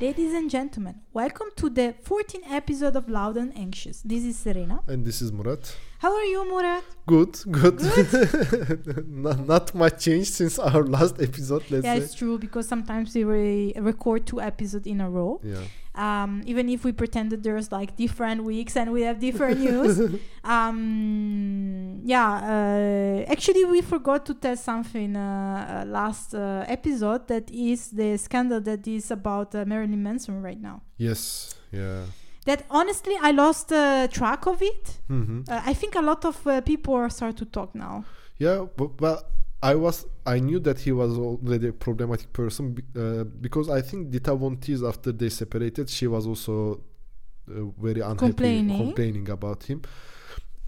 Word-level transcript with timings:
Ladies 0.00 0.32
and 0.32 0.48
gentlemen, 0.48 0.94
welcome 1.12 1.48
to 1.56 1.68
the 1.68 1.94
14th 2.02 2.50
episode 2.50 2.96
of 2.96 3.06
Loud 3.10 3.36
and 3.36 3.54
Anxious. 3.54 4.00
This 4.00 4.24
is 4.24 4.38
Serena. 4.38 4.80
And 4.86 5.04
this 5.04 5.20
is 5.20 5.30
Murat. 5.30 5.76
How 5.98 6.16
are 6.16 6.24
you, 6.24 6.48
Murat? 6.48 6.82
Good, 7.06 7.38
good. 7.50 7.82
not, 9.06 9.46
not 9.46 9.74
much 9.74 10.02
change 10.02 10.30
since 10.30 10.58
our 10.58 10.84
last 10.84 11.20
episode, 11.20 11.64
let's 11.68 11.84
yeah, 11.84 11.96
say. 11.96 12.00
it's 12.00 12.14
true 12.14 12.38
because 12.38 12.66
sometimes 12.66 13.14
we 13.14 13.24
re- 13.24 13.74
record 13.76 14.26
two 14.26 14.40
episodes 14.40 14.86
in 14.86 15.02
a 15.02 15.10
row. 15.10 15.38
Yeah. 15.44 15.64
Um, 16.00 16.42
even 16.46 16.68
if 16.68 16.80
we 16.86 16.92
pretend 16.92 17.26
that 17.32 17.42
there's 17.42 17.68
like 17.70 17.90
different 18.04 18.42
weeks 18.44 18.74
and 18.80 18.86
we 18.96 19.02
have 19.08 19.16
different 19.28 19.58
news. 19.60 19.94
Um, 20.42 22.00
yeah, 22.04 22.30
uh, 22.54 23.32
actually, 23.32 23.64
we 23.64 23.80
forgot 23.82 24.24
to 24.26 24.34
tell 24.34 24.56
something 24.56 25.14
uh, 25.16 25.20
uh, 25.20 25.84
last 25.98 26.34
uh, 26.34 26.64
episode 26.66 27.28
that 27.28 27.50
is 27.50 27.90
the 27.90 28.16
scandal 28.16 28.60
that 28.62 28.86
is 28.86 29.10
about 29.10 29.54
uh, 29.54 29.64
Marilyn 29.66 30.02
Manson 30.02 30.40
right 30.42 30.60
now. 30.60 30.82
Yes, 30.96 31.54
yeah. 31.72 32.04
That 32.46 32.64
honestly, 32.70 33.16
I 33.20 33.32
lost 33.32 33.70
uh, 33.72 34.08
track 34.08 34.46
of 34.46 34.62
it. 34.62 34.84
hmm 35.08 35.40
Uh, 35.48 35.60
I 35.70 35.74
think 35.74 35.94
a 35.94 36.02
lot 36.10 36.24
of 36.24 36.36
uh, 36.46 36.60
people 36.62 36.94
are 36.94 37.10
start 37.10 37.36
to 37.36 37.44
talk 37.44 37.74
now. 37.74 38.04
Yeah, 38.38 38.66
but, 38.76 38.96
but 38.96 39.18
I 39.62 39.74
was 39.74 40.06
I 40.26 40.38
knew 40.40 40.58
that 40.60 40.78
he 40.80 40.92
was 40.92 41.18
already 41.18 41.68
a 41.68 41.72
problematic 41.72 42.32
person 42.32 42.76
uh, 42.96 43.24
because 43.24 43.68
I 43.68 43.80
think 43.82 44.10
Dita 44.10 44.34
Von 44.34 44.56
Teese 44.56 44.82
after 44.88 45.12
they 45.12 45.28
separated, 45.28 45.90
she 45.90 46.06
was 46.06 46.26
also 46.26 46.80
uh, 47.50 47.64
very 47.78 48.00
unhappy 48.00 48.18
Complaining. 48.32 48.76
complaining 48.76 49.28
about 49.28 49.64
him. 49.64 49.82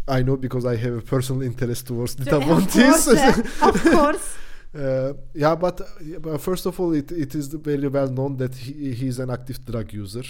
I 0.09 0.23
know 0.23 0.37
because 0.37 0.67
I 0.67 0.77
have 0.77 0.95
a 0.95 1.01
personal 1.01 1.43
interest 1.43 1.87
towards 1.87 2.15
Dita 2.17 2.37
of 2.37 2.45
Von 2.45 2.63
course, 2.67 3.07
Teese. 3.09 3.63
uh, 3.63 3.69
of 3.69 3.83
course. 3.97 4.37
Uh, 4.75 5.13
yeah, 5.35 5.55
but, 5.55 5.81
yeah, 6.03 6.19
but 6.19 6.41
first 6.41 6.65
of 6.67 6.81
all, 6.81 6.93
it, 6.95 7.13
it 7.13 7.35
is 7.35 7.49
very 7.49 7.89
well 7.89 8.09
known 8.09 8.37
that 8.39 8.55
he, 8.55 8.93
he 8.95 9.07
is 9.07 9.19
an 9.19 9.31
active 9.31 9.63
drug 9.65 9.93
user. 9.93 10.23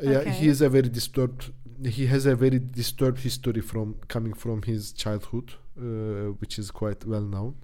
Yeah, 0.00 0.18
Okay. 0.18 0.30
he 0.30 0.48
is 0.48 0.62
a 0.62 0.68
very 0.68 0.88
disturbed. 0.88 1.52
He 1.84 2.06
has 2.06 2.24
a 2.26 2.34
very 2.34 2.58
disturbed 2.58 3.18
history 3.20 3.60
from 3.60 3.96
coming 4.08 4.32
from 4.32 4.62
his 4.62 4.92
childhood, 4.92 5.52
uh, 5.78 6.32
which 6.40 6.58
is 6.58 6.70
quite 6.70 7.04
well 7.04 7.20
known. 7.22 7.56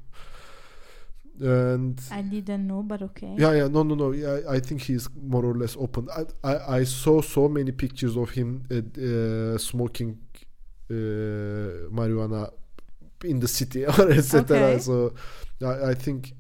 And 1.40 2.00
I 2.10 2.22
didn't 2.22 2.66
know, 2.66 2.82
but 2.82 3.02
okay. 3.02 3.34
yeah, 3.36 3.52
yeah, 3.52 3.68
no, 3.68 3.82
no, 3.82 3.94
no. 3.94 4.12
Yeah, 4.12 4.40
I 4.48 4.60
think 4.60 4.82
he's 4.82 5.08
more 5.20 5.44
or 5.44 5.54
less 5.54 5.76
open. 5.76 6.08
I, 6.16 6.48
I, 6.48 6.76
I 6.76 6.84
saw 6.84 7.20
so 7.22 7.48
many 7.48 7.72
pictures 7.72 8.16
of 8.16 8.30
him 8.30 8.64
uh, 8.70 8.76
uh, 8.76 9.58
smoking 9.58 10.18
uh, 10.90 10.94
marijuana 11.90 12.52
in 13.24 13.40
the 13.40 13.48
city 13.48 13.84
or 13.86 14.10
etc. 14.12 14.56
Okay. 14.56 14.78
So 14.78 15.14
I, 15.62 15.90
I 15.90 15.94
think 15.94 16.34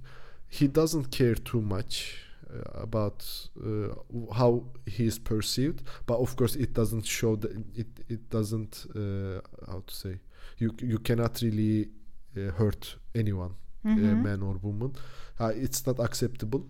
he 0.48 0.68
doesn't 0.68 1.10
care 1.10 1.34
too 1.34 1.60
much 1.60 2.18
uh, 2.48 2.82
about 2.82 3.26
uh, 3.64 3.94
how 4.34 4.64
he 4.86 5.06
is 5.06 5.18
perceived. 5.18 5.82
But 6.06 6.18
of 6.18 6.36
course, 6.36 6.54
it 6.54 6.72
doesn't 6.72 7.04
show 7.04 7.34
that 7.36 7.50
it 7.74 7.88
it 8.08 8.30
doesn't 8.30 8.86
uh, 8.94 9.40
how 9.66 9.82
to 9.84 9.94
say 9.94 10.20
you 10.58 10.72
you 10.80 10.98
cannot 10.98 11.42
really 11.42 11.88
uh, 12.36 12.52
hurt 12.52 12.96
anyone 13.14 13.54
Mhm. 13.84 14.22
man 14.22 14.42
or 14.42 14.54
woman. 14.62 14.92
Uh, 15.40 15.52
it's 15.54 15.86
not 15.86 15.98
acceptable. 15.98 16.64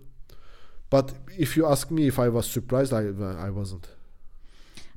But 0.90 1.12
if 1.38 1.56
you 1.56 1.66
ask 1.66 1.90
me 1.90 2.06
if 2.06 2.18
I 2.18 2.28
was 2.28 2.46
surprised, 2.50 2.92
I 2.92 3.02
I 3.46 3.50
wasn't. 3.50 3.86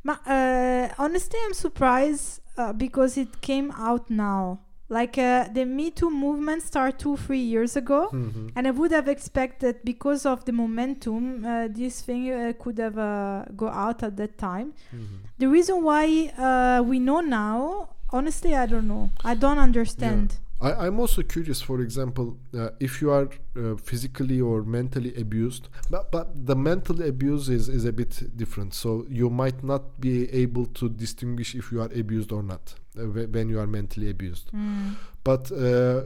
Ma- 0.03 0.19
uh, 0.25 0.89
honestly, 0.97 1.39
I'm 1.45 1.53
surprised 1.53 2.41
uh, 2.57 2.73
because 2.73 3.17
it 3.17 3.41
came 3.41 3.71
out 3.71 4.09
now. 4.09 4.59
Like 4.89 5.17
uh, 5.17 5.49
the 5.53 5.65
Me 5.65 5.91
Too 5.91 6.09
movement 6.09 6.61
started 6.63 6.97
two, 6.97 7.17
three 7.17 7.41
years 7.53 7.75
ago, 7.75 8.07
Mhm. 8.13 8.51
and 8.55 8.67
I 8.67 8.71
would 8.71 8.91
have 8.93 9.09
expected 9.09 9.75
because 9.83 10.25
of 10.25 10.45
the 10.45 10.53
momentum, 10.53 11.43
uh, 11.43 11.67
this 11.67 12.01
thing 12.01 12.31
uh, 12.31 12.53
could 12.57 12.77
have 12.77 12.97
uh, 12.97 13.43
go 13.55 13.67
out 13.67 14.01
at 14.03 14.15
that 14.15 14.37
time. 14.37 14.71
Mhm. 14.93 15.27
The 15.39 15.47
reason 15.47 15.83
why 15.83 16.31
uh, 16.37 16.81
we 16.83 16.99
know 16.99 17.19
now, 17.19 17.89
honestly, 18.11 18.55
I 18.55 18.65
don't 18.65 18.87
know. 18.87 19.09
I 19.25 19.35
don't 19.35 19.59
understand. 19.59 20.37
I, 20.59 20.73
I'm 20.87 20.99
also 20.99 21.21
curious, 21.21 21.61
for 21.61 21.81
example, 21.81 22.37
uh, 22.57 22.69
if 22.79 22.99
you 23.01 23.11
are 23.11 23.29
uh, 23.55 23.75
physically 23.77 24.41
or 24.41 24.63
mentally 24.63 25.13
abused, 25.15 25.69
but, 25.91 26.11
but 26.11 26.45
the 26.47 26.55
mental 26.55 27.01
abuse 27.03 27.47
is, 27.49 27.69
is 27.69 27.85
a 27.85 27.93
bit 27.93 28.35
different. 28.35 28.73
So 28.73 29.05
you 29.09 29.29
might 29.29 29.63
not 29.63 29.99
be 30.01 30.27
able 30.33 30.65
to 30.79 30.89
distinguish 30.89 31.53
if 31.53 31.71
you 31.71 31.81
are 31.81 31.91
abused 31.95 32.31
or 32.31 32.41
not 32.41 32.73
uh, 32.97 33.03
when 33.03 33.49
you 33.49 33.59
are 33.59 33.67
mentally 33.67 34.09
abused. 34.09 34.51
Mm. 34.51 34.95
But 35.23 35.51
uh, 35.51 36.03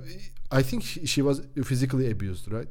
I 0.51 0.61
think 0.63 0.83
she, 0.83 1.05
she 1.05 1.21
was 1.21 1.41
physically 1.63 2.09
abused, 2.11 2.51
right? 2.51 2.67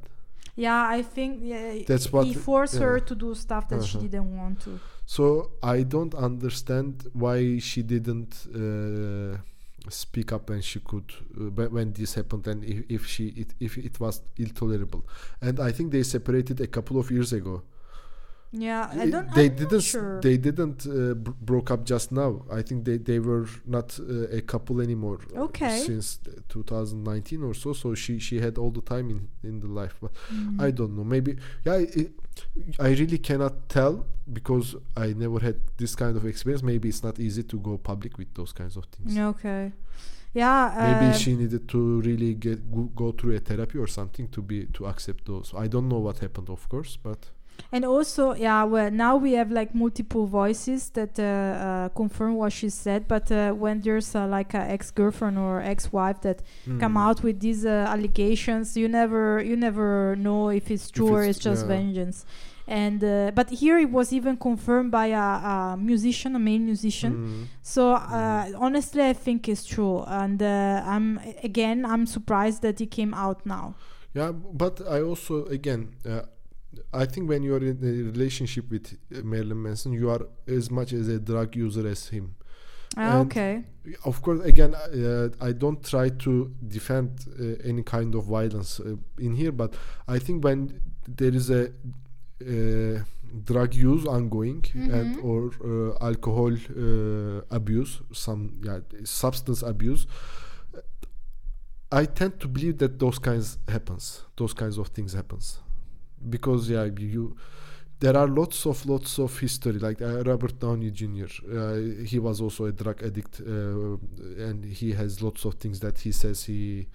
Yeah, 0.57 0.85
I 0.87 1.01
think 1.03 1.39
yeah, 1.43 1.79
That's 1.87 2.13
what- 2.13 2.27
he 2.27 2.35
forced 2.35 2.77
her 2.77 3.01
to 3.01 3.15
do 3.15 3.35
stuff 3.35 3.69
that 3.69 3.83
she 3.85 3.97
Uh-huh. 3.97 4.07
didn't 4.07 4.37
want 4.37 4.61
to. 4.65 4.79
So 5.07 5.53
I 5.63 5.83
don't 5.85 6.15
understand 6.15 7.07
why 7.15 7.59
she 7.59 7.83
didn't 7.83 8.47
uh, 8.55 9.39
speak 9.89 10.33
up 10.33 10.51
when 10.51 10.61
she 10.61 10.81
could 10.81 11.13
uh, 11.41 11.69
when 11.69 11.93
this 11.93 12.15
happened 12.15 12.47
and 12.47 12.65
if, 12.65 12.85
if 12.89 13.07
she 13.07 13.29
it, 13.29 13.55
if 13.61 13.79
it 13.79 13.99
was 14.01 14.23
intolerable. 14.37 15.07
And 15.41 15.61
I 15.61 15.73
think 15.73 15.93
they 15.93 16.03
separated 16.03 16.61
a 16.61 16.67
couple 16.67 16.99
of 16.99 17.11
years 17.11 17.33
ago. 17.33 17.63
Yeah, 18.53 18.91
I 18.93 19.07
Uh, 19.07 19.11
don't. 19.11 19.35
they 19.35 19.49
I'm 19.49 19.55
didn't 19.57 19.81
Sure. 19.83 20.21
they 20.21 20.37
didn't 20.37 20.85
uh, 20.87 21.15
br- 21.15 21.31
broke 21.41 21.71
up 21.71 21.85
just 21.85 22.11
now. 22.11 22.45
I 22.51 22.63
think 22.63 22.85
they 22.85 22.99
they 22.99 23.21
were 23.21 23.47
not 23.65 23.99
uh, 24.01 24.27
a 24.39 24.41
couple 24.41 24.81
anymore 24.81 25.19
uh, 25.37 25.43
Okay. 25.45 25.79
since 25.87 26.19
2019 26.49 27.43
or 27.45 27.55
so. 27.55 27.73
So 27.73 27.95
she 27.95 28.19
she 28.19 28.41
had 28.41 28.59
all 28.59 28.71
the 28.73 28.83
time 28.83 29.09
in 29.11 29.29
in 29.45 29.61
the 29.61 29.69
life. 29.69 29.95
But 30.01 30.13
Mm. 30.33 30.61
I 30.61 30.71
don't 30.73 30.95
know. 30.97 31.05
Maybe 31.05 31.37
yeah. 31.65 31.75
I, 31.75 32.09
I 32.79 32.89
really 33.01 33.19
cannot 33.19 33.69
tell 33.69 34.05
because 34.33 34.77
I 34.97 35.13
never 35.15 35.39
had 35.41 35.57
this 35.77 35.95
kind 35.95 36.17
of 36.17 36.25
experience. 36.25 36.63
Maybe 36.65 36.89
it's 36.89 37.03
not 37.05 37.19
easy 37.21 37.43
to 37.45 37.57
go 37.59 37.79
public 37.79 38.19
with 38.19 38.33
those 38.35 38.53
kinds 38.53 38.77
of 38.77 38.85
things. 38.87 39.17
Okay. 39.19 39.73
Yeah. 40.35 40.73
Maybe 40.93 41.11
uh, 41.15 41.19
she 41.23 41.37
needed 41.37 41.69
to 41.69 42.01
really 42.01 42.35
get 42.35 42.59
go, 42.73 42.83
go 43.03 43.13
through 43.13 43.37
a 43.37 43.41
therapy 43.41 43.79
or 43.79 43.87
something 43.89 44.29
to 44.29 44.43
be 44.43 44.67
to 44.77 44.87
accept 44.87 45.25
those. 45.27 45.53
I 45.65 45.69
don't 45.69 45.89
know 45.89 46.01
what 46.07 46.19
happened, 46.19 46.49
of 46.51 46.69
course, 46.69 46.97
but 47.03 47.31
And 47.73 47.85
also, 47.85 48.35
yeah, 48.35 48.65
well, 48.65 48.91
now 48.91 49.17
we 49.17 49.33
have 49.35 49.51
like 49.51 49.75
multiple 49.75 50.27
voices 50.27 50.91
that 50.91 51.19
uh, 51.19 51.23
uh, 51.23 51.89
confirm 51.91 52.35
what 52.35 52.53
she 52.53 52.69
said. 52.69 53.07
But 53.07 53.31
uh, 53.31 53.53
when 53.53 53.81
there's 53.81 54.15
uh, 54.15 54.27
like 54.27 54.55
an 54.55 54.71
ex-girlfriend 54.71 55.39
or 55.39 55.61
ex-wife 55.61 56.21
that 56.23 56.43
come 56.81 56.95
Mm. 56.95 56.99
out 57.09 57.23
with 57.23 57.41
these 57.41 57.65
uh, 57.65 57.87
allegations, 57.89 58.77
you 58.77 58.89
never, 58.89 59.43
you 59.43 59.57
never 59.57 60.17
know 60.17 60.49
if 60.51 60.71
it's 60.71 60.91
true 60.91 61.09
or 61.09 61.21
it's- 61.23 61.37
it's 61.37 61.45
just 61.45 61.63
yeah. 61.63 61.69
vengeance. 61.77 62.25
And 62.67 63.03
uh, 63.03 63.33
but 63.35 63.51
here 63.51 63.79
it 63.79 63.91
was 63.91 64.13
even 64.13 64.37
confirmed 64.37 64.93
by 64.93 65.07
a, 65.07 65.19
a 65.19 65.77
musician, 65.77 66.37
a 66.37 66.39
male 66.39 66.61
musician. 66.61 67.13
Mm. 67.15 67.47
So 67.63 67.93
uh, 67.95 68.47
honestly, 68.57 69.03
I 69.03 69.13
think 69.13 69.49
it's 69.49 69.65
true. 69.65 70.05
And 70.07 70.41
uh, 70.41 70.83
I'm 70.87 71.19
again, 71.43 71.85
I'm 71.85 72.07
surprised 72.07 72.63
that 72.63 72.81
it 72.81 72.91
came 72.93 73.13
out 73.13 73.45
now. 73.45 73.75
Yeah, 74.15 74.31
but 74.33 74.81
I 74.89 75.01
also 75.03 75.47
again, 75.47 75.97
uh, 76.09 76.23
I 76.93 77.05
think 77.07 77.29
when 77.29 77.43
you 77.43 77.55
are 77.55 77.65
in 77.65 77.79
a 77.83 78.11
relationship 78.13 78.71
with 78.71 78.97
Marilyn 79.11 79.61
Manson, 79.63 79.93
you 79.93 80.09
are 80.11 80.27
as 80.47 80.71
much 80.71 80.93
as 80.93 81.09
a 81.09 81.19
drug 81.19 81.57
user 81.57 81.87
as 81.87 82.09
him. 82.09 82.35
Ah, 82.97 83.19
okay. 83.21 83.65
Of 84.05 84.21
course, 84.23 84.41
again, 84.45 84.75
uh, 84.75 85.29
I 85.41 85.53
don't 85.53 85.83
try 85.85 86.09
to 86.09 86.55
defend 86.67 87.11
uh, 87.29 87.69
any 87.69 87.83
kind 87.83 88.15
of 88.15 88.25
violence 88.25 88.81
uh, 88.81 88.97
in 89.19 89.35
here, 89.35 89.53
but 89.53 89.75
I 90.09 90.19
think 90.19 90.45
when 90.45 90.81
there 91.09 91.35
is 91.35 91.51
a 91.51 91.63
uh, 91.69 93.03
drug 93.45 93.75
use 93.75 94.07
ongoing 94.07 94.65
and 94.75 95.17
Mhm. 95.17 95.25
or 95.25 95.41
uh, 95.65 96.05
alcohol 96.11 96.53
uh, 96.53 97.43
abuse, 97.51 98.01
some 98.13 98.61
yeah, 98.65 98.81
substance 99.05 99.63
abuse, 99.63 100.07
I 101.93 102.05
tend 102.07 102.39
to 102.41 102.49
believe 102.49 102.79
that 102.79 102.99
those 102.99 103.19
kinds 103.19 103.59
happens, 103.69 104.23
those 104.37 104.53
kinds 104.55 104.79
of 104.79 104.89
things 104.89 105.13
happens, 105.13 105.59
because 106.29 106.69
yeah, 106.71 106.85
you 106.99 107.37
there 108.01 108.17
are 108.17 108.27
lots 108.29 108.67
of 108.67 108.85
lots 108.87 109.19
of 109.19 109.39
history 109.39 109.79
like 109.79 110.01
uh, 110.03 110.23
Robert 110.25 110.59
Downey 110.59 110.91
Jr. 110.91 111.27
Uh, 111.53 112.05
he 112.05 112.19
was 112.19 112.41
also 112.41 112.65
a 112.67 112.73
drug 112.73 113.03
addict, 113.03 113.41
uh, 113.41 113.97
and 114.49 114.65
he 114.65 114.93
has 114.93 115.23
lots 115.23 115.45
of 115.45 115.55
things 115.55 115.81
that 115.81 115.99
he 115.99 116.13
says 116.13 116.45
he 116.45 116.87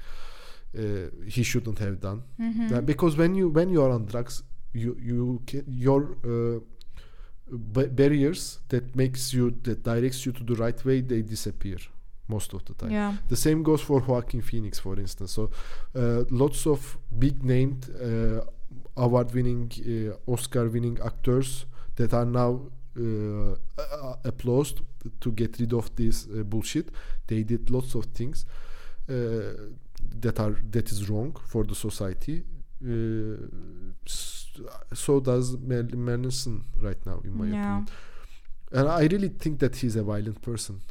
uh, 0.77 0.81
he 1.27 1.43
shouldn't 1.43 1.79
have 1.79 1.99
done. 1.99 2.23
Mhm. 2.39 2.71
Uh, 2.71 2.81
because 2.81 3.15
when 3.17 3.35
you 3.35 3.49
when 3.49 3.69
you 3.69 3.81
are 3.83 3.91
on 3.91 4.05
drugs, 4.05 4.43
you 4.73 4.97
you 4.99 5.41
ca 5.47 5.61
your 5.67 6.17
uh, 6.25 6.59
ba- 7.47 7.87
barriers 7.87 8.59
that 8.69 8.95
makes 8.95 9.33
you 9.33 9.51
that 9.63 9.83
directs 9.83 10.25
you 10.25 10.31
to 10.31 10.43
the 10.43 10.55
right 10.55 10.83
way 10.85 11.01
they 11.01 11.21
disappear 11.21 11.77
most 12.27 12.53
of 12.53 12.65
the 12.65 12.73
time. 12.73 12.91
Yeah. 12.91 13.13
The 13.29 13.35
same 13.35 13.61
goes 13.61 13.81
for 13.81 13.99
Joaquin 13.99 14.41
Phoenix, 14.41 14.79
for 14.79 14.97
instance. 14.99 15.31
So, 15.33 15.51
uh, 15.95 16.23
lots 16.31 16.65
of 16.65 16.97
big 17.19 17.43
named, 17.43 17.87
uh, 18.01 18.41
award 18.97 19.33
winning, 19.33 19.71
uh, 19.87 20.31
Oscar 20.31 20.69
winning 20.69 20.97
actors 21.03 21.65
that 21.95 22.13
are 22.13 22.25
now 22.25 22.61
uh, 22.97 23.55
applauded 24.23 24.79
to 25.19 25.31
get 25.31 25.59
rid 25.59 25.73
of 25.73 25.93
this 25.95 26.27
uh, 26.27 26.43
bullshit. 26.43 26.89
They 27.27 27.43
did 27.43 27.69
lots 27.69 27.95
of 27.95 28.05
things 28.05 28.45
uh, 29.09 29.13
that 30.21 30.39
are 30.39 30.55
that 30.71 30.91
is 30.91 31.09
wrong 31.09 31.35
for 31.47 31.63
the 31.65 31.75
society. 31.75 32.43
Uh, 32.83 33.37
so 34.93 35.19
does 35.19 35.57
Marilyn 35.57 36.03
Manson 36.05 36.63
right 36.81 37.03
now, 37.05 37.21
in 37.23 37.37
my 37.37 37.45
Yeah. 37.47 37.61
opinion. 37.77 37.87
And 38.71 38.87
I 38.89 39.01
really 39.07 39.29
think 39.29 39.59
that 39.59 39.75
he's 39.77 39.95
a 39.95 40.03
violent 40.03 40.41
person. 40.41 40.81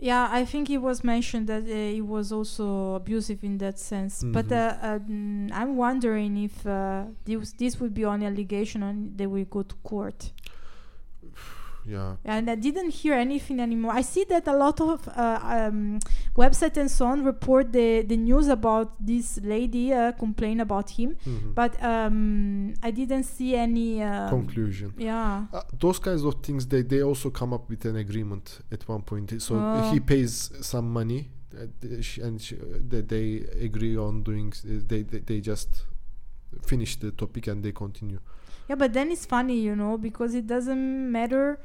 Yeah, 0.00 0.28
I 0.30 0.44
think 0.44 0.70
it 0.70 0.78
was 0.78 1.02
mentioned 1.02 1.48
that 1.48 1.64
uh, 1.64 1.74
he 1.94 2.00
was 2.00 2.30
also 2.30 2.94
abusive 2.94 3.42
in 3.42 3.58
that 3.58 3.78
sense. 3.80 4.22
But 4.24 4.46
Mhm. 4.46 4.52
uh, 4.52 4.86
um, 4.86 5.48
I'm 5.52 5.76
wondering 5.76 6.36
if 6.36 6.64
uh, 6.66 7.06
this 7.24 7.52
this 7.52 7.80
would 7.80 7.94
be 7.94 8.04
only 8.04 8.26
allegation 8.26 8.82
and 8.84 9.18
they 9.18 9.26
will 9.26 9.44
go 9.44 9.62
to 9.64 9.74
court. 9.82 10.32
Yeah. 11.88 12.16
And 12.24 12.50
I 12.50 12.54
didn't 12.56 12.90
hear 12.90 13.14
anything 13.14 13.60
anymore. 13.60 13.92
I 13.92 14.02
see 14.02 14.24
that 14.28 14.46
a 14.46 14.56
lot 14.56 14.80
of 14.80 15.08
uh, 15.08 15.40
um, 15.42 15.98
websites 16.36 16.76
and 16.76 16.90
so 16.90 17.06
on 17.06 17.24
report 17.24 17.72
the, 17.72 18.02
the 18.02 18.16
news 18.16 18.48
about 18.48 18.92
this 19.00 19.40
lady 19.42 19.92
uh, 19.92 20.12
complain 20.12 20.60
about 20.60 20.90
him, 20.90 21.16
Mhm. 21.26 21.54
but 21.54 21.72
um, 21.82 22.74
I 22.82 22.90
didn't 22.90 23.24
see 23.24 23.54
any. 23.56 24.02
Um, 24.02 24.28
Conclusion. 24.28 24.92
Yeah. 24.98 25.46
Uh, 25.52 25.62
those 25.78 25.98
kinds 25.98 26.24
of 26.24 26.34
things, 26.42 26.66
they, 26.66 26.82
they 26.82 27.02
also 27.02 27.30
come 27.30 27.52
up 27.54 27.68
with 27.70 27.84
an 27.86 27.96
agreement 27.96 28.60
at 28.70 28.86
one 28.88 29.02
point. 29.02 29.40
So 29.40 29.54
Oh. 29.56 29.90
he 29.92 30.00
pays 30.00 30.50
some 30.60 30.92
money, 30.92 31.30
uh, 31.56 31.66
sh- 32.02 32.18
and 32.18 32.40
sh- 32.40 32.52
uh, 32.52 32.78
they, 32.86 33.00
they 33.00 33.26
agree 33.64 33.96
on 33.96 34.22
doing. 34.22 34.48
s- 34.52 34.62
They, 34.90 35.02
they 35.02 35.20
they 35.20 35.40
just 35.40 35.86
finish 36.66 36.96
the 37.00 37.10
topic 37.12 37.46
and 37.48 37.62
they 37.62 37.72
continue. 37.72 38.18
Yeah, 38.68 38.76
but 38.76 38.92
then 38.92 39.10
it's 39.10 39.24
funny, 39.26 39.58
you 39.60 39.74
know, 39.74 39.96
because 39.96 40.34
it 40.34 40.46
doesn't 40.46 41.10
matter. 41.12 41.58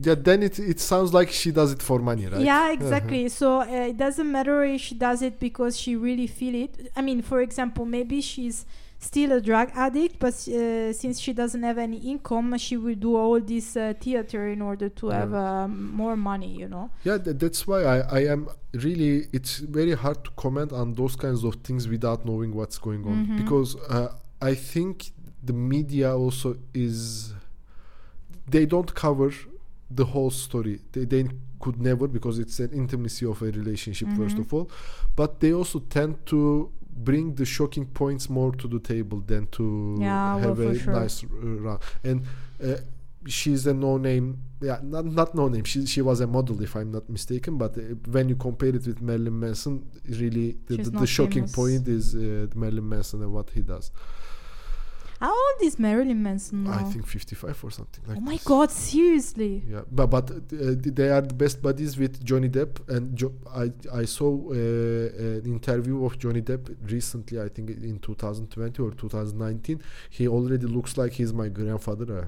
Yeah, 0.00 0.14
then 0.14 0.42
it 0.44 0.58
it 0.60 0.78
sounds 0.78 1.12
like 1.12 1.30
she 1.30 1.50
does 1.50 1.72
it 1.72 1.82
for 1.82 1.98
money, 1.98 2.26
right? 2.26 2.40
Yeah, 2.40 2.70
exactly. 2.70 3.28
So 3.28 3.60
uh, 3.62 3.64
it 3.92 3.96
doesn't 3.96 4.30
matter 4.30 4.62
if 4.64 4.80
she 4.80 4.94
does 4.94 5.22
it 5.22 5.40
because 5.40 5.76
she 5.76 5.96
really 5.96 6.28
feel 6.28 6.54
it. 6.54 6.90
I 6.94 7.02
mean, 7.02 7.20
for 7.22 7.40
example, 7.42 7.84
maybe 7.84 8.20
she's 8.20 8.64
still 9.00 9.32
a 9.32 9.40
drug 9.40 9.70
addict, 9.74 10.18
but 10.20 10.34
uh, 10.48 10.92
since 10.92 11.18
she 11.18 11.32
doesn't 11.32 11.62
have 11.64 11.78
any 11.78 11.98
income, 11.98 12.56
she 12.58 12.76
will 12.76 12.94
do 12.94 13.16
all 13.16 13.40
this 13.40 13.76
uh, 13.76 13.92
theater 14.00 14.48
in 14.48 14.60
order 14.62 14.88
to 14.88 15.08
have 15.08 15.32
Yeah. 15.32 15.64
um, 15.64 15.90
more 15.92 16.16
money. 16.16 16.52
You 16.62 16.68
know. 16.68 16.90
Yeah, 17.02 17.18
tha- 17.18 17.34
that's 17.34 17.66
why 17.66 17.80
I, 17.82 17.98
I 18.20 18.20
am 18.34 18.48
really. 18.74 19.26
It's 19.32 19.58
very 19.58 19.94
hard 19.94 20.22
to 20.26 20.30
comment 20.36 20.70
on 20.72 20.94
those 20.94 21.16
kinds 21.16 21.42
of 21.42 21.56
things 21.64 21.88
without 21.88 22.24
knowing 22.24 22.54
what's 22.54 22.78
going 22.78 23.04
on 23.04 23.26
Mhm. 23.26 23.36
because 23.42 23.74
uh, 23.90 24.08
I 24.40 24.54
think 24.54 25.10
the 25.42 25.52
media 25.52 26.16
also 26.16 26.56
is. 26.74 27.32
They 28.50 28.66
don't 28.66 28.94
cover 28.94 29.32
the 29.90 30.04
whole 30.06 30.30
story. 30.30 30.80
They, 30.92 31.04
they 31.04 31.26
could 31.60 31.80
never 31.80 32.06
because 32.08 32.38
it's 32.38 32.60
an 32.60 32.70
intimacy 32.72 33.26
of 33.26 33.42
a 33.42 33.46
relationship 33.46 34.08
first 34.16 34.36
Mhm. 34.36 34.40
of 34.40 34.54
all, 34.54 34.70
but 35.16 35.40
they 35.40 35.52
also 35.52 35.80
tend 35.80 36.24
to 36.26 36.70
bring 37.04 37.34
the 37.34 37.44
shocking 37.44 37.86
points 37.86 38.28
more 38.28 38.52
to 38.52 38.66
the 38.68 38.78
table 38.80 39.20
than 39.26 39.46
to 39.52 39.96
Yeah, 40.00 40.38
have 40.38 40.56
for 40.56 40.70
a 40.70 40.78
sure. 40.78 40.92
nice 40.92 41.24
uh, 41.24 41.28
run. 41.60 41.78
And 42.04 42.22
uh, 42.62 42.76
she's 43.26 43.66
a 43.66 43.74
no 43.74 43.98
name 43.98 44.38
yeah 44.62 44.78
not 44.82 45.04
not 45.04 45.34
no 45.34 45.48
name 45.48 45.64
she 45.64 45.84
she 45.86 46.00
was 46.00 46.20
a 46.20 46.26
model 46.26 46.62
if 46.62 46.74
i'm 46.76 46.90
not 46.90 47.08
mistaken 47.10 47.58
but 47.58 47.76
uh, 47.76 47.80
when 48.10 48.28
you 48.28 48.36
compare 48.36 48.70
it 48.70 48.86
with 48.86 49.02
marilyn 49.02 49.38
manson 49.38 49.84
really 50.08 50.56
the, 50.66 50.76
the, 50.78 50.90
the 50.90 51.06
shocking 51.06 51.42
famous. 51.46 51.52
point 51.52 51.88
is 51.88 52.14
uh, 52.14 52.46
marilyn 52.54 52.88
manson 52.88 53.20
and 53.22 53.32
what 53.32 53.50
he 53.50 53.60
does 53.60 53.90
How 55.20 55.30
old 55.32 55.62
is 55.62 55.78
Marilyn 55.78 56.22
Manson 56.22 56.64
now? 56.64 56.72
i 56.80 56.82
think 56.84 57.06
55 57.06 57.64
or 57.64 57.70
something 57.70 58.04
like 58.08 58.18
oh 58.18 58.20
my 58.20 58.32
this. 58.34 58.44
God! 58.44 58.70
Seriously? 58.70 59.62
yeah 59.68 59.82
but 59.90 60.06
but 60.06 60.30
uh, 60.30 60.36
they 60.98 61.08
are 61.10 61.20
the 61.22 61.34
best 61.34 61.60
buddies 61.60 61.98
with 61.98 62.24
johnny 62.24 62.48
depp 62.48 62.72
and 62.88 63.16
jo- 63.16 63.34
i 63.64 63.72
i 64.02 64.04
saw 64.04 64.30
uh, 64.50 64.54
an 64.54 65.42
interview 65.44 66.04
of 66.06 66.18
johnny 66.18 66.42
depp 66.42 66.64
recently 66.90 67.40
i 67.40 67.48
think 67.48 67.70
in 67.70 67.98
2020 67.98 68.82
or 68.82 68.90
2019 68.92 69.82
he 70.10 70.28
already 70.28 70.66
looks 70.66 70.96
like 70.96 71.12
he's 71.14 71.32
my 71.32 71.48
grandfather 71.48 72.18
uh, 72.18 72.24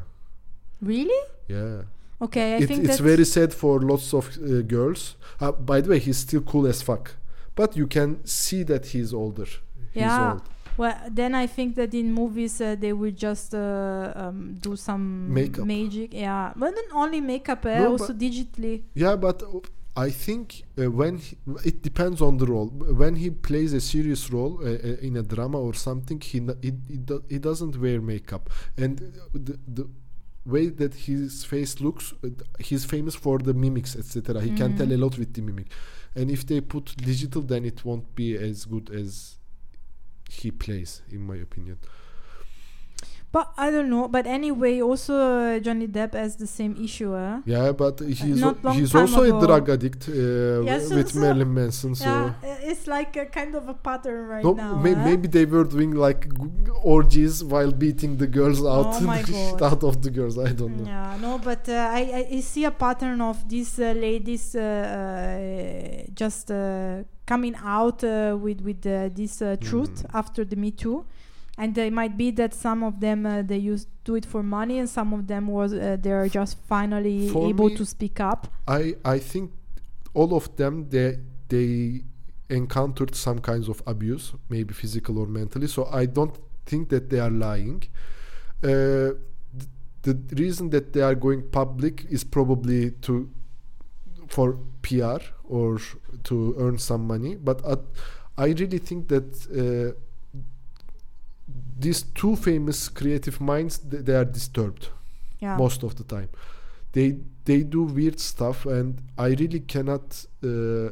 Really? 0.83 1.23
yeah 1.49 1.83
Okay, 2.23 2.55
I 2.57 2.59
it, 2.59 2.67
think 2.69 2.85
it's 2.85 2.99
very 2.99 3.25
sad 3.25 3.55
for 3.55 3.81
lots 3.81 4.13
of 4.13 4.25
uh, 4.37 4.61
girls. 4.61 5.17
Uh, 5.41 5.53
by 5.53 5.81
the 5.81 5.89
way, 5.89 5.99
he's 5.99 6.19
still 6.19 6.43
cool 6.43 6.67
as 6.67 6.83
fuck, 6.83 7.15
but 7.55 7.79
you 7.79 7.87
can 7.87 8.23
see 8.27 8.63
that 8.65 8.85
he's 8.93 9.15
older. 9.15 9.47
He's 9.95 10.03
Yeah. 10.03 10.33
old. 10.33 10.43
Well, 10.81 10.97
then 11.11 11.35
I 11.35 11.47
think 11.47 11.75
that 11.77 11.93
in 11.93 12.09
movies 12.23 12.59
uh, 12.61 12.75
they 12.85 12.95
will 13.01 13.11
just 13.29 13.55
uh, 13.55 14.13
um, 14.23 14.55
do 14.67 14.77
some 14.77 15.05
Makeup. 15.35 15.67
magic. 15.67 16.15
Yeah, 16.15 16.53
but 16.57 16.71
not 16.79 16.89
only 17.03 17.21
makeup, 17.21 17.67
uh, 17.67 17.75
No, 17.83 17.91
also 17.93 18.15
digitally. 18.15 18.77
Yeah, 18.95 19.17
but 19.17 19.43
uh, 19.43 19.61
I 20.07 20.09
think 20.09 20.63
uh, 20.79 20.91
when 20.91 21.19
he, 21.19 21.37
it 21.71 21.83
depends 21.83 22.23
on 22.23 22.39
the 22.39 22.47
role. 22.47 22.69
When 23.03 23.15
he 23.17 23.29
plays 23.49 23.75
a 23.75 23.81
serious 23.81 24.23
role 24.33 24.55
uh, 24.63 24.69
uh, 24.71 25.07
in 25.09 25.17
a 25.17 25.23
drama 25.23 25.59
or 25.61 25.75
something, 25.75 26.19
he 26.31 26.39
he, 26.63 26.73
he, 26.93 26.97
do, 27.09 27.23
he 27.29 27.39
doesn't 27.39 27.75
wear 27.85 28.01
makeup, 28.01 28.49
and 28.79 28.93
the 29.47 29.59
the 29.77 29.85
way 30.47 30.69
that 30.81 30.95
his 30.95 31.45
face 31.45 31.73
looks, 31.83 32.15
uh, 32.25 32.29
he's 32.59 32.85
famous 32.87 33.15
for 33.15 33.37
the 33.39 33.53
mimics, 33.53 33.93
etc. 33.97 34.41
He 34.41 34.53
can 34.61 34.73
Mhm. 34.73 34.77
tell 34.79 34.91
a 34.93 34.99
lot 35.05 35.15
with 35.19 35.31
the 35.35 35.43
mimic, 35.43 35.67
and 36.19 36.31
if 36.31 36.47
they 36.47 36.61
put 36.63 36.97
digital, 36.97 37.43
then 37.43 37.63
it 37.67 37.85
won't 37.85 38.15
be 38.15 38.29
as 38.49 38.65
good 38.65 38.89
as 39.03 39.37
he 40.31 40.51
plays, 40.51 41.03
in 41.11 41.23
my 41.23 41.37
opinion. 41.37 41.79
But 43.33 43.53
I 43.57 43.71
don't 43.71 43.89
know. 43.89 44.09
But 44.09 44.27
anyway, 44.27 44.81
also 44.83 45.15
uh, 45.15 45.59
Johnny 45.61 45.87
Depp 45.87 46.15
has 46.15 46.35
the 46.35 46.49
same 46.49 46.75
issue. 46.83 47.13
Huh? 47.13 47.43
Yeah, 47.47 47.71
but 47.71 48.01
he's 48.01 48.43
long 48.43 48.57
he's 48.75 48.93
also 48.93 49.23
ago. 49.23 49.39
a 49.39 49.47
drug 49.47 49.69
addict 49.71 50.09
uh, 50.09 50.63
Yeah, 50.63 50.81
so- 50.81 50.97
with 50.97 51.13
so- 51.13 51.21
Marilyn 51.21 51.55
Manson. 51.55 51.95
So. 51.95 52.05
Yeah, 52.07 52.35
uh, 52.43 52.71
it's 52.71 52.89
like 52.89 53.15
a 53.17 53.27
kind 53.27 53.55
of 53.55 53.69
a 53.69 53.75
pattern 53.75 54.27
right 54.27 54.43
No, 54.45 54.55
now. 54.55 54.75
may- 54.85 54.95
huh? 54.95 55.05
maybe 55.05 55.29
they 55.29 55.45
were 55.45 55.63
doing 55.63 55.93
like 55.93 56.23
g- 56.35 56.71
orgies 56.83 57.45
while 57.45 57.71
beating 57.71 58.17
the 58.17 58.27
girls 58.27 58.59
out, 58.67 58.95
Oh 59.33 59.65
out 59.71 59.85
of 59.85 60.03
the 60.03 60.11
girls. 60.11 60.37
I 60.37 60.53
don't 60.53 60.77
know. 60.79 60.87
Yeah, 60.91 61.17
no, 61.21 61.39
but 61.39 61.69
uh, 61.69 61.75
I, 62.01 62.27
I 62.37 62.41
see 62.41 62.65
a 62.65 62.73
pattern 62.73 63.21
of 63.21 63.49
these 63.49 63.79
uh, 63.79 63.93
ladies 64.07 64.57
uh, 64.57 64.61
uh, 64.61 66.11
just 66.15 66.51
uh, 66.51 67.05
coming 67.27 67.55
out 67.63 68.03
uh, 68.03 68.37
with 68.41 68.61
with 68.61 68.85
uh, 68.87 69.09
this 69.15 69.41
uh, 69.43 69.57
truth 69.61 70.03
Mhm. 70.03 70.19
after 70.21 70.45
the 70.45 70.57
Me 70.57 70.71
Too, 70.73 71.05
and 71.61 71.77
it 71.77 71.93
might 71.93 72.17
be 72.17 72.31
that 72.31 72.55
some 72.55 72.83
of 72.83 73.01
them 73.01 73.27
uh, 73.27 73.43
they 73.43 73.59
used 73.59 73.89
do 74.05 74.15
it 74.15 74.25
for 74.25 74.43
money, 74.43 74.79
and 74.79 74.89
some 74.89 75.13
of 75.13 75.27
them 75.27 75.47
was 75.47 75.75
uh, 75.75 75.99
they're 76.01 76.29
just 76.29 76.57
finally 76.67 77.29
For 77.29 77.49
able 77.49 77.71
to 77.81 77.85
speak 77.85 78.19
up. 78.19 78.49
I 78.67 78.95
I 79.05 79.19
think 79.19 79.53
all 80.15 80.35
of 80.35 80.57
them 80.57 80.89
they 80.89 81.19
they 81.49 82.05
encountered 82.49 83.15
some 83.15 83.41
kinds 83.41 83.69
of 83.69 83.83
abuse, 83.87 84.33
maybe 84.49 84.73
physical 84.73 85.19
or 85.19 85.27
mentally. 85.27 85.69
So 85.69 85.87
I 85.93 86.07
don't 86.07 86.37
think 86.65 86.89
that 86.89 87.11
they 87.11 87.21
are 87.21 87.31
lying. 87.31 87.83
Uh, 88.63 89.13
the 90.03 90.15
reason 90.33 90.71
that 90.71 90.95
they 90.95 91.03
are 91.03 91.15
going 91.15 91.43
public 91.51 92.07
is 92.09 92.25
probably 92.25 92.93
to 93.03 93.29
for 94.29 94.57
PR 94.81 95.21
or 95.45 95.79
to 96.25 96.55
earn 96.59 96.79
some 96.79 97.07
money. 97.07 97.35
But 97.37 97.61
uh, 97.65 97.77
I 98.39 98.47
really 98.47 98.79
think 98.79 99.09
that 99.09 99.27
uh, 99.63 99.93
these 101.79 102.03
two 102.03 102.37
famous 102.37 102.89
creative 102.89 103.41
minds 103.41 103.79
they 103.79 104.15
are 104.15 104.25
disturbed 104.25 104.89
Yeah, 105.41 105.57
most 105.57 105.83
of 105.83 105.97
the 105.97 106.05
time. 106.05 106.29
They 106.93 107.17
they 107.45 107.63
do 107.63 107.83
weird 107.83 108.21
stuff, 108.21 108.67
and 108.67 109.01
I 109.17 109.29
really 109.29 109.61
cannot. 109.61 110.27
Uh, 110.45 110.91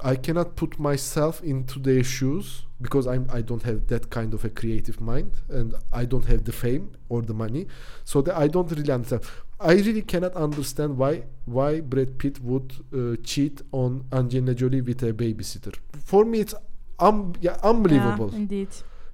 I 0.00 0.14
cannot 0.14 0.54
put 0.54 0.78
myself 0.78 1.42
into 1.42 1.80
their 1.80 2.04
shoes 2.04 2.64
because 2.80 3.08
I'm 3.08 3.26
I 3.32 3.40
don't 3.42 3.64
have 3.64 3.88
that 3.88 4.10
kind 4.10 4.32
of 4.32 4.44
a 4.44 4.48
creative 4.48 5.00
mind 5.00 5.32
and 5.48 5.74
I 5.92 6.04
don't 6.04 6.26
have 6.26 6.44
the 6.44 6.52
fame 6.52 6.92
or 7.08 7.22
the 7.22 7.34
money, 7.34 7.66
so 8.04 8.22
that 8.22 8.36
I 8.36 8.46
don't 8.46 8.70
really 8.70 8.92
understand. 8.92 9.22
I 9.60 9.72
really 9.72 10.02
cannot 10.02 10.34
understand 10.34 10.98
why 10.98 11.24
why 11.46 11.80
Brad 11.80 12.18
Pitt 12.18 12.40
would 12.40 12.74
uh, 12.94 13.16
cheat 13.24 13.62
on 13.72 14.04
Angelina 14.12 14.54
Jolie 14.54 14.82
with 14.82 15.02
a 15.02 15.12
babysitter. 15.12 15.74
For 16.04 16.24
me, 16.24 16.40
it's 16.40 16.54
um, 17.00 17.32
yeah, 17.40 17.56
unbelievable 17.62 18.30
Yeah, 18.30 18.38
indeed. 18.38 18.68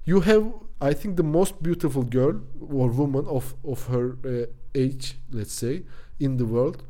You 0.05 0.21
have 0.21 0.53
i 0.81 0.93
think 0.93 1.15
the 1.17 1.23
most 1.23 1.61
beautiful 1.61 2.03
girl 2.03 2.41
or 2.61 2.89
woman 2.89 3.25
of 3.27 3.55
of 3.63 3.87
her 3.87 4.17
uh, 4.25 4.45
age 4.73 5.15
let's 5.31 5.53
say 5.53 5.83
in 6.19 6.37
the 6.37 6.45
world 6.45 6.83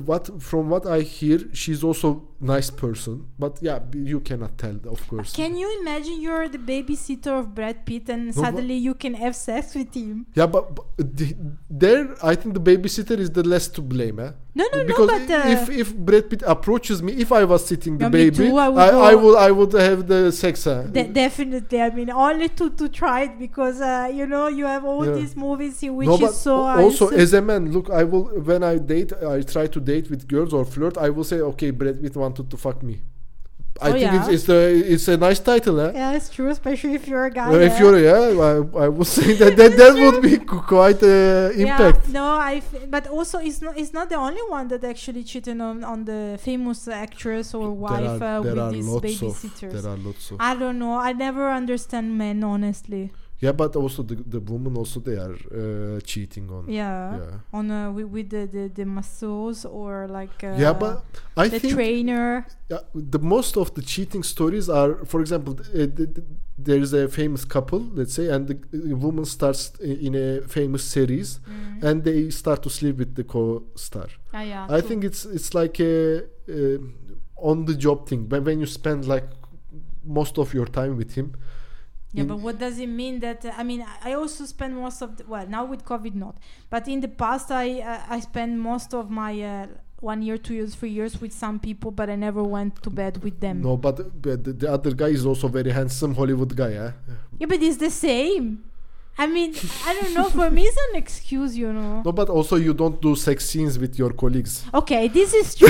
what 0.00 0.42
from 0.42 0.68
what 0.70 0.86
i 0.86 1.00
hear 1.00 1.38
she's 1.52 1.84
also 1.84 2.22
nice 2.40 2.70
person 2.70 3.26
but 3.38 3.58
yeah 3.60 3.78
you 3.92 4.18
cannot 4.20 4.56
tell 4.58 4.76
of 4.86 5.06
course 5.08 5.32
Can 5.32 5.56
you 5.56 5.68
imagine 5.80 6.20
you're 6.20 6.48
the 6.48 6.58
babysitter 6.58 7.38
of 7.38 7.54
Brad 7.54 7.84
Pitt 7.86 8.08
and 8.08 8.34
but- 8.34 8.40
suddenly 8.44 8.74
you 8.74 8.94
can 8.94 9.14
have 9.14 9.36
sex 9.36 9.74
with 9.74 9.94
him? 9.94 10.26
yeah 10.34 10.46
but, 10.46 10.74
but 10.74 10.84
the, 10.98 11.36
there 11.70 12.14
i 12.22 12.34
think 12.34 12.54
the 12.54 12.60
babysitter 12.60 13.18
is 13.18 13.30
the 13.30 13.42
less 13.42 13.68
to 13.68 13.80
blame 13.82 14.18
eh? 14.18 14.32
No, 14.54 14.66
no, 14.74 14.84
because 14.84 15.08
no, 15.10 15.18
but 15.18 15.30
uh, 15.30 15.48
if 15.54 15.70
if 15.70 15.96
brad 15.96 16.28
pitt 16.28 16.42
approaches 16.46 17.02
me 17.02 17.12
if 17.14 17.32
i 17.32 17.42
was 17.44 17.64
sitting 17.64 17.96
the 17.96 18.10
baby 18.10 18.36
too, 18.36 18.56
I 18.58 18.68
would 18.68 18.78
I, 18.80 18.88
I 19.10 19.14
would 19.14 19.36
i 19.38 19.50
would 19.50 19.72
have 19.72 20.06
the 20.06 20.30
sex 20.32 20.66
uh, 20.66 20.82
De- 20.82 21.08
definitely, 21.08 21.80
I 21.80 21.88
mean, 21.90 22.10
only 22.10 22.48
to 22.58 22.68
to 22.70 22.88
try 22.88 23.22
it 23.22 23.38
because 23.38 23.80
uh, 23.80 24.10
you 24.12 24.26
know 24.26 24.48
you 24.48 24.66
have 24.66 24.84
all 24.84 25.06
Yeah. 25.06 25.12
these 25.20 25.34
movies 25.36 25.82
in 25.82 25.96
which 25.96 26.08
no, 26.08 26.18
you 26.18 26.28
saw. 26.28 26.76
also 26.76 27.08
as 27.08 27.32
a 27.32 27.40
man, 27.40 27.72
look, 27.72 27.88
I 27.88 28.04
will 28.04 28.24
when 28.48 28.62
I 28.62 28.76
date, 28.76 29.12
I 29.36 29.40
try 29.54 29.66
to 29.68 29.80
date 29.84 30.06
with 30.10 30.26
girls 30.28 30.52
or 30.52 30.64
flirt. 30.64 30.96
I 30.98 31.08
will 31.10 31.24
say, 31.32 31.38
okay, 31.52 31.70
Brad 31.70 31.96
Pitt 32.02 32.16
wanted 32.16 32.46
to 32.50 32.56
fuck 32.56 32.82
me. 32.82 32.96
I 33.80 33.88
Oh, 33.88 33.92
think 33.92 34.02
yeah. 34.04 34.18
it's 34.18 34.28
it's 34.36 34.48
a 34.50 34.92
it's 34.94 35.08
a 35.08 35.16
nice 35.16 35.40
title, 35.40 35.80
eh? 35.80 35.92
Yeah, 35.94 36.12
it's 36.18 36.28
true, 36.28 36.50
especially 36.50 36.94
if 37.00 37.08
you're 37.08 37.24
a 37.24 37.30
guy. 37.30 37.48
Uh, 37.54 37.68
if 37.70 37.74
you're 37.80 37.98
yeah, 37.98 38.20
I, 38.50 38.84
I 38.84 38.88
would 38.96 39.06
say 39.06 39.32
that 39.42 39.56
that, 39.56 39.72
that 39.80 39.94
would 40.02 40.20
be 40.22 40.36
qu- 40.50 40.60
quite 40.76 41.02
uh, 41.02 41.50
impact. 41.64 42.00
Yeah, 42.06 42.12
no, 42.18 42.24
I. 42.52 42.54
F- 42.56 42.84
but 42.90 43.04
also, 43.16 43.38
it's 43.38 43.60
not. 43.62 43.74
It's 43.82 43.94
not 43.98 44.06
the 44.10 44.16
only 44.16 44.42
one 44.56 44.68
that 44.68 44.84
actually 44.84 45.24
cheated 45.24 45.58
on 45.68 45.76
on 45.92 46.04
the 46.04 46.20
famous 46.48 46.86
actress 46.86 47.54
or 47.54 47.66
wife 47.72 48.20
there 48.20 48.28
are, 48.28 48.40
uh, 48.40 48.42
there 48.42 48.54
with 48.54 48.58
are 48.66 48.72
these 48.72 48.88
lots 48.88 49.06
babysitters. 49.06 49.74
of 49.74 49.82
there 49.82 49.92
are 49.92 49.96
lots 50.08 50.30
of 50.30 50.36
I 50.38 50.52
don't 50.54 50.78
know. 50.78 50.94
I 51.08 51.12
never 51.26 51.50
understand 51.50 52.06
men, 52.18 52.44
honestly. 52.44 53.10
Yeah, 53.44 53.52
but 53.62 53.74
also 53.76 54.02
the 54.10 54.16
the 54.34 54.40
women 54.52 54.76
also 54.80 55.00
they 55.00 55.16
are 55.26 55.34
uh, 55.34 56.00
cheating 56.10 56.46
on 56.56 56.62
Yeah. 56.68 57.18
yeah 57.20 57.58
On 57.58 57.70
uh, 57.70 57.90
with, 57.96 58.08
with 58.14 58.28
the 58.34 58.42
the 58.56 58.64
the 58.78 58.84
masseuse 58.96 59.62
or 59.80 59.92
like 60.18 60.38
uh, 60.44 60.56
yeah, 60.62 60.72
but 60.84 60.94
I 61.36 61.48
the 61.48 61.58
think 61.60 61.74
trainer. 61.74 62.46
the 62.94 63.18
most 63.34 63.56
of 63.56 63.66
the 63.76 63.82
cheating 63.92 64.22
stories 64.34 64.68
are, 64.68 64.92
for 65.12 65.20
example, 65.20 65.52
uh, 65.60 65.72
th- 65.96 65.96
th- 66.14 66.26
there 66.66 66.80
is 66.86 66.92
a 66.92 67.04
famous 67.08 67.44
couple, 67.44 67.80
let's 67.98 68.14
say, 68.18 68.26
and 68.34 68.42
the 68.48 68.56
woman 69.06 69.24
starts 69.24 69.62
in 70.06 70.14
a 70.14 70.28
famous 70.56 70.82
series, 70.96 71.28
Mm. 71.40 71.82
and 71.88 71.96
they 72.08 72.30
start 72.30 72.58
to 72.66 72.70
sleep 72.78 72.96
with 73.02 73.12
the 73.18 73.24
co-star. 73.34 74.08
Ah, 74.32 74.42
yeah, 74.52 74.66
I 74.78 74.80
think 74.88 75.04
it's 75.08 75.22
it's 75.36 75.50
like 75.60 75.76
a, 75.92 75.94
uh 76.48 76.78
on 77.50 77.56
the 77.68 77.74
job 77.86 77.98
thing. 78.08 78.20
When 78.30 78.42
when 78.48 78.58
you 78.62 78.66
spend 78.80 79.00
like 79.14 79.26
most 80.04 80.38
of 80.38 80.54
your 80.54 80.68
time 80.80 80.92
with 80.96 81.12
him, 81.18 81.28
Yeah, 82.14 82.24
but 82.24 82.38
what 82.40 82.58
does 82.58 82.78
it 82.78 82.88
mean 82.88 83.20
that 83.20 83.44
uh, 83.44 83.52
I 83.56 83.62
mean 83.62 83.84
I- 84.04 84.12
also 84.14 84.44
spend 84.44 84.76
most 84.76 85.00
of 85.02 85.16
the, 85.16 85.24
well 85.26 85.46
now 85.46 85.64
with 85.64 85.82
COVID 85.84 86.14
not, 86.14 86.36
but 86.70 86.86
in 86.88 87.00
the 87.00 87.08
past 87.08 87.50
I 87.50 87.80
uh, 87.80 88.00
I 88.16 88.20
spent 88.20 88.52
most 88.58 88.92
of 88.94 89.08
my 89.10 89.32
uh, 89.42 89.66
one 90.00 90.20
year, 90.20 90.36
two 90.36 90.54
years, 90.54 90.74
three 90.74 90.90
years 90.90 91.20
with 91.20 91.32
some 91.32 91.58
people, 91.60 91.90
but 91.92 92.10
I 92.10 92.16
never 92.16 92.42
went 92.42 92.82
to 92.82 92.90
bed 92.90 93.22
with 93.22 93.38
them. 93.40 93.62
no, 93.62 93.76
but, 93.76 93.96
but 94.20 94.42
the, 94.44 94.52
the 94.52 94.68
other 94.76 94.92
guy 94.92 95.08
is 95.18 95.24
also 95.24 95.46
very 95.48 95.70
handsome 95.70 96.12
Hollywood 96.14 96.54
guy. 96.56 96.72
Eh? 96.74 96.90
Yeah, 97.38 97.46
but 97.46 97.62
it's 97.62 97.76
the 97.76 97.90
same. 97.90 98.64
I 99.18 99.26
mean, 99.26 99.54
I 99.86 99.92
don't 99.94 100.14
know. 100.14 100.28
For 100.30 100.50
me, 100.50 100.62
it's 100.64 100.76
an 100.90 100.96
excuse, 100.96 101.56
you 101.56 101.70
know. 101.72 102.02
No, 102.02 102.12
but 102.12 102.28
also 102.30 102.56
you 102.56 102.72
don't 102.72 103.00
do 103.00 103.14
sex 103.14 103.44
scenes 103.48 103.78
with 103.78 103.98
your 103.98 104.10
colleagues. 104.14 104.64
Okay, 104.72 105.08
this 105.08 105.34
is 105.34 105.54
true. 105.54 105.68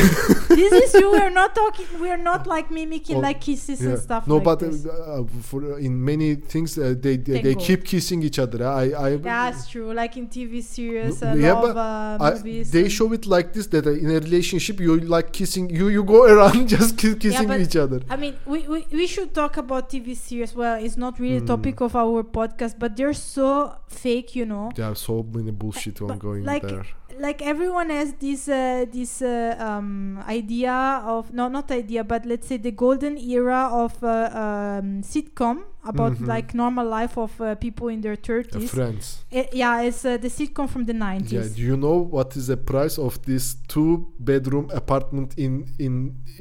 this 0.56 0.72
is 0.72 0.92
true. 0.92 1.10
We're 1.10 1.28
not 1.28 1.54
talking. 1.54 1.86
We're 2.00 2.16
not 2.16 2.46
like 2.46 2.70
mimicking 2.70 3.16
Oh, 3.16 3.20
like 3.20 3.40
kisses 3.40 3.82
Yeah. 3.82 3.90
and 3.90 3.98
stuff. 3.98 4.26
No, 4.28 4.36
like 4.36 4.44
but 4.44 4.62
uh, 4.62 4.66
uh, 4.88 5.24
for 5.42 5.78
in 5.80 6.02
many 6.04 6.36
things 6.36 6.78
uh, 6.78 6.94
they 6.98 7.16
they, 7.16 7.42
they 7.42 7.54
keep 7.56 7.84
kissing 7.84 8.22
each 8.22 8.38
other. 8.38 8.64
I 8.66 8.90
I 8.92 9.08
yeah, 9.16 9.50
it's 9.50 9.68
true. 9.68 9.92
Like 9.92 10.16
in 10.16 10.28
TV 10.28 10.62
series, 10.62 11.20
No, 11.20 11.30
uh, 11.30 11.34
yeah, 11.34 11.52
love 11.52 11.74
but 11.74 11.76
uh, 11.80 12.18
I, 12.24 12.34
movies. 12.34 12.70
they 12.70 12.88
show 12.88 13.12
it 13.12 13.26
like 13.26 13.52
this 13.52 13.66
that 13.68 13.86
uh, 13.86 13.90
in 13.90 14.08
a 14.10 14.20
relationship 14.20 14.78
you 14.80 15.00
like 15.00 15.32
kissing 15.32 15.68
you 15.68 15.88
you 15.88 16.04
go 16.04 16.24
around 16.32 16.68
just 16.76 16.96
ki- 16.96 17.16
kissing 17.16 17.48
but- 17.48 17.60
each 17.60 17.74
other. 17.76 18.00
I 18.08 18.16
mean, 18.16 18.34
we, 18.46 18.60
we, 18.68 18.86
we 18.92 19.06
should 19.08 19.34
talk 19.34 19.56
about 19.56 19.90
TV 19.90 20.16
series. 20.16 20.54
Well, 20.54 20.82
it's 20.82 20.96
not 20.96 21.18
really 21.18 21.38
a 21.38 21.40
topic 21.40 21.80
of 21.80 21.96
our 21.96 22.22
podcast, 22.22 22.78
but 22.78 22.96
they're 22.96 23.12
so 23.34 23.44
fake, 24.02 24.30
you 24.38 24.46
know. 24.52 24.70
There 24.76 24.86
are 24.92 24.94
so 25.08 25.14
many 25.36 25.52
bullshit 25.60 25.96
But 26.00 26.10
ongoing 26.12 26.44
like- 26.44 26.62
there. 26.68 26.86
Like 27.26 27.42
everyone 27.42 27.90
has 27.90 28.08
this 28.24 28.48
uh, 28.48 28.86
this 28.90 29.20
uh, 29.20 29.54
um, 29.68 30.18
idea 30.26 30.76
of 31.14 31.30
no, 31.38 31.44
not 31.48 31.70
idea, 31.70 32.02
but 32.04 32.24
let's 32.24 32.46
say 32.48 32.56
the 32.68 32.70
golden 32.84 33.14
era 33.18 33.62
of 33.84 33.92
uh, 34.02 34.08
um, 34.44 35.02
sitcom 35.12 35.56
about 35.84 36.12
Mhm. 36.14 36.26
like 36.34 36.48
normal 36.54 36.86
life 36.88 37.14
of 37.18 37.32
uh, 37.40 37.54
people 37.66 37.88
in 37.94 38.00
their 38.00 38.14
Uh, 38.18 38.26
thirties. 38.28 38.70
friends. 38.70 39.04
yeah, 39.52 39.82
it's 39.88 40.04
uh, 40.06 40.16
the 40.24 40.30
sitcom 40.38 40.66
from 40.68 40.84
the 40.90 40.94
nineties. 41.08 41.32
Yeah, 41.32 41.56
do 41.56 41.62
you 41.70 41.76
know 41.76 41.96
what 42.16 42.34
is 42.38 42.46
the 42.46 42.56
price 42.72 42.96
of 43.06 43.12
this 43.28 43.44
two 43.68 43.92
bedroom 44.18 44.66
apartment 44.72 45.34
in 45.36 45.52
in 45.78 45.94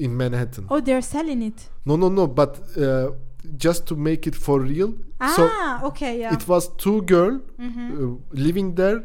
in 0.03 0.15
Manhattan? 0.15 0.63
oh, 0.71 0.79
they're 0.79 1.07
selling 1.15 1.41
it. 1.49 1.59
No, 1.85 1.97
no, 1.97 2.07
no. 2.09 2.27
But 2.27 2.51
uh, 2.77 3.11
just 3.57 3.85
to 3.87 3.95
make 3.95 4.27
it 4.27 4.35
for 4.35 4.59
real, 4.59 4.93
so 5.35 5.47
Ah, 5.49 5.83
okay, 5.85 6.19
yeah. 6.19 6.33
it 6.33 6.47
was 6.47 6.67
two 6.77 7.01
girl 7.03 7.39
hmm 7.57 7.91
uh, 7.91 8.17
living 8.45 8.75
there. 8.75 9.03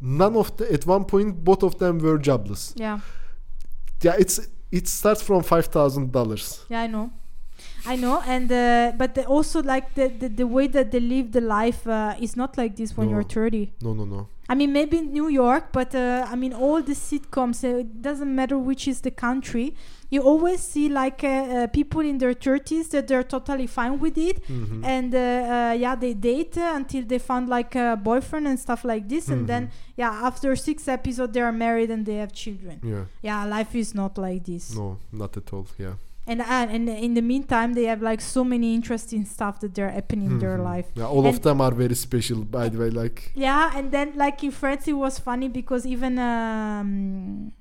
None 0.00 0.36
of 0.36 0.56
the 0.56 0.64
at 0.72 0.86
one 0.86 1.04
point 1.04 1.44
both 1.44 1.62
of 1.62 1.78
them 1.78 1.98
were 1.98 2.18
jobless. 2.18 2.74
Yeah. 2.76 2.98
Yeah, 4.02 4.16
it's 4.18 4.40
it 4.70 4.88
starts 4.88 5.22
from 5.22 5.42
five 5.42 5.66
thousand 5.66 6.12
dollars. 6.12 6.64
Yeah, 6.68 6.82
I 6.82 6.86
know. 6.88 7.10
I 7.86 7.96
know, 7.96 8.20
and 8.26 8.50
uh, 8.52 8.92
but 8.98 9.16
also 9.26 9.62
like 9.62 9.94
the, 9.94 10.08
the 10.08 10.28
the 10.28 10.46
way 10.46 10.66
that 10.68 10.90
they 10.90 11.00
live 11.00 11.32
the 11.32 11.40
life 11.40 11.86
uh, 11.86 12.14
is 12.20 12.36
not 12.36 12.58
like 12.58 12.76
this 12.76 12.96
when 12.96 13.06
No. 13.08 13.14
you're 13.14 13.22
30. 13.22 13.72
No, 13.80 13.94
no, 13.94 14.04
no. 14.04 14.28
I 14.48 14.54
mean, 14.54 14.72
maybe 14.72 15.00
New 15.00 15.28
York, 15.28 15.72
but 15.72 15.94
uh, 15.94 16.26
I 16.32 16.36
mean, 16.36 16.52
all 16.52 16.82
the 16.82 16.94
sitcoms. 16.94 17.64
Uh, 17.64 17.78
it 17.78 18.02
doesn't 18.02 18.32
matter 18.34 18.58
which 18.58 18.86
is 18.88 19.00
the 19.00 19.10
country. 19.10 19.74
You 20.08 20.22
always 20.22 20.60
see 20.60 20.88
like 20.88 21.24
uh, 21.24 21.28
uh, 21.28 21.66
people 21.68 22.00
in 22.00 22.18
their 22.18 22.32
30s 22.34 22.90
that 22.90 23.08
they're 23.08 23.24
totally 23.24 23.66
fine 23.66 23.98
with 23.98 24.16
it, 24.16 24.36
Mhm. 24.48 24.84
and 24.84 25.14
uh, 25.14 25.74
yeah, 25.84 25.96
they 25.96 26.14
date 26.14 26.56
until 26.56 27.04
they 27.04 27.18
found 27.18 27.48
like 27.48 27.74
a 27.74 27.96
boyfriend 27.96 28.46
and 28.46 28.58
stuff 28.58 28.84
like 28.84 29.08
this, 29.08 29.28
and 29.28 29.46
then 29.48 29.62
Mhm. 29.66 29.70
yeah, 29.96 30.12
after 30.28 30.54
six 30.56 30.86
episodes, 30.88 31.32
they 31.32 31.40
are 31.40 31.52
married 31.52 31.90
and 31.90 32.06
they 32.06 32.16
have 32.16 32.32
children. 32.32 32.78
Yeah. 32.82 33.04
Yeah, 33.22 33.44
life 33.56 33.74
is 33.74 33.94
not 33.94 34.16
like 34.16 34.44
this. 34.44 34.74
No, 34.76 34.98
not 35.12 35.36
at 35.36 35.52
all. 35.52 35.66
Yeah. 35.78 35.94
And 36.28 36.40
uh, 36.40 36.74
and 36.74 36.88
in 36.88 37.14
the 37.14 37.22
meantime, 37.22 37.74
they 37.74 37.84
have 37.84 38.02
like 38.02 38.20
so 38.20 38.42
many 38.44 38.74
interesting 38.74 39.24
stuff 39.24 39.60
that 39.60 39.74
they're 39.76 39.90
happening 39.90 40.30
in 40.32 40.38
their 40.40 40.58
Mhm. 40.58 40.64
life. 40.72 40.86
Yeah, 40.96 41.06
all 41.06 41.26
of 41.26 41.40
them 41.42 41.60
are 41.60 41.72
very 41.84 41.94
special, 41.94 42.40
by 42.44 42.68
the 42.68 42.78
way. 42.78 42.90
Like, 42.90 43.30
Yeah, 43.36 43.70
and 43.76 43.90
then 43.92 44.12
like 44.16 44.42
in 44.42 44.50
Friends, 44.50 44.88
it 44.88 44.94
was 44.94 45.18
funny 45.20 45.48
because 45.48 45.86
even 45.86 46.18
um, 46.18 47.52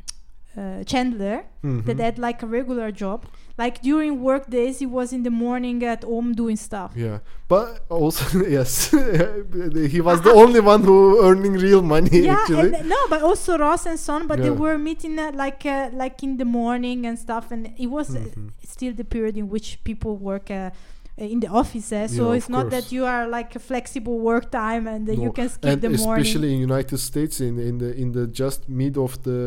uh, 0.58 0.84
Chandler 0.86 1.44
that 1.64 1.98
mhm. 1.98 2.00
had 2.00 2.18
like 2.20 2.44
a 2.44 2.48
regular 2.48 2.92
job, 2.92 3.26
like 3.58 3.82
during 3.82 4.22
work 4.22 4.50
days, 4.50 4.80
he 4.80 4.86
was 4.86 5.12
in 5.12 5.24
the 5.24 5.30
morning 5.32 5.84
at 5.84 6.04
home 6.04 6.34
doing 6.34 6.56
stuff. 6.58 6.92
yeah, 6.96 7.20
but 7.48 7.68
also 7.90 8.24
yes, 8.58 8.92
he 9.96 10.02
was 10.02 10.22
the 10.22 10.32
only 10.34 10.60
one 10.60 10.84
who 10.84 11.24
earning 11.28 11.54
real 11.54 11.82
money 11.82 12.20
Yeah, 12.20 12.34
actually. 12.42 12.74
and 12.76 12.90
no, 12.90 12.98
but 13.10 13.22
also 13.22 13.58
Ross 13.58 13.86
and 13.86 14.00
Son, 14.00 14.28
but 14.28 14.42
they 14.42 14.52
were 14.52 14.78
meeting 14.78 15.18
uh, 15.20 15.32
like 15.34 15.66
uh, 15.66 15.90
like 15.94 16.22
in 16.24 16.38
the 16.38 16.46
morning 16.46 17.06
and 17.06 17.18
stuff, 17.18 17.52
and 17.52 17.72
it 17.78 17.88
was 17.88 18.16
uh, 18.16 18.20
Mhm. 18.20 18.50
still 18.64 18.94
the 18.94 19.04
period 19.16 19.36
in 19.38 19.50
which 19.50 19.68
people 19.84 20.14
work. 20.18 20.50
Uh, 20.52 20.70
in 21.18 21.40
the 21.40 21.48
offices, 21.48 22.14
so 22.18 22.24
Yeah, 22.32 22.38
it's 22.38 22.50
not 22.50 22.70
that 22.72 22.92
you 22.92 23.06
are 23.06 23.26
like 23.38 23.56
a 23.56 23.60
flexible 23.60 24.20
work 24.20 24.52
time 24.52 24.86
and 24.86 25.08
uh, 25.08 25.14
you 25.14 25.32
can 25.32 25.48
skip 25.48 25.72
and 25.72 25.82
the 25.82 25.90
morning. 25.90 26.22
especially 26.22 26.50
in 26.54 26.60
United 26.60 26.98
States, 26.98 27.40
in 27.40 27.58
in 27.58 27.78
the 27.78 27.90
in 27.96 28.12
the 28.12 28.28
just 28.42 28.68
mid 28.68 28.98
of 28.98 29.12
the 29.24 29.40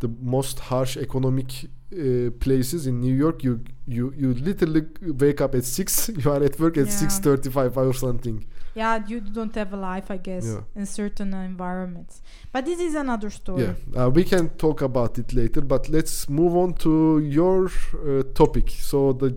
the 0.00 0.08
most 0.20 0.58
harsh 0.60 0.96
economic 0.96 1.48
uh, 1.64 2.30
places 2.40 2.86
in 2.86 3.00
New 3.00 3.14
York, 3.14 3.44
you 3.44 3.60
you 3.86 4.12
you 4.16 4.34
literally 4.34 4.82
wake 5.22 5.40
up 5.40 5.54
at 5.54 5.64
six. 5.64 6.08
You 6.24 6.30
are 6.32 6.42
at 6.42 6.58
work 6.58 6.76
at 6.76 6.86
Yeah. 6.86 6.98
six 7.02 7.18
thirty-five 7.18 7.76
or 7.78 7.94
something. 7.94 8.38
yeah 8.82 8.94
you 9.10 9.18
don't 9.38 9.54
have 9.60 9.70
a 9.78 9.80
life 9.92 10.06
i 10.16 10.18
guess 10.28 10.44
Yeah. 10.46 10.62
in 10.80 10.84
certain 11.00 11.30
environments 11.50 12.14
but 12.52 12.60
this 12.68 12.80
is 12.86 12.94
another 13.04 13.30
story 13.40 13.62
Yeah, 13.64 13.74
uh, 14.00 14.08
we 14.18 14.22
can 14.32 14.44
talk 14.64 14.78
about 14.90 15.12
it 15.22 15.28
later, 15.40 15.60
but 15.74 15.82
let's 15.96 16.14
move 16.40 16.52
on 16.62 16.70
to 16.84 16.92
your 17.38 17.60
uh, 17.68 18.22
topic. 18.40 18.66
So 18.90 18.98
the 19.22 19.30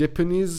Japanese 0.00 0.54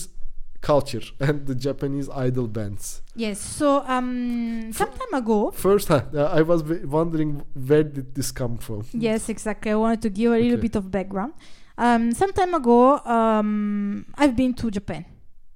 culture 0.62 1.02
and 1.20 1.46
the 1.48 1.56
Japanese 1.56 2.08
idol 2.10 2.48
bands. 2.48 3.02
yes 3.16 3.40
so 3.40 3.84
um 3.88 4.72
some 4.72 4.90
time 5.00 5.14
ago 5.22 5.52
First, 5.52 5.90
uh, 5.92 6.04
I 6.40 6.42
was 6.44 6.64
wondering 7.00 7.44
where 7.68 7.84
did 7.84 8.16
this 8.16 8.32
come 8.32 8.58
from? 8.58 8.84
yes 8.94 9.28
exactly 9.30 9.72
i 9.72 9.76
wanted 9.76 10.02
to 10.04 10.10
give 10.10 10.32
a 10.32 10.36
little 10.38 10.54
Okay. 10.54 10.62
bit 10.68 10.76
of 10.76 10.86
background 10.92 11.34
um 11.78 12.12
some 12.22 12.32
time 12.40 12.54
ago 12.54 13.00
um 13.18 14.06
i've 14.22 14.36
been 14.36 14.54
to 14.54 14.70
japan 14.72 15.04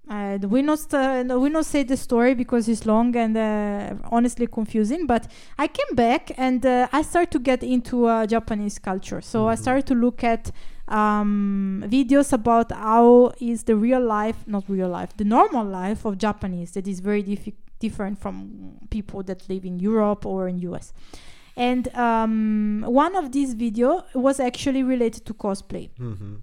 uh, 0.08 0.38
we 0.54 0.62
not 0.62 0.82
uh, 0.94 1.24
we 1.44 1.50
not 1.50 1.66
say 1.66 1.82
the 1.84 1.98
story 1.98 2.34
because 2.36 2.68
it's 2.70 2.86
long 2.86 3.16
and 3.16 3.36
uh, 3.36 3.96
honestly 4.12 4.46
confusing. 4.46 5.08
But 5.08 5.24
I 5.58 5.66
came 5.68 5.96
back 5.96 6.32
and 6.38 6.64
uh, 6.64 6.88
I 6.94 7.02
started 7.02 7.32
to 7.32 7.40
get 7.40 7.64
into 7.64 8.06
uh, 8.06 8.28
Japanese 8.28 8.78
culture. 8.78 9.20
So 9.22 9.48
I 9.50 9.56
Mhm. 9.56 9.62
started 9.64 9.86
to 9.88 9.96
look 9.96 10.24
at 10.24 10.52
um, 10.88 11.84
videos 11.88 12.32
about 12.34 12.72
how 12.72 13.34
is 13.40 13.64
the 13.64 13.76
real 13.76 14.02
life, 14.02 14.38
not 14.48 14.64
real 14.68 14.90
life, 14.90 15.16
the 15.18 15.24
normal 15.26 15.66
life 15.66 16.06
of 16.06 16.18
Japanese 16.18 16.72
that 16.72 16.88
is 16.88 17.00
very 17.00 17.24
different 17.80 18.20
from 18.20 18.78
people 18.90 19.24
that 19.24 19.48
live 19.50 19.66
in 19.66 19.80
Europe 19.80 20.26
or 20.26 20.48
in 20.48 20.60
US. 20.60 20.94
And 21.58 21.88
um, 21.96 22.84
one 22.88 23.16
of 23.16 23.32
these 23.32 23.54
video 23.54 24.04
was 24.14 24.40
actually 24.40 24.84
related 24.84 25.26
to 25.26 25.34
cosplay 25.34 25.90
Mhm. 25.98 26.42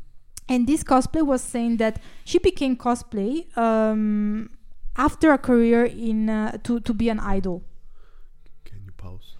and 0.49 0.67
this 0.67 0.83
cosplay 0.83 1.23
was 1.25 1.43
saying 1.43 1.77
that 1.79 2.01
she 2.25 2.39
became 2.39 2.77
cosplay 2.77 3.45
um, 3.57 4.49
after 4.97 5.33
a 5.33 5.39
career 5.39 5.85
in 5.85 6.29
uh, 6.29 6.57
to 6.65 6.81
to 6.81 6.93
be 6.95 7.09
an 7.11 7.21
idol. 7.21 7.63
Can 8.65 8.81
you 8.85 8.93
pause? 8.97 9.37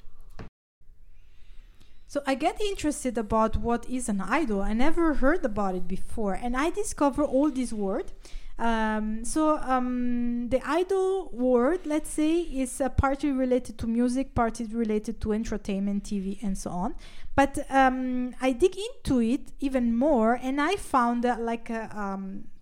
So 2.13 2.21
I 2.27 2.35
get 2.35 2.61
interested 2.61 3.17
about 3.17 3.57
what 3.57 3.89
is 3.89 4.07
an 4.07 4.21
idol. 4.21 4.61
I 4.61 4.75
never 4.75 5.15
heard 5.15 5.47
about 5.47 5.75
it 5.75 5.89
before, 5.89 6.35
and 6.35 6.55
I 6.55 6.69
discover 6.69 7.25
all 7.25 7.51
this 7.51 7.73
word. 7.73 8.13
Um, 8.59 9.25
so 9.25 9.57
um, 9.57 10.51
the 10.51 10.61
idol 10.63 11.31
word, 11.33 11.87
let's 11.87 12.11
say, 12.11 12.41
is 12.41 12.83
uh, 12.83 12.91
partly 12.91 13.33
related 13.33 13.79
to 13.79 13.87
music, 13.87 14.35
partly 14.35 14.67
related 14.67 15.23
to 15.23 15.33
entertainment, 15.33 16.05
TV, 16.05 16.39
and 16.43 16.59
so 16.59 16.69
on. 16.69 16.97
But 17.35 17.65
um, 17.71 18.35
I 18.43 18.53
dig 18.53 18.77
into 18.77 19.23
it 19.23 19.51
even 19.61 19.97
more, 19.97 20.35
and 20.35 20.61
I 20.61 20.77
found 20.77 21.25
uh, 21.25 21.39
like 21.41 21.71
a 21.71 21.89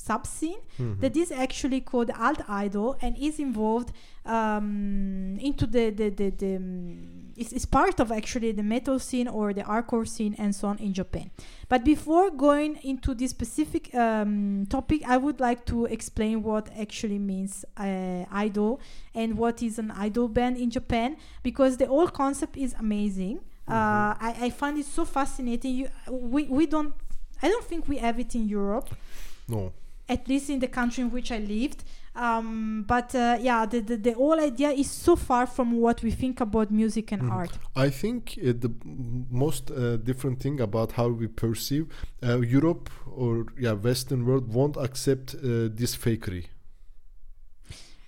um, 0.00 0.06
sub 0.06 0.26
scene 0.26 0.60
Mhm. 0.78 1.00
that 1.00 1.16
is 1.16 1.30
actually 1.32 1.80
called 1.80 2.10
alt 2.18 2.40
idol 2.48 2.96
and 3.02 3.16
is 3.18 3.38
involved 3.38 3.92
um, 4.26 5.38
into 5.40 5.66
the 5.66 5.90
the 5.90 6.08
the, 6.10 6.30
the 6.30 6.56
um, 6.56 7.32
is, 7.36 7.52
is 7.52 7.66
part 7.66 8.00
of 8.00 8.10
actually 8.12 8.52
the 8.52 8.62
metal 8.62 8.98
scene 8.98 9.28
or 9.28 9.52
the 9.54 9.62
hardcore 9.62 10.06
scene 10.06 10.34
and 10.38 10.54
so 10.54 10.68
on 10.68 10.78
in 10.78 10.92
Japan. 10.92 11.30
But 11.68 11.84
before 11.84 12.30
going 12.30 12.76
into 12.82 13.14
this 13.14 13.30
specific 13.30 13.94
um, 13.94 14.66
topic, 14.68 15.00
I 15.08 15.16
would 15.16 15.40
like 15.40 15.64
to 15.66 15.86
explain 15.86 16.42
what 16.42 16.68
actually 16.78 17.18
means 17.18 17.64
uh, 17.76 18.24
idol 18.30 18.80
and 19.14 19.38
what 19.38 19.62
is 19.62 19.78
an 19.78 19.90
idol 19.92 20.28
band 20.28 20.56
in 20.58 20.70
Japan 20.70 21.16
because 21.42 21.76
the 21.76 21.86
whole 21.86 22.08
concept 22.08 22.56
is 22.56 22.74
amazing. 22.78 23.38
Uh, 23.68 24.14
I, 24.28 24.34
I 24.46 24.50
find 24.50 24.78
it 24.78 24.86
so 24.86 25.04
fascinating. 25.04 25.72
You, 25.76 25.88
we, 26.10 26.42
we 26.58 26.66
don't, 26.66 26.92
I 27.42 27.48
don't 27.48 27.64
think 27.64 27.86
we 27.88 27.98
have 27.98 28.18
it 28.18 28.34
in 28.34 28.48
Europe 28.48 28.88
No. 29.48 29.72
At 30.14 30.26
least 30.28 30.50
in 30.50 30.58
the 30.58 30.68
country 30.68 31.02
in 31.04 31.10
which 31.10 31.30
I 31.30 31.38
lived. 31.38 31.84
Um, 32.16 32.84
but 32.88 33.14
uh, 33.14 33.38
yeah, 33.40 33.64
the, 33.66 33.80
the, 33.80 33.96
the 33.96 34.12
whole 34.14 34.40
idea 34.40 34.70
is 34.70 34.90
so 34.90 35.14
far 35.14 35.46
from 35.46 35.80
what 35.80 36.02
we 36.02 36.10
think 36.10 36.40
about 36.40 36.70
music 36.70 37.12
and 37.12 37.22
Mhm. 37.22 37.32
art. 37.40 37.52
I 37.76 37.88
think 37.90 38.22
uh, 38.38 38.52
the 38.64 38.70
most 39.30 39.70
uh, 39.70 39.96
different 40.08 40.40
thing 40.40 40.60
about 40.60 40.92
how 40.92 41.08
we 41.20 41.28
perceive 41.28 41.86
uh, 42.22 42.40
Europe 42.58 42.90
or 43.22 43.46
yeah 43.64 43.74
Western 43.88 44.20
world 44.26 44.52
won't 44.52 44.76
accept 44.76 45.34
uh, 45.34 45.40
this 45.80 45.96
fakery. 45.96 46.44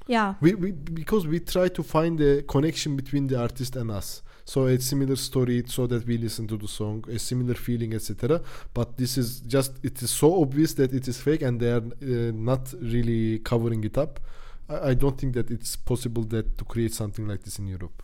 Yeah, 0.09 0.35
We, 0.41 0.55
we 0.55 0.73
because 0.73 1.29
we 1.29 1.39
try 1.39 1.69
to 1.69 1.83
find 1.83 2.21
a 2.21 2.43
connection 2.43 2.97
between 2.97 3.29
the 3.29 3.39
artist 3.41 3.77
and 3.77 3.89
us. 3.91 4.23
So 4.45 4.67
a 4.67 4.79
similar 4.81 5.17
story, 5.17 5.63
so 5.67 5.87
that 5.87 6.07
we 6.07 6.19
listen 6.19 6.47
to 6.49 6.57
the 6.57 6.69
song, 6.69 7.05
a 7.09 7.19
similar 7.19 7.55
feeling, 7.55 7.95
etc. 7.95 8.41
But 8.75 8.97
this 8.97 9.17
is 9.17 9.41
just 9.41 9.73
it 9.85 10.03
is 10.03 10.11
so 10.11 10.43
obvious 10.43 10.75
that 10.75 10.93
it 10.93 11.07
is 11.09 11.21
fake, 11.21 11.43
and 11.43 11.61
they 11.61 11.71
are 11.71 11.85
uh, 12.03 12.33
not 12.35 12.73
really 12.81 13.39
covering 13.41 13.85
it 13.85 13.97
up. 13.99 14.21
I, 14.69 14.91
I 14.91 14.95
don't 14.95 15.17
think 15.19 15.35
that 15.35 15.51
it's 15.51 15.77
possible 15.77 16.25
that 16.25 16.59
to 16.59 16.65
create 16.65 16.93
something 16.95 17.27
like 17.29 17.43
this 17.45 17.59
in 17.59 17.67
Europe. 17.69 18.03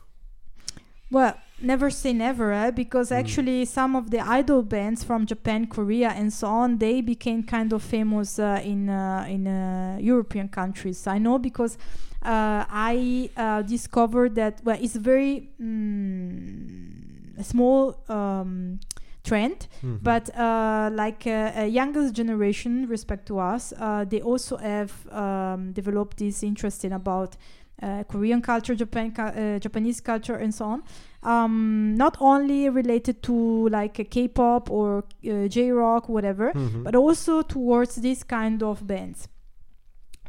well, 1.11 1.35
never 1.63 1.89
say 1.91 2.13
never, 2.13 2.53
eh? 2.53 2.71
because 2.71 3.11
Mm. 3.11 3.17
actually 3.17 3.65
some 3.65 3.97
of 3.97 4.11
the 4.11 4.21
idol 4.21 4.63
bands 4.63 5.03
from 5.05 5.25
Japan, 5.27 5.67
Korea, 5.67 6.11
and 6.11 6.31
so 6.33 6.47
on, 6.49 6.79
they 6.79 7.01
became 7.01 7.43
kind 7.43 7.73
of 7.73 7.83
famous 7.83 8.39
uh, 8.39 8.61
in 8.63 8.91
uh, 8.91 9.27
in 9.29 9.47
uh, 9.47 9.97
European 10.01 10.49
countries. 10.49 11.07
I 11.07 11.19
know 11.19 11.39
because 11.39 11.79
I 12.23 13.31
uh, 13.37 13.63
discovered 13.63 14.35
that 14.35 14.61
well, 14.65 14.79
it's 14.81 14.97
very 14.97 15.51
mm, 15.61 17.45
small 17.45 17.97
um, 18.09 18.81
trend. 19.25 19.69
Mhm. 19.83 19.99
but 20.03 20.31
uh, 20.37 20.89
like 20.93 21.27
uh, 21.27 21.53
a 21.65 21.67
youngest 21.67 22.15
generation 22.15 22.87
respect 22.89 23.27
to 23.27 23.39
us 23.39 23.73
uh, 23.79 24.05
they 24.09 24.21
also 24.23 24.57
have 24.57 24.93
um, 25.13 25.73
developed 25.73 26.17
this 26.17 26.43
interest 26.43 26.85
in 26.85 26.93
about 26.93 27.37
uh, 27.83 28.03
korean 28.09 28.41
culture 28.41 28.75
japan 28.75 29.13
cu- 29.13 29.23
uh, 29.23 29.59
japanese 29.59 30.01
culture 30.01 30.37
and 30.37 30.55
so 30.55 30.65
on 30.65 30.83
um, 31.23 31.95
not 31.97 32.17
only 32.21 32.69
related 32.71 33.23
to 33.23 33.69
like 33.69 34.09
k-pop 34.11 34.71
or 34.71 35.05
uh, 35.29 35.47
j-rock 35.49 36.09
whatever 36.09 36.53
Mhm. 36.55 36.83
but 36.85 36.95
also 36.95 37.43
towards 37.43 37.97
this 37.97 38.23
kind 38.25 38.63
of 38.63 38.87
bands 38.87 39.29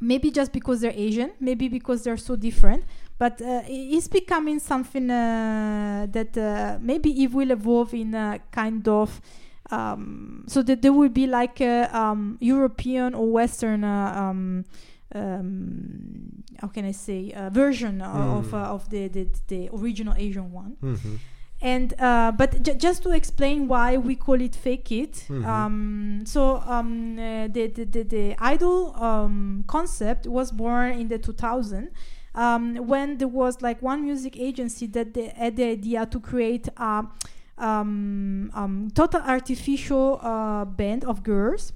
maybe 0.01 0.31
just 0.31 0.51
because 0.51 0.81
they're 0.81 0.93
asian 0.95 1.31
maybe 1.39 1.67
because 1.67 2.03
they're 2.03 2.17
so 2.17 2.35
different 2.35 2.83
but 3.17 3.41
uh, 3.41 3.61
it's 3.67 4.07
becoming 4.07 4.59
something 4.59 5.09
uh, 5.11 6.07
that 6.09 6.37
uh, 6.37 6.77
maybe 6.81 7.09
it 7.23 7.31
will 7.33 7.51
evolve 7.51 7.93
in 7.93 8.13
a 8.13 8.39
kind 8.51 8.87
of 8.87 9.21
um, 9.71 10.43
so 10.47 10.63
that 10.63 10.81
there 10.81 10.93
will 10.93 11.09
be 11.09 11.27
like 11.27 11.61
a 11.61 11.89
um, 11.95 12.37
European 12.39 13.13
or 13.13 13.29
Western 13.31 13.83
uh, 13.83 14.13
um, 14.17 14.65
um, 15.13 16.43
how 16.61 16.67
can 16.67 16.85
I 16.85 16.91
say 16.91 17.31
uh, 17.33 17.49
version 17.49 18.01
of 18.01 18.47
Mm. 18.47 18.53
uh, 18.53 18.73
of 18.75 18.89
the, 18.89 19.07
the 19.09 19.27
the 19.47 19.69
original 19.73 20.13
Asian 20.17 20.51
one 20.51 20.77
Mhm. 20.81 21.19
And 21.61 21.93
uh, 21.99 22.31
but 22.31 22.63
j- 22.63 22.75
just 22.75 23.03
to 23.03 23.11
explain 23.11 23.67
why 23.67 23.97
we 23.97 24.15
call 24.15 24.39
it 24.41 24.55
fake 24.55 24.91
it 24.91 25.25
Mhm. 25.29 25.45
um, 25.45 26.21
so 26.25 26.57
um, 26.65 27.17
uh, 27.19 27.47
the, 27.47 27.67
the, 27.67 27.85
the, 27.85 28.03
the 28.03 28.35
idol 28.39 28.95
um, 28.95 29.63
concept 29.67 30.25
was 30.27 30.51
born 30.51 30.91
in 30.99 31.07
the 31.09 31.17
2000 31.17 31.89
um, 32.35 32.75
when 32.87 33.17
there 33.17 33.27
was 33.27 33.61
like 33.61 33.81
one 33.81 34.03
music 34.05 34.37
agency 34.39 34.87
that 34.87 35.13
they 35.13 35.27
had 35.35 35.55
the 35.57 35.65
idea 35.65 36.05
to 36.05 36.19
create 36.19 36.69
a 36.77 37.03
um, 37.57 38.49
um, 38.53 38.89
total 38.95 39.21
artificial 39.21 40.19
uh, 40.21 40.63
band 40.63 41.03
of 41.03 41.23
girls 41.23 41.73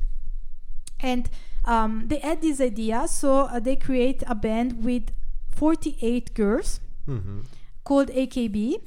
and 1.02 1.30
um, 1.65 2.06
they 2.08 2.19
had 2.19 2.41
this 2.41 2.62
idea 2.62 3.06
so 3.08 3.39
uh, 3.41 3.60
they 3.60 3.76
create 3.76 4.24
a 4.28 4.36
band 4.36 4.84
with 4.84 5.12
48 5.50 6.34
girls 6.34 6.80
Mhm. 7.08 7.43
called 7.84 8.10
AKB. 8.12 8.78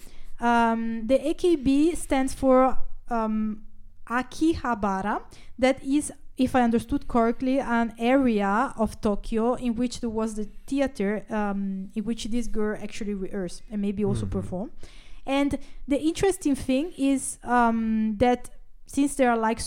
Um, 0.40 1.07
the 1.07 1.18
AKB 1.18 1.96
stands 1.96 2.35
for 2.35 2.79
um, 3.09 3.62
Akihabara, 4.09 5.22
that 5.59 5.83
is, 5.83 6.12
if 6.37 6.55
I 6.55 6.62
understood 6.62 7.09
correctly, 7.09 7.59
an 7.59 7.94
area 7.99 8.72
of 8.77 9.01
Tokyo 9.01 9.55
in 9.55 9.75
which 9.75 10.01
there 10.01 10.11
was 10.11 10.35
the 10.35 10.49
theater 10.66 11.25
um, 11.31 11.90
in 11.94 12.05
which 12.05 12.25
this 12.27 12.46
girl 12.46 12.79
actually 12.83 13.14
rehearsed 13.14 13.62
and 13.70 13.81
maybe 13.81 14.05
also 14.05 14.27
Mhm. 14.27 14.31
perform. 14.31 14.70
And 15.25 15.59
the 15.88 16.01
interesting 16.01 16.55
thing 16.55 16.92
is 16.96 17.38
um, 17.42 18.16
that 18.18 18.51
since 18.87 19.14
there 19.16 19.31
are 19.31 19.37
like 19.38 19.61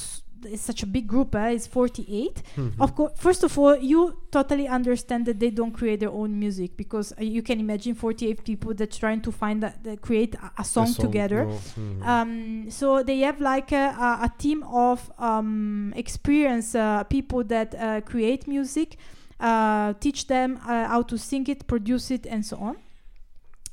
it's 0.45 0.61
such 0.61 0.83
a 0.83 0.85
big 0.85 1.07
group, 1.07 1.35
uh, 1.35 1.49
it's 1.55 1.67
48. 1.67 2.43
Mhm. 2.55 2.73
Of 2.79 2.95
course, 2.95 3.11
first 3.17 3.43
of 3.43 3.57
all, 3.57 3.75
you 3.77 4.17
totally 4.31 4.67
understand 4.67 5.25
that 5.25 5.39
they 5.39 5.49
don't 5.51 5.71
create 5.71 5.99
their 5.99 6.11
own 6.11 6.37
music 6.39 6.77
because 6.77 7.11
uh, 7.19 7.23
you 7.23 7.41
can 7.41 7.59
imagine 7.59 7.95
48 7.95 8.43
people 8.43 8.73
that 8.75 8.91
trying 8.91 9.21
to 9.21 9.31
find 9.31 9.61
that, 9.63 9.83
that 9.83 10.01
create 10.01 10.35
a, 10.35 10.51
a 10.57 10.61
A 10.61 10.63
song, 10.63 10.93
together. 10.93 11.45
no. 11.45 11.51
Mhm. 11.77 12.05
Um, 12.07 12.71
so 12.71 13.03
they 13.03 13.19
have 13.19 13.39
like 13.41 13.71
a, 13.71 13.95
a, 13.99 14.25
a 14.25 14.31
team 14.37 14.63
of 14.63 15.11
um, 15.19 15.93
experienced 15.95 16.75
uh, 16.75 17.03
people 17.03 17.43
that 17.45 17.73
uh, 17.75 18.01
create 18.01 18.47
music, 18.47 18.97
uh, 19.39 19.93
teach 19.99 20.27
them 20.27 20.59
uh, 20.67 20.87
how 20.87 21.01
to 21.03 21.17
sing 21.17 21.45
it, 21.47 21.65
produce 21.67 22.11
it, 22.11 22.25
and 22.25 22.45
so 22.45 22.57
on. 22.57 22.75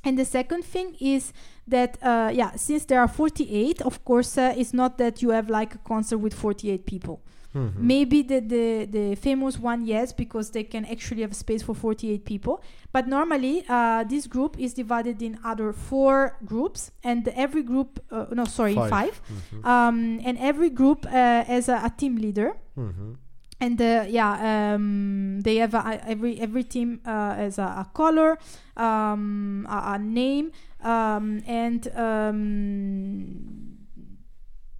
And 0.03 0.17
the 0.17 0.25
second 0.25 0.63
thing 0.63 0.95
is 0.99 1.33
that, 1.67 1.97
uh, 2.01 2.31
yeah, 2.33 2.51
since 2.55 2.85
there 2.85 2.99
are 3.01 3.07
48, 3.07 3.81
of 3.81 4.03
course, 4.05 4.37
uh, 4.37 4.53
it's 4.55 4.73
not 4.73 4.97
that 4.97 5.21
you 5.21 5.31
have 5.31 5.49
like 5.49 5.75
a 5.75 5.79
concert 5.79 6.19
with 6.19 6.33
48 6.33 6.85
people. 6.85 7.19
Mhm. 7.55 7.75
Maybe 7.77 8.21
the, 8.21 8.39
the, 8.39 8.85
the 8.85 9.15
famous 9.15 9.57
one, 9.57 9.85
yes, 9.85 10.13
because 10.13 10.51
they 10.51 10.63
can 10.63 10.85
actually 10.85 11.21
have 11.21 11.33
space 11.33 11.63
for 11.63 11.73
48 11.73 12.23
people. 12.25 12.61
But 12.91 13.07
normally, 13.07 13.63
uh, 13.67 14.03
this 14.03 14.27
group 14.27 14.59
is 14.59 14.73
divided 14.73 15.21
in 15.21 15.39
other 15.43 15.73
four 15.73 16.37
groups, 16.45 16.91
and 17.03 17.27
every 17.29 17.63
group, 17.63 17.99
uh, 18.11 18.25
no, 18.31 18.45
sorry, 18.45 18.75
Five. 18.75 18.89
five. 18.89 19.21
Mhm. 19.53 19.65
Um, 19.65 20.19
and 20.23 20.37
every 20.37 20.69
group 20.69 21.05
uh, 21.07 21.43
has 21.45 21.67
a, 21.69 21.81
a 21.83 21.89
team 21.97 22.17
leader. 22.17 22.55
Mhm. 22.77 23.15
And 23.59 23.81
uh, 23.81 24.05
yeah, 24.07 24.73
um, 24.75 25.41
they 25.41 25.55
have 25.57 25.73
a, 25.73 25.99
every 26.07 26.39
every 26.39 26.63
team 26.63 26.99
uh, 27.05 27.33
has 27.35 27.57
a, 27.57 27.63
a 27.63 27.87
color, 27.93 28.37
um, 28.75 29.65
a, 29.69 29.93
a 29.95 29.97
name, 29.99 30.51
um, 30.83 31.41
and 31.47 31.87
um, 31.97 33.77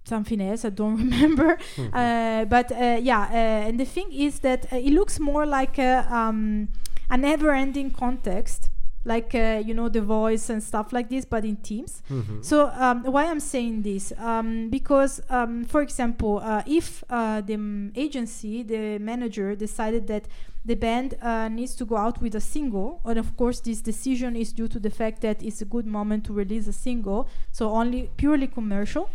something 0.04 0.40
else. 0.40 0.64
I 0.64 0.70
don't 0.70 0.96
remember. 1.10 1.58
Mhm. 1.76 1.90
Uh, 1.92 2.44
but 2.44 2.70
uh, 2.72 2.98
yeah, 3.02 3.22
uh, 3.30 3.68
and 3.68 3.80
the 3.80 3.84
thing 3.84 4.12
is 4.12 4.40
that 4.40 4.72
uh, 4.72 4.76
it 4.76 4.92
looks 4.92 5.18
more 5.18 5.44
like 5.46 5.78
a, 5.78 6.06
um, 6.14 6.68
a 7.10 7.16
never-ending 7.16 7.90
context, 7.90 8.70
like 9.08 9.34
uh, 9.34 9.62
you 9.68 9.74
know 9.74 9.88
the 9.88 10.02
voice 10.02 10.50
and 10.52 10.62
stuff 10.62 10.92
like 10.92 11.08
this, 11.08 11.24
but 11.24 11.44
in 11.44 11.56
teams. 11.56 12.02
Mhm. 12.10 12.44
So 12.44 12.56
um, 12.84 13.02
why 13.14 13.24
I'm 13.30 13.40
saying 13.40 13.82
this? 13.82 14.12
Um, 14.18 14.68
because, 14.70 15.20
um, 15.30 15.64
for 15.64 15.80
example, 15.82 16.38
uh, 16.38 16.62
if 16.66 17.02
uh, 17.10 17.40
the 17.40 17.54
um, 17.54 17.90
agency, 17.96 18.62
the 18.62 18.98
manager, 18.98 19.56
decided 19.56 20.06
that 20.06 20.24
the 20.64 20.74
band 20.76 21.14
uh, 21.22 21.48
needs 21.48 21.74
to 21.76 21.84
go 21.86 21.96
out 21.96 22.20
with 22.20 22.34
a 22.34 22.40
single, 22.40 23.00
and 23.04 23.18
of 23.18 23.36
course 23.36 23.60
this 23.60 23.80
decision 23.80 24.36
is 24.36 24.52
due 24.52 24.68
to 24.68 24.78
the 24.78 24.90
fact 24.90 25.20
that 25.22 25.42
it's 25.42 25.62
a 25.62 25.64
good 25.74 25.86
moment 25.86 26.24
to 26.26 26.32
release 26.32 26.66
a 26.68 26.72
single, 26.72 27.26
so 27.50 27.70
only 27.70 28.10
purely 28.16 28.46
commercial. 28.46 29.08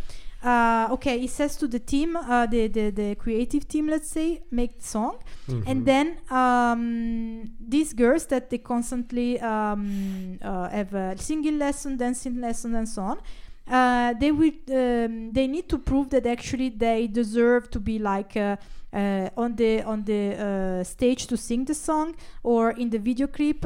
Uh, 0.44 0.92
okay, 0.92 1.16
it 1.24 1.30
says 1.30 1.56
to 1.56 1.66
the 1.66 1.78
team, 1.78 2.16
uh, 2.16 2.44
the, 2.46 2.68
the 2.68 2.90
the 2.90 3.14
creative 3.14 3.66
team, 3.66 3.88
let's 3.88 4.08
say, 4.10 4.42
make 4.50 4.72
the 4.78 4.84
song, 4.84 5.14
Mhm. 5.48 5.62
and 5.66 5.86
then 5.86 6.06
um, 6.30 7.50
these 7.68 7.94
girls 7.94 8.26
that 8.26 8.50
they 8.50 8.58
constantly 8.58 9.40
um, 9.40 10.38
uh, 10.42 10.68
have 10.68 10.92
a 10.94 11.16
singing 11.16 11.58
lesson, 11.58 11.96
dancing 11.96 12.40
lesson, 12.40 12.74
and 12.74 12.86
so 12.88 13.02
on. 13.02 13.18
uh, 13.66 14.12
they 14.20 14.30
will 14.30 14.52
um, 14.70 15.32
they 15.32 15.46
need 15.46 15.66
to 15.68 15.78
prove 15.78 16.06
that 16.10 16.26
actually 16.26 16.68
they 16.68 17.06
deserve 17.06 17.70
to 17.70 17.80
be 17.80 17.98
like 17.98 18.36
uh, 18.36 18.56
uh, 18.92 19.30
on 19.42 19.56
the 19.56 19.82
on 19.92 20.04
the 20.04 20.22
uh, 20.36 20.84
stage 20.84 21.26
to 21.26 21.36
sing 21.36 21.64
the 21.64 21.74
song 21.74 22.14
or 22.42 22.72
in 22.72 22.90
the 22.90 22.98
video 22.98 23.26
clip 23.26 23.62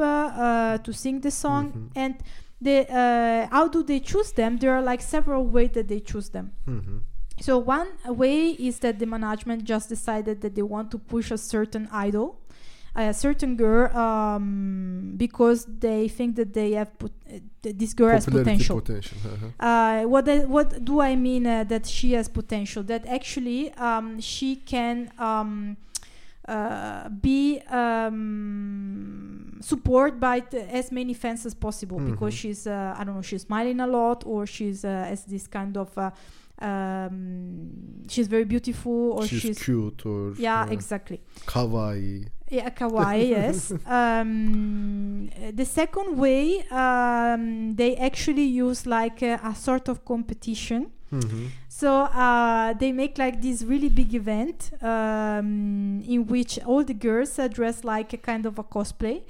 to 0.85 0.91
sing 0.93 1.19
the 1.21 1.31
song 1.31 1.65
Mhm. 1.73 1.89
and 2.03 2.15
uh, 2.67 3.47
how 3.51 3.67
do 3.67 3.83
they 3.83 3.99
choose 3.99 4.31
them 4.33 4.57
there 4.57 4.71
are 4.75 4.81
like 4.81 5.01
several 5.01 5.45
ways 5.45 5.71
that 5.73 5.87
they 5.87 5.99
choose 5.99 6.29
them 6.29 6.51
Mhm. 6.67 7.01
so 7.39 7.57
one 7.57 7.87
way 8.05 8.49
is 8.51 8.79
that 8.79 8.99
the 8.99 9.05
management 9.05 9.63
just 9.63 9.87
decided 9.89 10.41
that 10.41 10.55
they 10.55 10.61
want 10.75 10.91
to 10.91 10.97
push 10.97 11.31
a 11.31 11.37
certain 11.37 11.87
idol, 11.91 12.27
a 12.95 13.13
certain 13.13 13.55
girl, 13.55 13.87
um, 13.95 15.13
because 15.15 15.65
they 15.79 16.07
think 16.09 16.35
that 16.35 16.53
they 16.53 16.71
have 16.73 16.91
put, 16.97 17.11
uh, 17.27 17.39
th- 17.61 17.77
this 17.77 17.93
girl 17.93 18.09
has 18.11 18.25
potential. 18.25 18.81
potential. 18.81 19.17
uh-huh. 19.25 19.65
Uh, 19.69 20.01
what 20.13 20.27
I- 20.27 20.45
what 20.55 20.83
do 20.83 20.99
I 20.99 21.15
mean 21.15 21.45
uh, 21.45 21.63
that 21.65 21.85
she 21.85 22.11
has 22.17 22.27
potential? 22.27 22.83
That 22.83 23.05
actually 23.07 23.71
um, 23.75 24.19
she 24.19 24.55
can 24.57 24.95
um, 25.17 25.77
uh, 26.55 27.09
be 27.09 27.59
um, 27.69 29.59
support 29.61 30.19
by 30.19 30.39
th- 30.51 30.67
as 30.79 30.91
many 30.91 31.13
fans 31.13 31.45
as 31.45 31.53
possible 31.53 31.99
because 32.11 32.33
Mhm. 32.33 32.39
she's 32.41 32.61
uh, 32.67 32.95
I 32.99 33.03
don't 33.03 33.15
know 33.15 33.21
she's 33.31 33.43
smiling 33.49 33.79
a 33.79 33.87
lot 33.87 34.19
or 34.25 34.45
she's 34.55 34.79
uh, 34.83 34.89
has 35.11 35.21
this 35.33 35.45
kind 35.47 35.75
of 35.83 35.89
uh, 35.97 36.11
um, 36.69 38.07
she's 38.07 38.27
very 38.27 38.45
beautiful 38.45 38.97
or 39.17 39.25
she's, 39.27 39.41
she's, 39.41 39.59
cute 39.63 40.05
or 40.05 40.33
yeah 40.37 40.61
uh, 40.63 40.71
exactly 40.77 41.19
kawaii. 41.45 42.27
yeah, 42.51 42.69
kawaii, 42.79 43.29
yes. 43.37 43.71
Um, 43.85 45.29
the 45.61 45.65
second 45.79 46.09
way, 46.17 46.43
um, 46.83 47.43
they 47.75 47.91
actually 48.09 48.47
use 48.65 48.85
like 48.87 49.21
a, 49.21 49.39
a 49.43 49.53
sort 49.55 49.87
of 49.87 50.03
competition. 50.03 50.81
Mhm. 51.11 51.49
So 51.79 51.89
uh, 52.25 52.73
they 52.73 52.91
make 52.91 53.17
like 53.17 53.41
this 53.41 53.63
really 53.63 53.87
big 53.87 54.13
event 54.13 54.71
um, 54.81 56.01
in 56.05 56.25
which 56.27 56.59
all 56.65 56.83
the 56.83 56.93
girls 56.93 57.39
are 57.39 57.47
dressed 57.47 57.85
like 57.85 58.11
a 58.11 58.17
kind 58.17 58.45
of 58.45 58.59
a 58.59 58.63
cosplay. 58.63 59.21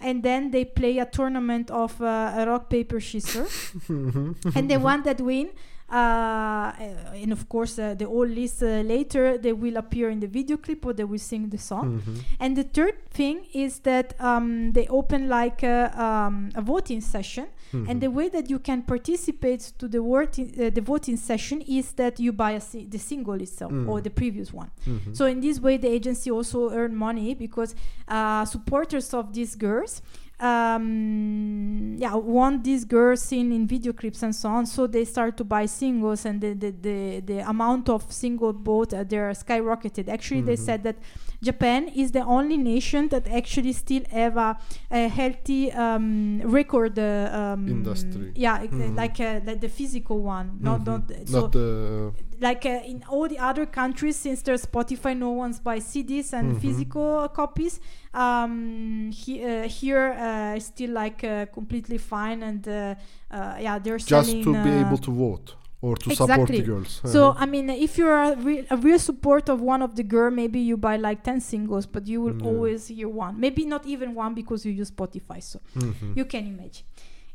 And 0.00 0.22
then 0.22 0.50
they 0.50 0.64
play 0.64 0.98
a 1.00 1.04
tournament 1.04 1.70
of 1.70 2.00
uh, 2.00 2.32
a 2.40 2.46
rock, 2.46 2.70
paper, 2.70 2.98
scissors. 3.00 3.50
Mhm. 3.88 4.56
and 4.56 4.70
the 4.70 4.78
one 4.78 5.02
that 5.02 5.20
win 5.20 5.48
uh, 5.48 5.52
and 5.90 7.32
of 7.32 7.48
course 7.48 7.78
uh, 7.78 7.94
the 7.94 8.04
whole 8.06 8.26
list 8.26 8.62
uh, 8.62 8.66
later 8.82 9.38
they 9.38 9.52
will 9.52 9.76
appear 9.76 10.10
in 10.10 10.20
the 10.20 10.26
video 10.26 10.56
clip 10.56 10.84
or 10.86 10.92
they 10.92 11.04
will 11.04 11.18
sing 11.18 11.48
the 11.48 11.58
song 11.58 12.00
Mhm. 12.00 12.16
and 12.40 12.56
the 12.56 12.64
third 12.64 12.94
thing 13.10 13.46
is 13.52 13.80
that 13.80 14.14
um, 14.20 14.72
they 14.72 14.86
open 14.88 15.28
like 15.28 15.62
a, 15.62 15.90
um, 16.00 16.50
a 16.54 16.60
voting 16.62 17.00
session, 17.00 17.46
Mhm. 17.72 17.88
and 17.90 18.00
the 18.00 18.08
way 18.10 18.28
that 18.28 18.48
you 18.50 18.58
can 18.58 18.82
participate 18.82 19.72
to 19.78 19.88
the 19.88 20.00
voting 20.00 20.48
uh, 20.58 20.70
the 20.70 20.80
voting 20.80 21.16
session 21.16 21.60
is 21.66 21.92
that 21.92 22.18
you 22.20 22.32
buy 22.32 22.52
a 22.52 22.60
si- 22.60 22.86
the 22.86 22.98
single 22.98 23.40
itself 23.40 23.72
or 23.72 23.98
Mm. 24.00 24.02
the 24.04 24.10
previous 24.10 24.52
one. 24.52 24.70
Mhm. 24.86 25.14
So 25.16 25.26
in 25.26 25.40
this 25.40 25.60
way, 25.60 25.76
the 25.78 25.88
agency 25.88 26.30
also 26.30 26.70
earn 26.70 26.94
money 26.94 27.34
because 27.34 27.74
uh, 28.08 28.44
supporters 28.44 29.12
of 29.14 29.32
these 29.32 29.56
girls. 29.56 30.02
Um, 30.40 31.96
yeah, 31.98 32.14
want 32.14 32.64
these 32.64 32.84
girls 32.84 33.22
seen 33.22 33.52
in 33.52 33.66
video 33.66 33.92
clips 33.92 34.22
and 34.22 34.34
so 34.34 34.48
on. 34.50 34.66
So 34.66 34.86
they 34.86 35.04
start 35.04 35.36
to 35.38 35.44
buy 35.44 35.66
singles, 35.66 36.24
and 36.24 36.40
the 36.40 36.52
the, 36.54 36.70
the, 36.70 37.20
the 37.20 37.38
amount 37.48 37.88
of 37.88 38.10
single 38.12 38.52
bought 38.52 38.94
uh, 38.94 39.04
they're 39.04 39.30
skyrocketed. 39.32 40.08
Actually, 40.08 40.42
they 40.42 40.54
Mhm. 40.56 40.66
said 40.68 40.82
that 40.84 40.96
Japan 41.42 41.88
is 41.88 42.12
the 42.12 42.24
only 42.24 42.56
nation 42.56 43.08
that 43.08 43.26
actually 43.28 43.72
still 43.72 44.02
have 44.10 44.36
a, 44.36 44.56
a 44.90 45.08
healthy 45.08 45.72
um, 45.72 46.40
record 46.44 46.98
uh, 46.98 47.30
um, 47.32 47.68
Industry. 47.68 48.32
Yeah, 48.34 48.58
Mhm. 48.64 48.96
like 48.96 49.20
uh, 49.20 49.40
like 49.44 49.60
the 49.60 49.68
physical 49.68 50.18
one, 50.22 50.46
not 50.60 50.80
Mhm. 50.80 50.86
not 50.86 51.02
so 51.28 51.40
not 51.40 51.52
the 51.52 52.12
like 52.40 52.64
uh, 52.66 52.80
in 52.92 53.02
all 53.08 53.26
the 53.28 53.38
other 53.38 53.66
countries 53.66 54.16
since 54.16 54.42
there's 54.42 54.64
spotify 54.64 55.16
no 55.16 55.30
one's 55.30 55.60
buy 55.60 55.78
cds 55.78 56.32
and 56.32 56.52
Mhm. 56.56 56.60
physical 56.60 57.28
copies 57.28 57.80
um 58.14 59.10
he, 59.12 59.42
uh, 59.44 59.62
here 59.68 60.12
uh, 60.18 60.58
still 60.60 60.90
like 60.92 61.24
uh, 61.24 61.46
completely 61.46 61.98
fine 61.98 62.42
and 62.42 62.66
uh, 62.68 62.94
uh, 63.30 63.56
yeah 63.60 63.78
they're 63.78 63.98
just 63.98 64.08
selling 64.08 64.42
to 64.44 64.52
be 64.62 64.70
able 64.84 64.98
to 64.98 65.10
vote 65.10 65.54
or 65.80 65.94
to 65.96 66.10
support 66.14 66.48
the 66.48 66.62
girls. 66.62 67.00
so 67.04 67.28
Uh-huh. 67.28 67.42
I 67.44 67.46
mean, 67.46 67.70
if 67.70 67.96
you're 67.98 68.20
a, 68.30 68.34
re- 68.48 68.66
a 68.68 68.76
real 68.76 68.98
support 68.98 69.48
of 69.48 69.60
one 69.60 69.80
of 69.80 69.94
the 69.94 70.02
girl, 70.02 70.28
maybe 70.32 70.58
you 70.58 70.76
buy 70.76 70.96
like 70.96 71.22
ten 71.22 71.40
singles, 71.40 71.86
but 71.86 72.02
you 72.08 72.20
will 72.24 72.34
Yeah. 72.36 72.48
always 72.50 72.88
hear 72.88 73.08
one. 73.08 73.38
Maybe 73.38 73.64
not 73.64 73.86
even 73.86 74.08
one 74.16 74.34
because 74.34 74.66
you 74.66 74.72
use 74.72 74.90
Spotify. 74.90 75.40
So 75.40 75.60
Mhm. 75.76 76.16
you 76.16 76.24
can 76.24 76.44
imagine. 76.48 76.84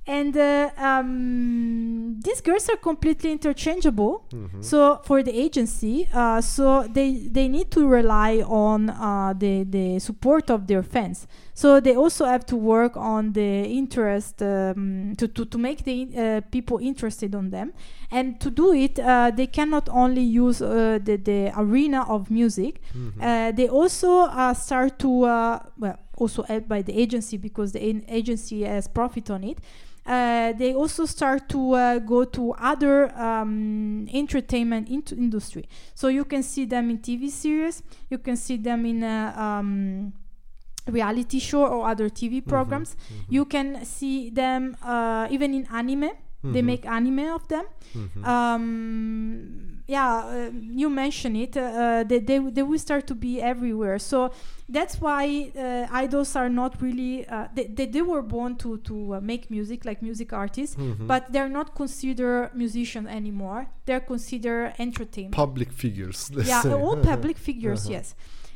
And 0.05 0.35
uh, 0.35 0.69
um, 0.77 2.19
these 2.21 2.41
girls 2.41 2.67
are 2.69 2.75
completely 2.75 3.31
interchangeable. 3.31 4.25
Mhm. 4.33 4.61
So 4.61 4.99
for 5.05 5.23
the 5.23 5.31
agency, 5.31 6.09
uh, 6.13 6.41
so 6.41 6.83
they 6.93 7.29
they 7.31 7.47
need 7.47 7.71
to 7.71 7.87
rely 7.87 8.43
on 8.45 8.89
uh, 8.89 9.33
the 9.37 9.63
the 9.63 9.99
support 9.99 10.49
of 10.49 10.67
their 10.67 10.83
fans. 10.83 11.25
So 11.53 11.79
they 11.79 11.95
also 11.95 12.25
have 12.25 12.45
to 12.47 12.57
work 12.57 12.97
on 12.97 13.31
the 13.33 13.63
interest 13.63 14.41
um, 14.41 15.13
to, 15.19 15.27
to 15.27 15.45
to 15.45 15.57
make 15.57 15.83
the 15.85 16.07
uh, 16.17 16.41
people 16.51 16.79
interested 16.79 17.33
on 17.35 17.49
them, 17.51 17.71
and 18.11 18.39
to 18.41 18.49
do 18.51 18.73
it, 18.73 18.99
uh, 18.99 19.31
they 19.33 19.47
cannot 19.47 19.87
only 19.89 20.23
use 20.23 20.61
uh, 20.61 20.99
the 21.01 21.15
the 21.15 21.51
arena 21.55 22.03
of 22.09 22.29
music. 22.29 22.81
Mhm. 22.93 23.21
Uh, 23.21 23.51
they 23.55 23.69
also 23.69 24.27
uh, 24.27 24.53
start 24.53 24.99
to 24.99 25.23
uh, 25.23 25.59
well 25.79 25.97
also 26.17 26.43
helped 26.43 26.67
by 26.67 26.81
the 26.83 26.93
agency 27.01 27.37
because 27.37 27.71
the 27.71 28.03
agency 28.09 28.63
has 28.63 28.87
profit 28.87 29.29
on 29.29 29.43
it. 29.43 29.59
Uh, 30.05 30.51
they 30.53 30.73
also 30.73 31.05
start 31.05 31.47
to 31.49 31.71
uh, 31.73 31.99
go 31.99 32.25
to 32.25 32.51
other 32.53 33.09
um, 33.17 34.07
entertainment 34.13 34.89
industry. 34.89 35.63
So 35.95 36.09
you 36.09 36.25
can 36.25 36.43
see 36.43 36.65
them 36.65 36.89
in 36.89 36.97
TV 36.99 37.29
series, 37.29 37.81
you 38.09 38.17
can 38.17 38.35
see 38.35 38.57
them 38.57 38.85
in 38.85 39.03
a 39.03 39.33
um, 39.37 40.11
reality 40.87 41.39
show 41.39 41.65
or 41.65 41.87
other 41.87 42.09
TV 42.09 42.41
programs. 42.45 42.95
Mhm. 42.95 43.25
You 43.29 43.45
can 43.45 43.85
see 43.85 44.29
them 44.29 44.75
uh, 44.83 45.27
even 45.31 45.53
in 45.53 45.65
anime. 45.71 46.11
They 46.43 46.61
Mhm. 46.61 46.65
make 46.65 46.85
anime 46.85 47.19
of 47.37 47.47
them 47.47 47.63
Mhm. 47.95 48.23
um 48.25 49.81
yeah 49.87 50.15
uh, 50.25 50.51
you 50.81 50.89
mentioned 50.89 51.37
it 51.37 51.55
uh, 51.57 52.03
they, 52.09 52.19
they 52.19 52.39
they 52.39 52.63
will 52.63 52.79
start 52.79 53.05
to 53.07 53.15
be 53.15 53.41
everywhere 53.41 53.97
so 53.99 54.31
that's 54.69 54.95
why 55.01 55.51
uh, 55.55 55.87
idols 56.03 56.35
are 56.35 56.49
not 56.49 56.81
really 56.81 57.25
uh, 57.27 57.47
they, 57.55 57.65
they, 57.67 57.85
they 57.85 58.01
were 58.01 58.21
born 58.21 58.55
to 58.55 58.77
to 58.89 59.15
uh, 59.15 59.21
make 59.21 59.49
music 59.51 59.85
like 59.85 60.01
music 60.01 60.33
artists 60.33 60.75
Mhm. 60.75 61.07
but 61.07 61.31
they're 61.33 61.49
not 61.59 61.75
considered 61.75 62.51
musicians 62.53 63.07
anymore 63.07 63.67
they're 63.85 64.05
considered 64.13 64.73
entertainment 64.79 65.35
public 65.35 65.71
figures. 65.71 66.29
Let's 66.35 66.49
yeah 66.49 66.61
say. 66.61 66.73
all 66.73 66.95
public 66.97 67.37
figures 67.37 67.85
Uh-huh. 67.85 67.93
yes 67.97 68.15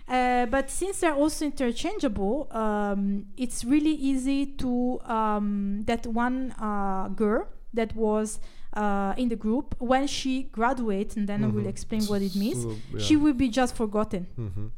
uh, 0.10 0.45
but 0.56 0.69
since 0.69 0.95
they're 1.02 1.19
also 1.23 1.45
interchangeable 1.45 2.47
um, 2.52 3.26
it's 3.38 3.63
really 3.65 3.95
easy 4.12 4.45
to 4.63 5.00
um, 5.17 5.84
that 5.86 6.06
one 6.08 6.54
uh, 6.60 7.10
girl 7.10 7.47
that 7.73 7.95
was 7.95 8.39
uh, 8.73 9.13
in 9.17 9.30
the 9.30 9.36
group 9.36 9.75
when 9.80 10.06
she 10.08 10.43
graduates 10.51 11.15
and 11.17 11.27
then 11.27 11.43
i 11.43 11.47
will 11.47 11.63
Mhm. 11.63 11.69
explain 11.75 12.03
what 12.06 12.21
it 12.21 12.36
means 12.36 12.63
So, 12.63 12.75
she 12.99 13.15
will 13.15 13.34
be 13.34 13.49
just 13.49 13.75
forgotten 13.75 14.27
Mhm. 14.38 14.71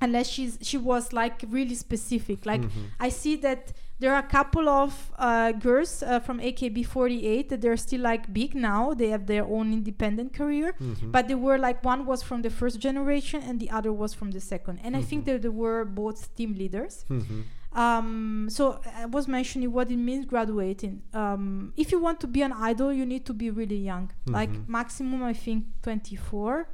unless 0.00 0.28
she's 0.28 0.58
she 0.60 0.76
was 0.76 1.12
like 1.12 1.44
really 1.50 1.74
specific 1.74 2.44
like 2.46 2.62
Mhm. 2.62 2.84
I 3.00 3.08
see 3.10 3.36
that 3.36 3.72
there 4.00 4.12
are 4.14 4.20
a 4.28 4.30
couple 4.38 4.68
of 4.68 4.92
uh, 5.18 5.50
girls 5.52 6.02
uh, 6.04 6.20
from 6.20 6.38
AKB48 6.40 7.48
that 7.48 7.60
they're 7.62 7.76
still 7.76 8.00
like 8.02 8.32
big 8.32 8.54
now. 8.54 8.94
They 8.94 9.08
have 9.08 9.26
their 9.26 9.44
own 9.44 9.72
independent 9.72 10.32
career, 10.32 10.74
Mhm. 10.80 11.10
but 11.10 11.26
they 11.26 11.34
were 11.34 11.58
like 11.58 11.78
one 11.84 12.06
was 12.06 12.22
from 12.22 12.42
the 12.42 12.50
first 12.50 12.78
generation 12.78 13.40
and 13.42 13.58
the 13.58 13.70
other 13.70 13.92
was 13.92 14.14
from 14.14 14.30
the 14.30 14.40
second. 14.40 14.78
And 14.84 14.96
I 14.96 15.02
think 15.02 15.22
Mhm. 15.22 15.26
that 15.26 15.42
they 15.42 15.48
were 15.64 15.84
both 15.84 16.32
team 16.36 16.54
leaders. 16.54 17.04
Mhm. 17.10 17.42
Um, 17.78 18.48
so 18.50 18.80
I 19.02 19.06
was 19.06 19.28
mentioning 19.28 19.70
what 19.72 19.90
it 19.90 19.96
means 19.96 20.26
graduating. 20.26 20.94
Um, 21.14 21.72
if 21.76 21.92
you 21.92 21.98
want 22.00 22.18
to 22.20 22.26
be 22.26 22.42
an 22.42 22.52
idol, 22.52 22.92
you 22.92 23.06
need 23.06 23.24
to 23.26 23.32
be 23.42 23.48
really 23.60 23.76
young, 23.90 24.10
like 24.26 24.50
Mhm. 24.50 24.68
maximum 24.68 25.22
I 25.22 25.34
think 25.44 25.60
24. 25.82 26.66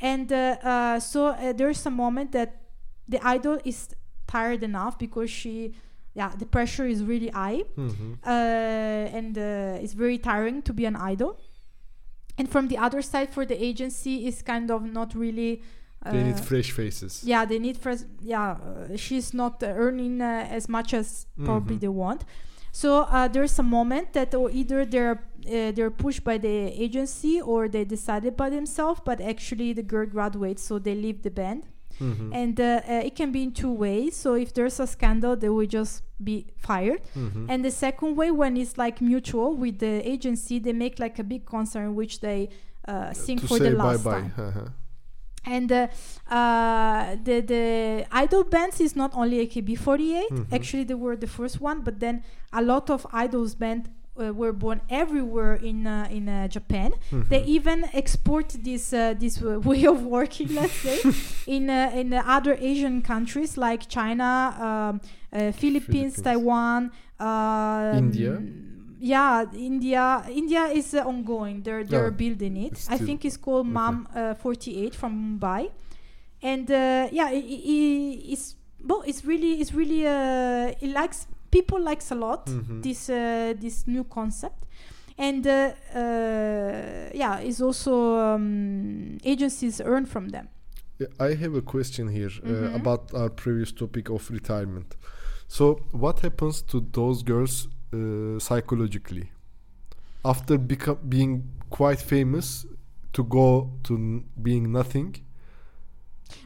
And 0.00 0.32
uh, 0.32 0.56
uh, 0.72 1.00
so 1.00 1.18
uh, 1.28 1.52
there's 1.52 1.84
a 1.86 1.90
moment 1.90 2.30
that 2.32 2.50
the 3.08 3.18
idol 3.26 3.58
is 3.64 3.78
tired 4.28 4.62
enough 4.62 4.94
because 4.98 5.28
she, 5.28 5.74
yeah, 6.14 6.30
the 6.38 6.46
pressure 6.46 6.86
is 6.86 7.02
really 7.02 7.30
high 7.30 7.62
Mhm. 7.76 8.18
uh, 8.24 9.16
and 9.18 9.36
uh, 9.36 9.82
it's 9.82 9.94
very 9.94 10.18
tiring 10.18 10.62
to 10.62 10.72
be 10.72 10.84
an 10.84 10.94
idol. 11.12 11.32
And 12.38 12.48
from 12.48 12.68
the 12.68 12.78
other 12.78 13.02
side, 13.02 13.30
for 13.36 13.44
the 13.44 13.58
agency, 13.70 14.14
is 14.28 14.42
kind 14.42 14.70
of 14.70 14.80
not 14.84 15.14
really. 15.16 15.62
Uh, 16.08 16.12
They 16.12 16.22
need 16.24 16.40
fresh 16.40 16.70
faces. 16.72 17.22
yeah, 17.24 17.44
they 17.46 17.58
need 17.58 17.76
fresh. 17.76 18.00
Yeah, 18.20 18.50
uh, 18.52 18.96
she's 18.96 19.32
not 19.34 19.62
uh, 19.62 19.66
earning 19.66 20.20
uh, 20.20 20.46
as 20.50 20.68
much 20.68 20.94
as 20.94 21.26
probably 21.44 21.76
Mhm. 21.76 21.80
they 21.80 21.88
want. 21.88 22.24
So 22.72 22.88
uh, 23.02 23.28
there's 23.28 23.58
a 23.58 23.62
moment 23.62 24.12
that 24.12 24.34
either 24.34 24.84
they're 24.84 25.18
uh, 25.46 25.72
they're 25.76 25.90
pushed 26.04 26.22
by 26.24 26.36
the 26.38 26.56
agency 26.84 27.40
or 27.40 27.68
they 27.68 27.84
decided 27.84 28.36
by 28.36 28.50
themselves, 28.50 29.00
but 29.04 29.20
actually 29.20 29.72
the 29.72 29.82
girl 29.82 30.06
graduates, 30.06 30.62
so 30.62 30.78
they 30.78 30.94
leave 30.94 31.22
the 31.22 31.30
band. 31.30 31.62
Mhm. 32.00 32.30
and 32.32 32.60
uh, 32.60 32.64
uh, 32.88 33.02
it 33.08 33.16
can 33.16 33.32
be 33.32 33.42
in 33.42 33.50
two 33.50 33.72
ways. 33.72 34.14
So 34.14 34.34
if 34.34 34.52
there's 34.54 34.78
a 34.78 34.86
scandal, 34.86 35.34
they 35.36 35.48
will 35.48 35.66
just 35.66 36.02
be 36.22 36.46
fired. 36.56 37.00
Mhm. 37.16 37.46
And 37.50 37.64
the 37.64 37.72
second 37.72 38.14
way, 38.16 38.30
when 38.30 38.56
it's 38.56 38.78
like 38.78 39.00
mutual 39.00 39.56
with 39.56 39.78
the 39.80 39.94
agency, 40.08 40.60
they 40.60 40.72
make 40.72 41.00
like 41.00 41.18
a 41.18 41.24
big 41.24 41.44
concert 41.44 41.82
in 41.82 41.96
which 41.96 42.20
they 42.20 42.50
uh, 42.86 43.12
sing 43.12 43.38
for 43.40 43.58
the 43.58 43.70
bye 43.74 43.84
last 43.84 44.04
bye. 44.04 44.12
time. 44.20 44.32
Uh-huh. 44.38 44.68
And 45.56 45.70
uh, 45.72 45.86
uh, 46.30 47.16
the 47.24 47.36
the 47.52 47.64
idol 48.22 48.44
bands 48.44 48.80
is 48.80 48.92
not 49.02 49.10
only 49.14 49.36
AKB48. 49.46 50.28
Mhm. 50.30 50.46
Actually, 50.52 50.84
they 50.84 50.94
were 51.06 51.16
the 51.16 51.26
first 51.38 51.56
one, 51.60 51.78
but 51.86 51.94
then 52.04 52.22
a 52.52 52.62
lot 52.62 52.90
of 52.90 53.06
idols 53.24 53.54
band 53.62 53.82
uh, 54.20 54.32
were 54.40 54.52
born 54.64 54.80
everywhere 54.90 55.54
in 55.70 55.86
uh, 55.86 56.08
in 56.18 56.28
uh, 56.28 56.48
Japan. 56.56 56.90
They 57.30 57.40
Mhm. 57.42 57.56
even 57.56 57.78
export 58.02 58.48
this 58.68 58.92
uh, 58.92 59.14
this 59.22 59.34
way 59.70 59.82
of 59.86 59.98
working, 60.18 60.48
let's 60.60 60.78
say, 60.86 60.98
in 61.56 61.70
uh, 61.70 62.00
in 62.00 62.12
other 62.12 62.54
Asian 62.60 62.96
countries 63.02 63.56
like 63.56 63.82
China, 63.88 64.30
um, 64.68 65.00
uh, 65.32 65.52
Philippines, 65.62 66.14
Philippines. 66.16 66.22
Taiwan, 66.22 66.82
India? 68.02 68.34
Yeah, 69.00 69.44
India. 69.54 70.24
India 70.28 70.64
is 70.66 70.94
uh, 70.94 71.04
ongoing. 71.06 71.62
They're 71.62 71.84
they're 71.84 72.04
Yeah, 72.10 72.16
building 72.16 72.56
it. 72.56 72.86
I 72.90 72.98
think 72.98 73.24
it's 73.24 73.36
called 73.36 73.66
okay. 73.66 73.74
MUM 73.74 74.08
uh, 74.14 74.34
48 74.34 74.94
from 74.94 75.12
Mumbai, 75.38 75.70
and 76.42 76.70
uh, 76.70 77.08
yeah, 77.12 77.30
it, 77.30 77.44
it, 77.44 77.60
it- 77.68 78.32
it's 78.32 78.56
well, 78.84 79.02
it's 79.06 79.24
really 79.24 79.60
it's 79.60 79.72
really 79.74 80.06
uh, 80.06 80.72
it 80.80 80.90
likes 80.92 81.26
people 81.50 81.80
likes 81.80 82.10
a 82.10 82.14
lot 82.14 82.46
Mhm. 82.46 82.82
this 82.82 83.08
uh, 83.08 83.54
this 83.60 83.86
new 83.86 84.04
concept 84.04 84.64
and 85.16 85.46
uh, 85.46 85.72
uh, 85.94 87.10
yeah 87.14 87.38
it's 87.40 87.60
also 87.60 88.16
um, 88.18 89.18
agencies 89.24 89.80
earn 89.80 90.06
from 90.06 90.28
them 90.28 90.48
I 91.20 91.34
have 91.34 91.54
a 91.54 91.62
question 91.62 92.08
here 92.08 92.30
uh, 92.42 92.48
Mhm. 92.48 92.74
about 92.74 93.14
our 93.14 93.30
previous 93.30 93.72
topic 93.72 94.10
of 94.10 94.30
retirement. 94.30 94.96
So, 95.46 95.78
what 95.92 96.20
happens 96.20 96.62
to 96.62 96.80
those 96.92 97.22
girls 97.22 97.68
uh, 97.92 98.38
psychologically 98.38 99.30
after 100.24 100.58
become 100.58 100.98
being 101.08 101.42
quite 101.70 102.00
famous 102.00 102.66
to 103.12 103.22
go 103.24 103.70
to 103.84 103.94
n- 103.94 104.24
being 104.42 104.70
nothing? 104.72 105.14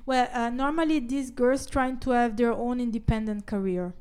well 0.06 0.28
uh, 0.32 0.48
normally 0.50 1.00
these 1.00 1.30
girls 1.30 1.66
trying 1.66 1.98
to 1.98 2.10
have 2.10 2.36
their 2.36 2.52
own 2.52 2.80
independent 2.80 3.46
career 3.46 3.92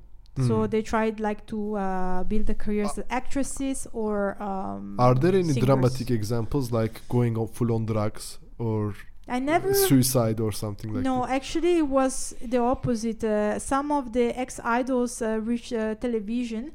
so 0.48 0.56
Mm. 0.60 0.70
they 0.72 0.82
tried 0.82 1.20
like 1.20 1.46
to 1.48 1.76
uh, 1.76 2.24
build 2.24 2.50
a 2.50 2.54
career 2.54 2.86
as 2.86 2.98
actresses 3.10 3.86
or 3.92 4.42
um, 4.42 4.96
Are 4.98 5.14
there 5.14 5.34
any 5.36 5.44
singers. 5.54 5.66
dramatic 5.66 6.10
examples 6.10 6.72
like 6.72 7.02
going 7.10 7.38
on 7.38 7.48
full 7.48 7.72
on 7.74 7.86
drugs 7.86 8.40
or 8.58 8.94
i 9.28 9.40
never 9.40 9.74
suicide 9.74 10.40
or 10.40 10.52
something 10.54 10.94
like 10.94 11.04
no, 11.04 11.22
that? 11.22 11.28
No, 11.30 11.36
actually, 11.36 11.74
it 11.80 11.88
was 12.00 12.34
the 12.42 12.58
opposite. 12.60 13.24
Uh, 13.24 13.60
some 13.60 13.92
of 13.92 14.14
the 14.14 14.26
ex 14.40 14.60
idols 14.64 15.22
uh, 15.22 15.40
reach 15.50 15.74
uh, 15.74 15.96
television 15.96 16.72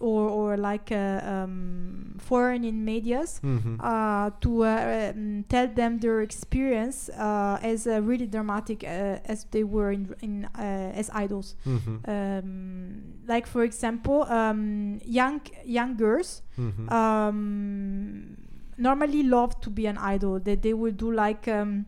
or, 0.00 0.28
or 0.28 0.56
like 0.56 0.90
uh, 0.90 1.20
um, 1.24 2.14
foreign 2.18 2.64
in 2.64 2.84
medias 2.84 3.40
Mhm. 3.42 3.78
uh, 3.80 4.30
to 4.40 4.64
uh, 4.64 5.12
um, 5.14 5.44
tell 5.48 5.68
them 5.68 5.98
their 5.98 6.20
experience 6.22 7.10
uh, 7.10 7.58
as 7.62 7.86
uh, 7.86 8.00
really 8.02 8.26
dramatic 8.26 8.82
uh, 8.82 9.18
as 9.32 9.44
they 9.50 9.62
were 9.62 9.92
in, 9.92 10.14
in 10.22 10.44
uh, 10.58 10.98
as 11.00 11.10
idols. 11.12 11.54
Mhm. 11.66 12.08
Um, 12.08 13.02
like 13.28 13.46
for 13.46 13.62
example, 13.62 14.24
um, 14.24 14.98
young 15.04 15.40
young 15.64 15.96
girls 15.96 16.42
Mhm. 16.58 16.90
um, 16.90 18.36
normally 18.76 19.22
love 19.22 19.60
to 19.60 19.70
be 19.70 19.86
an 19.86 19.98
idol. 19.98 20.40
That 20.40 20.62
they 20.62 20.74
will 20.74 20.92
do 20.96 21.12
like. 21.12 21.46
Um, 21.48 21.86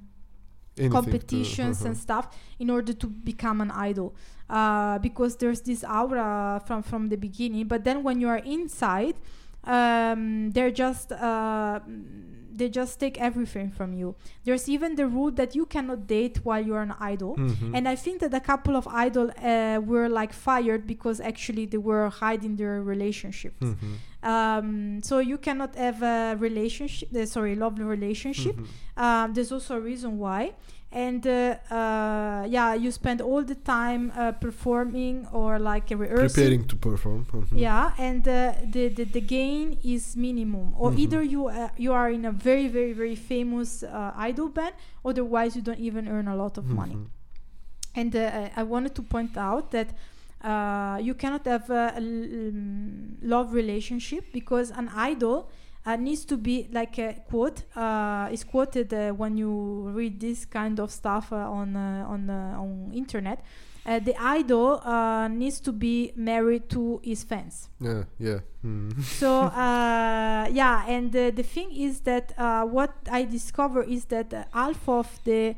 competitions 0.91 1.81
uh-huh. 1.81 1.89
and 1.89 1.97
stuff 1.99 2.35
in 2.59 2.71
order 2.71 2.95
to 2.95 3.07
become 3.07 3.61
an 3.61 3.71
idol 3.71 4.15
uh, 4.59 4.99
because 5.07 5.33
there's 5.41 5.63
this 5.63 5.83
aura 5.85 6.61
from 6.67 6.81
from 6.91 7.03
the 7.13 7.17
beginning 7.27 7.65
but 7.73 7.81
then 7.89 7.99
when 8.07 8.17
you 8.23 8.29
are 8.35 8.43
inside 8.57 9.17
um, 9.65 10.51
they're 10.55 10.71
just 10.85 11.09
uh, 11.13 11.81
they 12.55 12.69
just 12.69 13.01
take 13.01 13.17
everything 13.29 13.71
from 13.71 13.91
you 13.95 14.15
there's 14.45 14.69
even 14.69 14.95
the 14.97 15.07
rule 15.07 15.31
that 15.31 15.55
you 15.59 15.65
cannot 15.65 16.07
date 16.07 16.37
while 16.45 16.63
you're 16.69 16.83
an 16.91 16.95
idol 17.01 17.35
Mhm. 17.37 17.71
and 17.77 17.89
I 17.89 17.97
think 18.05 18.21
that 18.21 18.35
a 18.35 18.41
couple 18.41 18.75
of 18.77 18.87
idol 19.07 19.27
uh, 19.31 19.81
were 19.91 20.09
like 20.21 20.33
fired 20.49 20.83
because 20.87 21.19
actually 21.33 21.65
they 21.73 21.79
were 21.91 22.09
hiding 22.11 22.57
their 22.57 22.83
relationships. 22.83 23.65
Mhm. 23.71 23.93
Um, 24.33 24.69
so 25.09 25.15
you 25.31 25.39
cannot 25.47 25.75
have 25.87 26.03
a 26.03 26.37
relationship, 26.39 27.09
uh, 27.17 27.25
sorry, 27.27 27.55
love 27.65 27.75
relationship. 27.97 28.57
Mhm. 28.57 28.67
Um, 29.05 29.27
there's 29.35 29.51
also 29.57 29.73
a 29.77 29.81
reason 29.81 30.19
why. 30.19 30.43
And 30.95 31.27
uh, 31.27 31.57
uh, 31.71 32.47
yeah, 32.49 32.75
you 32.75 32.91
spend 32.93 33.21
all 33.23 33.43
the 33.43 33.55
time 33.55 34.13
uh, 34.15 34.33
performing 34.33 35.27
or 35.33 35.59
like 35.59 35.89
rehearsing. 35.91 36.29
Preparing 36.29 36.65
to 36.69 36.77
perform. 36.77 37.25
Mhm. 37.33 37.59
Yeah, 37.59 37.93
and 37.99 38.23
uh, 38.29 38.53
the, 38.71 38.89
the 38.89 39.05
the 39.05 39.21
gain 39.23 39.79
is 39.83 40.17
minimum, 40.17 40.75
or 40.77 40.91
Mhm. 40.91 40.99
either 41.05 41.23
you 41.23 41.47
uh, 41.49 41.69
you 41.79 41.93
are 41.95 42.11
in 42.11 42.25
a 42.27 42.33
very 42.49 42.69
very 42.69 42.93
very 42.93 43.17
famous 43.17 43.83
uh, 43.83 44.13
idol 44.29 44.49
band, 44.51 44.75
otherwise 45.05 45.57
you 45.57 45.63
don't 45.63 45.81
even 45.81 46.09
earn 46.09 46.29
a 46.29 46.37
lot 46.37 46.59
of 46.59 46.67
money. 46.67 46.97
Mhm. 46.97 47.09
And 48.01 48.15
uh, 48.17 48.51
I- 48.61 48.63
wanted 48.73 48.95
to 48.95 49.03
point 49.03 49.37
out 49.37 49.71
that 49.71 49.89
uh, 50.45 50.99
you 51.09 51.15
cannot 51.15 51.45
have 51.47 51.71
a, 51.71 51.85
love 53.23 53.53
relationship 53.55 54.25
because 54.33 54.71
an 54.71 54.89
idol 54.95 55.49
uh, 55.87 55.97
needs 55.97 56.25
to 56.27 56.37
be 56.37 56.69
like 56.73 56.99
a 56.99 57.15
quote 57.29 57.63
uh, 57.77 58.29
is 58.33 58.45
quoted 58.45 58.93
uh, 58.95 59.11
when 59.13 59.37
you 59.37 59.91
read 59.95 60.21
this 60.21 60.45
kind 60.47 60.79
of 60.81 60.91
stuff 60.91 61.33
uh, 61.33 61.37
on 61.37 61.77
uh, 61.77 62.05
on 62.09 62.31
uh, 62.31 62.61
on 62.61 62.91
internet. 62.95 63.43
Uh, 63.85 63.99
the 63.99 64.15
idol 64.17 64.81
uh, 64.85 65.27
needs 65.27 65.59
to 65.61 65.73
be 65.73 66.13
married 66.15 66.69
to 66.69 67.01
his 67.03 67.25
fans. 67.25 67.69
Yeah, 67.81 68.05
yeah. 68.19 68.39
Mhm. 68.65 68.93
So 69.21 69.29
uh, 69.47 70.47
yeah, 70.53 70.85
and 70.87 71.15
uh, 71.17 71.31
the 71.35 71.43
thing 71.43 71.73
is 71.75 72.01
that 72.03 72.33
uh, 72.39 72.63
what 72.65 72.93
I 73.11 73.25
discover 73.25 73.83
is 73.83 74.05
that 74.07 74.33
uh, 74.33 74.45
half 74.53 74.89
of 74.89 75.09
the 75.25 75.57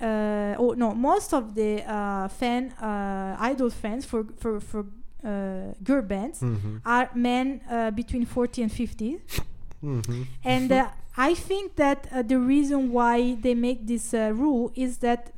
uh, 0.00 0.54
oh 0.58 0.74
no, 0.76 0.92
most 0.94 1.32
of 1.32 1.54
the 1.54 1.82
uh, 1.86 2.28
fan 2.28 2.72
uh, 2.82 3.36
idol 3.40 3.70
fans 3.70 4.04
for 4.04 4.24
for 4.38 4.60
for 4.60 4.84
uh, 5.24 5.72
girl 5.82 6.02
bands 6.02 6.40
Mhm. 6.42 6.80
are 6.84 7.08
men 7.14 7.60
uh, 7.70 7.90
between 7.92 8.26
40 8.26 8.62
and 8.64 8.72
50 8.72 9.18
Mhm. 9.82 10.26
and 10.44 10.70
uh, 10.72 10.88
I 11.16 11.34
think 11.34 11.76
that 11.76 12.06
uh, 12.10 12.22
the 12.22 12.38
reason 12.38 12.92
why 12.92 13.34
they 13.34 13.54
make 13.54 13.86
this 13.86 14.14
uh, 14.14 14.32
rule 14.34 14.72
is 14.74 14.98
that 14.98 15.32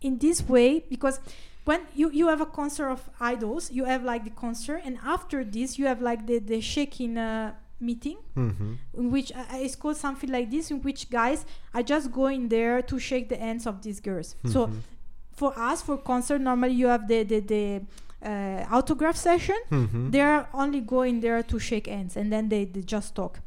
in 0.00 0.18
this 0.18 0.42
way 0.48 0.80
because 0.88 1.20
when 1.64 1.80
you, 1.94 2.10
you 2.10 2.26
have 2.28 2.40
a 2.40 2.46
concert 2.46 2.88
of 2.88 3.08
idols 3.20 3.70
you 3.70 3.84
have 3.84 4.02
like 4.02 4.24
the 4.24 4.30
concert 4.30 4.80
and 4.84 4.98
after 5.04 5.44
this 5.44 5.78
you 5.78 5.86
have 5.86 6.00
like 6.02 6.26
the, 6.26 6.38
the 6.40 6.60
shaking 6.60 7.16
uh, 7.16 7.52
meeting 7.80 8.16
Mhm. 8.36 8.78
in 8.98 9.10
which 9.10 9.30
uh, 9.32 9.44
it's 9.52 9.76
called 9.76 9.96
something 9.96 10.30
like 10.30 10.50
this 10.50 10.70
in 10.70 10.80
which 10.82 11.10
guys 11.10 11.44
are 11.74 11.82
just 11.82 12.10
going 12.10 12.48
there 12.48 12.82
to 12.82 12.98
shake 12.98 13.28
the 13.28 13.36
hands 13.36 13.66
of 13.66 13.82
these 13.82 14.00
girls 14.00 14.34
so 14.46 14.66
Mhm. 14.66 14.80
for 15.32 15.52
us 15.58 15.82
for 15.82 15.96
concert 15.98 16.40
normally 16.40 16.74
you 16.74 16.86
have 16.88 17.06
the 17.06 17.22
the, 17.22 17.40
the 17.40 17.82
uh, 18.24 18.64
autograph 18.70 19.16
session 19.16 19.56
Mhm. 19.70 20.10
they're 20.12 20.46
only 20.54 20.80
going 20.80 21.20
there 21.20 21.42
to 21.42 21.58
shake 21.58 21.86
hands 21.86 22.16
and 22.16 22.32
then 22.32 22.48
they, 22.48 22.64
they 22.64 22.82
just 22.82 23.14
talk 23.14 23.40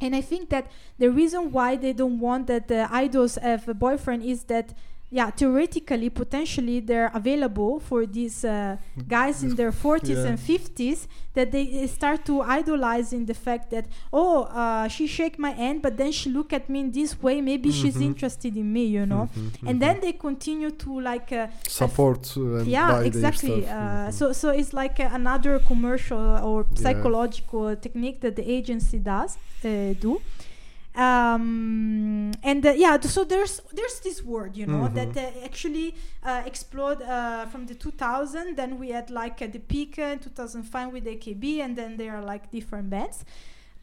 and 0.00 0.14
i 0.14 0.20
think 0.20 0.50
that 0.50 0.66
the 0.98 1.10
reason 1.10 1.50
why 1.52 1.76
they 1.76 1.92
don't 1.92 2.18
want 2.20 2.46
that 2.46 2.68
the 2.68 2.86
idols 2.90 3.36
have 3.42 3.66
a 3.68 3.74
boyfriend 3.74 4.22
is 4.22 4.44
that 4.44 4.74
yeah 5.10 5.30
theoretically 5.30 6.10
potentially 6.10 6.80
they're 6.80 7.10
available 7.14 7.78
for 7.78 8.04
these 8.06 8.44
uh, 8.44 8.76
guys 9.06 9.42
in 9.44 9.54
their 9.54 9.70
40s 9.84 10.08
Yeah. 10.08 10.28
and 10.30 10.38
50s 10.38 11.06
that 11.34 11.52
they 11.52 11.86
start 11.86 12.24
to 12.24 12.42
idolize 12.42 13.12
in 13.12 13.24
the 13.26 13.34
fact 13.34 13.70
that 13.70 13.86
oh 14.12 14.44
uh, 14.44 14.88
she 14.88 15.06
shake 15.06 15.38
my 15.38 15.50
hand 15.50 15.80
but 15.80 15.96
then 15.96 16.10
she 16.10 16.28
look 16.30 16.52
at 16.52 16.68
me 16.68 16.80
in 16.80 16.90
this 16.90 17.22
way 17.22 17.40
maybe 17.40 17.70
she's 17.70 17.96
Mhm. 17.96 18.06
interested 18.10 18.56
in 18.56 18.72
me 18.72 18.84
you 18.98 19.06
know 19.06 19.28
Mhm. 19.36 19.68
and 19.68 19.76
Mhm. 19.76 19.80
then 19.84 20.00
they 20.00 20.12
continue 20.12 20.70
to 20.72 21.00
like 21.00 21.30
uh, 21.32 21.46
support 21.68 22.22
uh, 22.36 22.58
and 22.58 22.66
yeah 22.66 23.00
exactly 23.02 23.64
uh, 23.64 24.08
Mhm. 24.08 24.12
so 24.12 24.32
so 24.32 24.50
it's 24.50 24.72
like 24.72 24.98
uh, 24.98 25.08
another 25.20 25.54
commercial 25.70 26.18
or 26.50 26.58
Yeah. 26.66 26.82
psychological 26.82 27.76
technique 27.76 28.18
that 28.24 28.34
the 28.36 28.46
agency 28.58 28.98
does 28.98 29.38
uh, 29.64 29.94
do 30.00 30.20
um, 30.96 32.32
and 32.42 32.64
uh, 32.66 32.70
yeah 32.76 32.98
so 33.00 33.24
there's 33.24 33.60
there's 33.74 34.00
this 34.00 34.22
word 34.22 34.56
you 34.56 34.66
know 34.66 34.88
Mhm. 34.88 34.94
that 34.94 35.16
uh, 35.16 35.44
actually 35.44 35.94
uh, 36.24 36.42
explode 36.46 37.00
uh, 37.02 37.46
from 37.46 37.66
the 37.66 37.74
2000 37.74 38.56
then 38.56 38.78
we 38.78 38.88
had 38.90 39.10
like 39.10 39.42
uh, 39.42 39.46
the 39.50 39.58
peak 39.58 39.98
uh, 39.98 40.12
in 40.14 40.18
2005 40.18 40.92
with 40.92 41.04
AKB 41.06 41.60
and 41.64 41.76
then 41.76 41.96
there 41.96 42.12
are 42.16 42.22
like 42.24 42.50
different 42.50 42.90
bands 42.90 43.24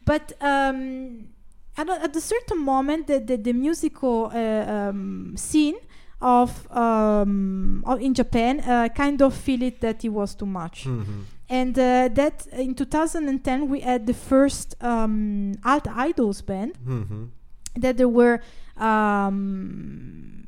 but 0.04 0.32
um, 0.40 1.28
at, 1.76 1.88
a, 1.88 2.02
at 2.02 2.16
a 2.16 2.20
certain 2.20 2.58
moment 2.64 3.06
the, 3.06 3.18
the, 3.20 3.36
the 3.36 3.52
musical 3.52 4.30
uh, 4.34 4.38
um, 4.70 5.34
scene 5.36 5.76
of, 6.20 6.50
um, 6.70 7.82
of 7.86 8.00
in 8.00 8.14
Japan 8.14 8.60
uh, 8.60 8.88
kind 8.94 9.20
of 9.22 9.34
feel 9.34 9.62
it 9.62 9.80
that 9.80 10.04
it 10.04 10.10
was 10.10 10.34
too 10.34 10.46
much 10.46 10.84
Mhm. 10.86 11.24
And 11.48 11.78
uh, 11.78 12.08
that 12.14 12.46
in 12.52 12.74
2010 12.74 13.68
we 13.68 13.80
had 13.80 14.06
the 14.06 14.14
first 14.14 14.74
um, 14.82 15.54
alt 15.64 15.86
idols 15.88 16.42
band 16.42 16.72
Mhm. 16.86 17.28
that 17.76 17.96
they 17.96 18.04
were 18.06 18.40
um, 18.78 20.46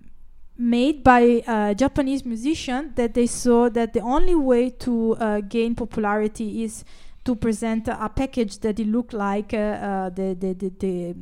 made 0.59 1.03
by 1.05 1.43
uh, 1.47 1.75
Japanese 1.75 2.25
musician 2.25 2.93
that 2.97 3.13
they 3.15 3.27
saw 3.27 3.69
that 3.69 3.93
the 3.93 4.01
only 4.01 4.35
way 4.35 4.71
to 4.71 5.17
uh, 5.17 5.41
gain 5.41 5.75
popularity 5.75 6.63
is 6.65 6.85
to 7.25 7.35
present 7.35 7.89
a 7.89 8.09
package 8.09 8.59
that 8.61 8.79
it 8.79 8.87
looked 8.87 9.13
like 9.13 9.53
uh, 9.53 9.57
uh, 9.59 10.09
the, 10.11 10.35
the, 10.39 10.55
the, 10.55 10.69
the, 10.79 11.15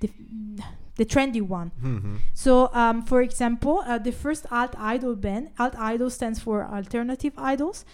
the, 0.00 0.10
the 0.96 1.04
trendy 1.06 1.40
one. 1.40 1.70
Mhm. 1.82 2.16
So, 2.34 2.68
um, 2.74 3.02
for 3.02 3.22
example, 3.22 3.82
uh, 3.86 3.98
the 3.98 4.10
first 4.12 4.46
alt 4.50 4.74
idol 4.78 5.14
band, 5.16 5.50
alt 5.58 5.74
idol 5.78 6.10
stands 6.10 6.40
for 6.40 6.64
alternative 6.66 7.32
idols, 7.38 7.84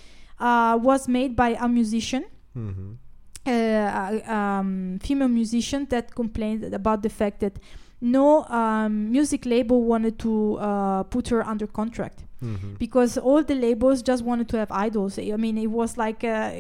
uh, 0.40 0.78
was 0.82 1.08
made 1.08 1.34
by 1.36 1.50
a 1.60 1.68
musician, 1.68 2.24
Mhm. 2.56 2.96
uh, 3.46 3.50
a 3.50 4.34
um, 4.34 4.98
female 5.00 5.28
musician 5.28 5.86
that 5.90 6.14
complained 6.14 6.72
about 6.74 7.02
the 7.02 7.08
fact 7.10 7.40
that 7.40 7.58
no 8.00 8.44
um, 8.44 9.10
music 9.10 9.46
label 9.46 9.82
wanted 9.84 10.18
to 10.18 10.56
uh, 10.58 11.02
put 11.04 11.28
her 11.28 11.42
under 11.46 11.66
contract 11.66 12.24
Mhm. 12.42 12.78
because 12.78 13.16
all 13.18 13.42
the 13.42 13.54
labels 13.54 14.02
just 14.02 14.22
wanted 14.24 14.48
to 14.48 14.56
have 14.58 14.70
idols. 14.70 15.18
I 15.18 15.36
mean, 15.36 15.56
it 15.58 15.70
was 15.70 15.96
like 15.96 16.22
uh, 16.24 16.50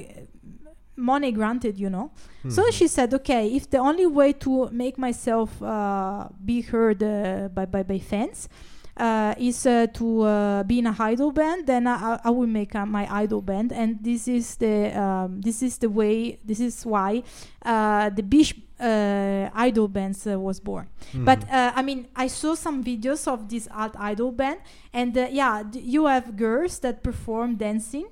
money 0.96 1.32
granted, 1.32 1.78
you 1.78 1.90
know. 1.90 2.10
So 2.48 2.62
Mhm. 2.62 2.72
she 2.72 2.86
said, 2.88 3.12
okay, 3.14 3.48
if 3.56 3.68
the 3.68 3.78
only 3.78 4.06
way 4.06 4.32
to 4.32 4.68
make 4.70 4.96
myself 4.96 5.50
uh, 5.62 6.28
be 6.44 6.60
heard 6.62 7.02
uh, 7.02 7.48
by, 7.52 7.66
by, 7.66 7.82
by 7.82 7.98
fans 7.98 8.48
uh, 8.96 9.34
is 9.38 9.66
uh, 9.66 9.86
to 9.94 10.22
uh, 10.22 10.62
be 10.64 10.78
in 10.78 10.86
a 10.86 10.94
idol 10.98 11.32
band, 11.32 11.66
then 11.66 11.86
I, 11.86 12.18
I- 12.24 12.30
will 12.30 12.46
make 12.46 12.74
uh, 12.74 12.86
my 12.86 13.06
idol 13.22 13.42
band, 13.42 13.72
and 13.72 13.98
this 14.02 14.28
is 14.28 14.56
the 14.56 14.90
um, 14.98 15.40
this 15.40 15.62
is 15.62 15.78
the 15.78 15.88
way 15.88 16.38
this 16.44 16.60
is 16.60 16.84
why 16.86 17.22
uh, 17.64 18.10
the 18.10 18.22
Bish 18.22 18.54
uh, 18.80 19.48
idol 19.54 19.88
bands 19.88 20.26
was 20.26 20.60
born. 20.60 20.86
But 21.12 21.40
Mhm. 21.40 21.52
uh, 21.52 21.72
I 21.74 21.82
mean, 21.82 22.06
I 22.16 22.28
saw 22.28 22.54
some 22.54 22.82
videos 22.84 23.26
of 23.26 23.48
this 23.48 23.68
alt 23.74 23.94
idol 23.98 24.30
band, 24.32 24.58
and 24.92 25.14
yeah, 25.30 25.62
d- 25.62 25.80
you 25.80 26.06
have 26.06 26.36
girls 26.36 26.78
that 26.80 27.02
perform 27.02 27.56
dancing 27.56 28.06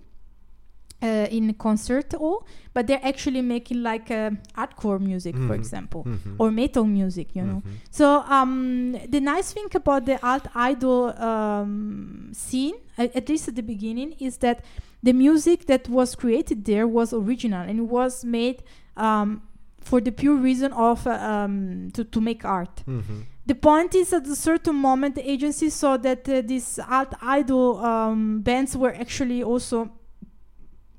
uh, 1.02 1.26
in 1.30 1.52
concert 1.54 2.12
hall, 2.12 2.46
but 2.74 2.86
they're 2.86 3.04
actually 3.04 3.42
making 3.42 3.82
like 3.82 4.10
uh, 4.10 4.30
hardcore 4.56 5.00
music, 5.00 5.34
for 5.36 5.54
Mhm. 5.54 5.60
example, 5.60 6.02
Mhm. 6.04 6.36
or 6.38 6.50
metal 6.50 6.84
music, 6.84 7.34
you 7.36 7.42
know. 7.44 7.60
Mhm. 7.64 7.72
So 7.90 8.06
um, 8.36 8.96
the 9.08 9.20
nice 9.20 9.52
thing 9.52 9.68
about 9.74 10.06
the 10.06 10.16
alt 10.24 10.46
idol 10.54 11.12
um, 11.30 12.30
scene, 12.32 12.74
at, 12.98 13.14
at 13.16 13.28
least 13.28 13.48
at 13.48 13.54
the 13.56 13.62
beginning, 13.62 14.12
is 14.18 14.36
that 14.38 14.64
the 15.02 15.12
music 15.12 15.66
that 15.66 15.88
was 15.88 16.14
created 16.14 16.64
there 16.64 16.86
was 16.86 17.12
original 17.12 17.62
and 17.68 17.78
it 17.80 17.88
was 17.98 18.24
made 18.24 18.62
um, 18.96 19.42
for 19.80 20.00
the 20.00 20.12
pure 20.12 20.36
reason 20.36 20.72
of 20.72 21.06
uh, 21.06 21.10
um, 21.12 21.90
to 21.92 22.04
to 22.04 22.20
make 22.20 22.44
art. 22.44 22.82
Mhm. 22.86 23.26
The 23.44 23.54
point 23.56 23.94
is, 23.96 24.12
at 24.12 24.24
a 24.28 24.36
certain 24.36 24.76
moment, 24.76 25.16
the 25.16 25.28
agency 25.28 25.68
saw 25.70 25.96
that 25.96 26.28
uh, 26.28 26.42
these 26.46 26.78
alt 26.88 27.12
idol 27.20 27.78
um, 27.84 28.40
bands 28.42 28.76
were 28.76 28.94
actually 28.94 29.42
also 29.42 29.90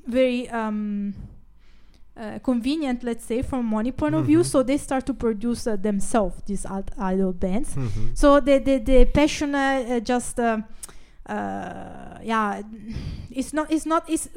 very 0.07 0.49
um, 0.49 1.13
uh, 2.15 2.39
convenient, 2.43 3.03
let's 3.03 3.25
say, 3.25 3.41
from 3.41 3.65
money 3.65 3.91
point 3.91 4.15
of 4.15 4.25
view. 4.25 4.39
Mhm. 4.39 4.45
So 4.45 4.63
they 4.63 4.77
start 4.77 5.05
to 5.05 5.13
produce 5.13 5.65
uh, 5.67 5.75
themselves 5.75 6.41
these 6.45 6.65
alt 6.65 6.91
idol 6.97 7.33
bands. 7.33 7.75
Mhm. 7.75 8.15
So 8.15 8.39
the 8.39 8.59
the 8.59 8.79
the 8.79 9.05
passion 9.05 9.55
uh, 9.55 9.99
just 9.99 10.39
uh, 10.39 10.59
uh, 11.29 12.17
yeah, 12.23 12.61
it's 13.31 13.53
not 13.53 13.71
it's 13.71 13.85
not 13.85 14.03
it's 14.09 14.29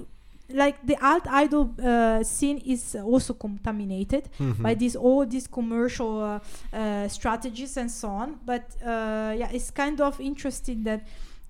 like 0.48 0.76
the 0.86 0.96
alt 1.04 1.26
idol 1.28 1.74
uh, 1.82 2.22
scene 2.22 2.58
is 2.64 2.94
also 2.94 3.34
contaminated 3.34 4.28
Mhm. 4.38 4.62
by 4.62 4.74
these 4.74 4.96
all 4.96 5.26
these 5.26 5.48
commercial 5.48 6.22
uh, 6.22 6.38
uh, 6.72 7.08
strategies 7.08 7.76
and 7.76 7.90
so 7.90 8.08
on. 8.08 8.38
But 8.46 8.62
uh, 8.82 9.34
yeah, 9.36 9.50
it's 9.52 9.70
kind 9.72 10.00
of 10.00 10.20
interesting 10.20 10.84
that 10.84 11.00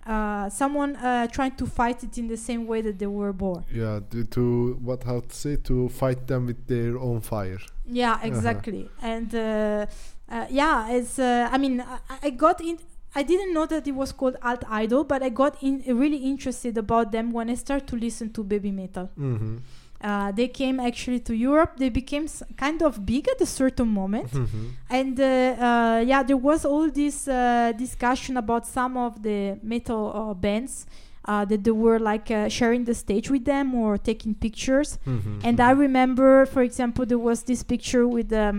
uh, 0.07 0.49
someone 0.51 0.97
uh, 0.97 1.27
trying 1.27 1.55
to 1.57 1.67
fight 1.67 2.03
it 2.05 2.17
in 2.19 2.29
the 2.29 2.37
same 2.37 2.67
way 2.67 2.81
that 2.83 2.99
they 2.99 3.07
were 3.07 3.33
born. 3.33 3.65
Yeah, 3.73 4.01
to, 4.11 4.25
to 4.25 4.79
what 4.83 5.03
how 5.05 5.21
to 5.21 5.35
say 5.35 5.57
to 5.57 5.89
fight 5.89 6.27
them 6.27 6.47
with 6.47 6.67
their 6.67 6.99
own 6.99 7.21
fire. 7.21 7.59
Yeah, 7.87 8.19
exactly. 8.23 8.89
And 9.03 9.35
uh, 9.35 9.87
uh, 10.29 10.47
yeah, 10.51 10.91
it's. 10.91 11.19
Uh, 11.19 11.49
I 11.51 11.59
mean, 11.59 11.81
I, 11.81 11.99
I 12.23 12.31
got 12.31 12.61
in. 12.61 12.79
I 13.15 13.23
didn't 13.23 13.55
know 13.55 13.65
that 13.67 13.87
it 13.89 13.95
was 13.95 14.13
called 14.13 14.37
alt 14.43 14.63
idol, 14.69 15.03
but 15.05 15.23
I 15.23 15.31
got 15.31 15.63
in 15.63 15.83
really 15.87 16.19
interested 16.19 16.77
about 16.77 17.13
them 17.13 17.31
when 17.33 17.49
I 17.49 17.55
started 17.55 17.89
to 17.89 17.97
listen 17.97 18.31
to 18.35 18.45
Babymetal. 18.45 19.09
Mhm. 19.19 19.61
Uh, 20.09 20.31
they 20.39 20.49
came 20.61 20.77
actually 20.91 21.21
to 21.29 21.33
Europe. 21.35 21.73
They 21.83 21.91
became 22.01 22.25
s- 22.25 22.43
kind 22.65 22.81
of 22.83 22.93
big 23.13 23.25
at 23.35 23.41
a 23.41 23.47
certain 23.61 23.89
moment. 24.01 24.31
Mhm. 24.45 24.65
and 24.99 25.15
uh, 25.21 25.27
uh, 25.69 25.99
yeah 26.11 26.23
there 26.29 26.41
was 26.51 26.65
all 26.65 26.87
this 27.03 27.17
uh, 27.29 27.73
discussion 27.85 28.37
about 28.37 28.63
some 28.79 28.93
of 29.07 29.13
the 29.27 29.39
metal 29.73 30.03
uh, 30.15 30.35
bands 30.45 30.87
uh, 31.31 31.45
that 31.51 31.61
they 31.67 31.73
were 31.85 31.99
like 32.13 32.29
uh, 32.31 32.49
sharing 32.59 32.85
the 32.85 32.95
stage 32.95 33.27
with 33.35 33.45
them 33.53 33.67
or 33.75 33.91
taking 34.11 34.33
pictures 34.47 34.91
Mhm. 35.07 35.41
and 35.47 35.57
i 35.61 35.73
remember 35.87 36.47
for 36.55 36.63
example 36.69 37.05
there 37.11 37.23
was 37.31 37.39
this 37.51 37.63
picture 37.65 38.05
with 38.17 38.31
um, 38.33 38.59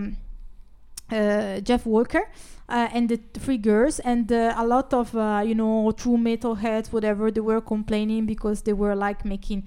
uh, 1.10 1.60
jeff 1.68 1.86
walker 1.86 2.24
uh, 2.68 2.88
and 2.92 3.08
the 3.08 3.18
three 3.44 3.56
girls 3.70 3.98
and 4.00 4.30
uh, 4.30 4.54
a 4.62 4.64
lot 4.74 4.92
of 4.92 5.14
uh, 5.16 5.42
you 5.48 5.54
know 5.54 5.90
true 6.02 6.18
metal 6.18 6.54
heads 6.56 6.92
whatever 6.92 7.30
they 7.30 7.40
were 7.50 7.60
complaining 7.74 8.26
because 8.26 8.62
they 8.62 8.74
were 8.74 8.94
like 8.94 9.24
making 9.24 9.62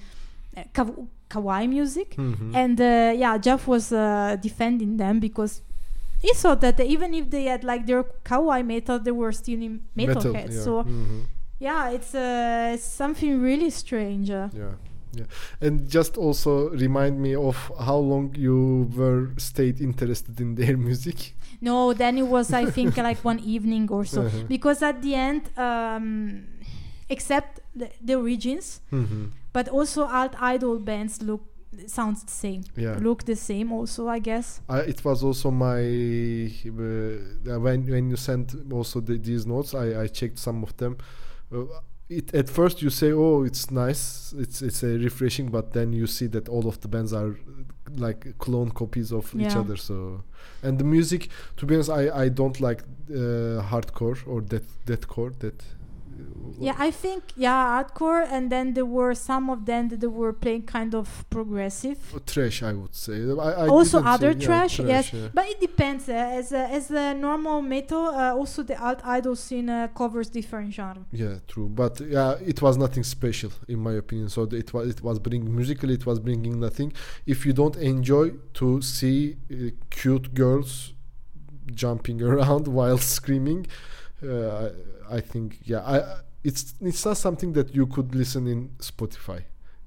uh, 0.58 0.64
kawaii 1.32 1.68
music 1.78 2.10
Mhm. 2.18 2.56
and 2.62 2.78
uh, 2.82 3.22
yeah 3.24 3.36
jeff 3.46 3.62
was 3.74 3.86
uh, 3.92 4.02
defending 4.48 4.98
them 5.04 5.20
because 5.28 5.54
he 6.26 6.32
thought 6.42 6.60
that 6.66 6.80
even 6.80 7.10
if 7.20 7.26
they 7.34 7.46
had 7.54 7.64
like 7.72 7.84
their 7.90 8.04
kawaii 8.30 8.64
metal 8.74 8.98
they 9.06 9.16
were 9.22 9.34
still 9.42 9.62
in 9.68 9.74
metalheads 10.02 10.56
yeah. 10.56 10.66
so 10.68 10.74
Mhm. 10.84 11.20
yeah 11.68 11.94
it's, 11.96 12.14
uh, 12.16 12.74
it's 12.76 12.86
something 13.04 13.34
really 13.50 13.70
strange 13.84 14.28
uh, 14.30 14.50
Yeah, 14.62 14.74
yeah, 15.20 15.26
and 15.66 15.76
just 15.98 16.14
also 16.18 16.52
remind 16.86 17.16
me 17.26 17.32
of 17.50 17.58
how 17.88 17.98
long 18.12 18.26
you 18.48 18.58
were 19.00 19.22
stayed 19.38 19.78
interested 19.82 20.36
in 20.40 20.56
their 20.60 20.78
music. 20.90 21.18
no 21.70 21.94
then 21.94 22.18
it 22.18 22.28
was 22.36 22.48
i 22.54 22.66
think 22.76 22.92
like 23.10 23.20
one 23.32 23.40
evening 23.56 23.86
or 23.98 24.04
so 24.06 24.22
Uh-huh. 24.22 24.46
because 24.56 24.80
at 24.92 24.98
the 25.06 25.14
end 25.30 25.42
um, 25.68 26.06
except 27.10 27.60
the, 27.80 27.88
the 28.08 28.16
origins 28.16 28.82
Mhm. 28.92 29.24
But 29.54 29.68
also 29.70 30.06
alt 30.06 30.36
idol 30.42 30.80
bands 30.80 31.22
look 31.22 31.42
sounds 31.88 32.24
the 32.24 32.32
same 32.32 32.64
Yeah, 32.76 32.98
look 33.00 33.24
the 33.24 33.36
same 33.36 33.72
also 33.72 34.10
i 34.10 34.20
guess 34.20 34.62
I, 34.68 34.80
it 34.80 35.06
was 35.06 35.24
also 35.24 35.52
my 35.52 35.80
uh, 35.82 37.60
when 37.60 37.86
when 37.86 38.10
you 38.10 38.18
sent 38.18 38.56
also 38.72 39.00
the, 39.00 39.18
these 39.18 39.46
notes, 39.46 39.74
I 39.74 40.04
I 40.04 40.08
checked 40.08 40.40
some 40.40 40.64
of 40.64 40.76
them. 40.78 40.98
Uh, 41.54 41.66
it, 42.10 42.34
at 42.34 42.50
first 42.50 42.82
you 42.82 42.90
say, 42.90 43.14
oh, 43.14 43.44
it's 43.44 43.72
nice, 43.72 44.34
it's 44.38 44.62
it's 44.62 44.84
a 44.84 44.98
refreshing, 44.98 45.50
but 45.50 45.72
then 45.72 45.94
you 45.94 46.08
see 46.08 46.28
that 46.28 46.50
all 46.50 46.68
of 46.68 46.80
the 46.82 46.88
bands 46.88 47.14
are 47.14 47.30
uh, 47.30 47.64
like 47.96 48.38
clone 48.38 48.72
copies 48.72 49.12
of 49.14 49.34
each 49.36 49.56
other. 49.56 49.78
So, 49.78 50.24
and 50.62 50.78
the 50.78 50.84
music, 50.84 51.30
to 51.58 51.66
be 51.66 51.76
honest, 51.76 51.90
I 51.90 52.24
I 52.24 52.30
don't 52.30 52.60
like 52.60 52.82
uh, 53.10 53.64
hardcore 53.72 54.18
or 54.28 54.42
death 54.42 54.70
deathcore. 54.86 55.38
That 55.40 55.64
Yeah, 56.60 56.76
I 56.78 56.92
think 56.92 57.24
yeah, 57.36 57.84
hardcore, 57.84 58.28
and 58.30 58.52
then 58.52 58.74
there 58.76 58.86
were 58.86 59.16
some 59.16 59.50
of 59.50 59.66
them 59.66 59.90
that 59.90 60.00
they 60.00 60.08
were 60.08 60.32
playing 60.32 60.64
kind 60.64 60.94
of 60.94 61.26
progressive. 61.30 61.98
trash, 62.28 62.62
I 62.62 62.74
would 62.74 62.94
say. 62.94 63.18
I, 63.32 63.66
I 63.66 63.68
also 63.68 63.98
didn't 63.98 64.06
say- 64.06 64.14
other 64.14 64.32
yeah, 64.32 64.46
trash, 64.46 64.80
yes, 64.80 65.14
yeah. 65.14 65.30
but 65.34 65.48
it 65.48 65.60
depends. 65.60 66.08
Uh, 66.08 66.14
as 66.14 66.52
a, 66.52 66.60
as 66.60 66.92
a 66.92 67.14
normal 67.16 67.62
metal, 67.62 68.06
uh, 68.06 68.34
also 68.36 68.62
the 68.62 68.80
alt 68.80 69.02
idol 69.04 69.36
scene 69.36 69.70
uh, 69.70 69.88
covers 69.88 70.30
different 70.30 70.72
genre. 70.74 71.04
Yeah, 71.12 71.36
true. 71.48 71.68
But 71.68 72.00
yeah, 72.02 72.36
it 72.46 72.62
was 72.62 72.78
nothing 72.78 73.04
special 73.04 73.52
in 73.68 73.80
my 73.80 73.94
opinion. 73.94 74.30
So 74.30 74.44
it 74.44 74.72
was 74.74 74.88
it 74.90 75.02
was 75.02 75.18
bringing 75.20 75.56
musically, 75.56 75.96
it 75.96 76.06
was 76.06 76.20
bringing 76.20 76.60
nothing. 76.60 76.94
If 77.26 77.46
you 77.46 77.54
don't 77.54 77.76
enjoy 77.78 78.32
to 78.56 78.82
see 78.82 79.38
uh, 79.52 79.72
cute 79.90 80.34
girls 80.34 80.94
jumping 81.74 82.22
around 82.32 82.68
while 82.68 82.98
screaming, 82.98 83.68
uh, 84.24 84.70
I, 85.10 85.18
I 85.18 85.22
think 85.22 85.58
yeah, 85.64 85.80
I 85.82 86.22
it's 86.44 86.74
it's 86.82 87.06
not 87.06 87.18
something 87.18 87.54
that 87.54 87.76
you 87.76 87.86
could 87.88 88.16
listen 88.16 88.48
in 88.48 88.70
Spotify. 88.80 89.44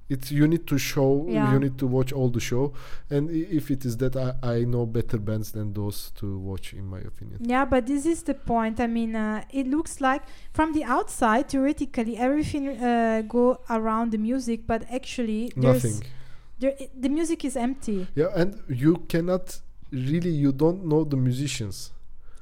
It's 0.07 0.31
you 0.31 0.47
need 0.47 0.67
to 0.67 0.77
show, 0.77 1.25
Yeah. 1.27 1.51
you 1.51 1.59
need 1.59 1.79
to 1.79 1.87
watch 1.87 2.13
all 2.13 2.29
the 2.29 2.39
show, 2.39 2.73
and 3.09 3.27
i- 3.31 3.47
if 3.59 3.71
it 3.71 3.85
is 3.85 3.97
that, 3.97 4.15
I, 4.15 4.35
I 4.43 4.63
know 4.63 4.85
better 4.85 5.17
bands 5.17 5.51
than 5.51 5.73
those 5.73 6.11
to 6.19 6.37
watch, 6.37 6.73
in 6.73 6.85
my 6.85 6.99
opinion. 6.99 7.39
Yeah, 7.41 7.65
but 7.65 7.87
this 7.87 8.05
is 8.05 8.21
the 8.21 8.35
point. 8.35 8.79
I 8.79 8.85
mean, 8.85 9.15
uh, 9.15 9.43
it 9.51 9.65
looks 9.67 9.99
like 10.01 10.21
from 10.53 10.73
the 10.73 10.83
outside, 10.83 11.49
theoretically, 11.49 12.17
everything 12.17 12.67
uh, 12.69 13.23
go 13.27 13.59
around 13.67 14.11
the 14.11 14.19
music, 14.19 14.67
but 14.67 14.83
actually, 14.91 15.51
there's 15.57 15.83
Nothing. 15.83 16.03
there, 16.59 16.75
i- 16.79 16.89
the 16.95 17.09
music 17.09 17.43
is 17.43 17.55
empty. 17.57 18.05
Yeah, 18.13 18.27
and 18.35 18.61
you 18.69 18.97
cannot 19.09 19.59
really 19.91 20.29
you 20.29 20.51
don't 20.51 20.85
know 20.85 21.03
the 21.03 21.17
musicians. 21.17 21.89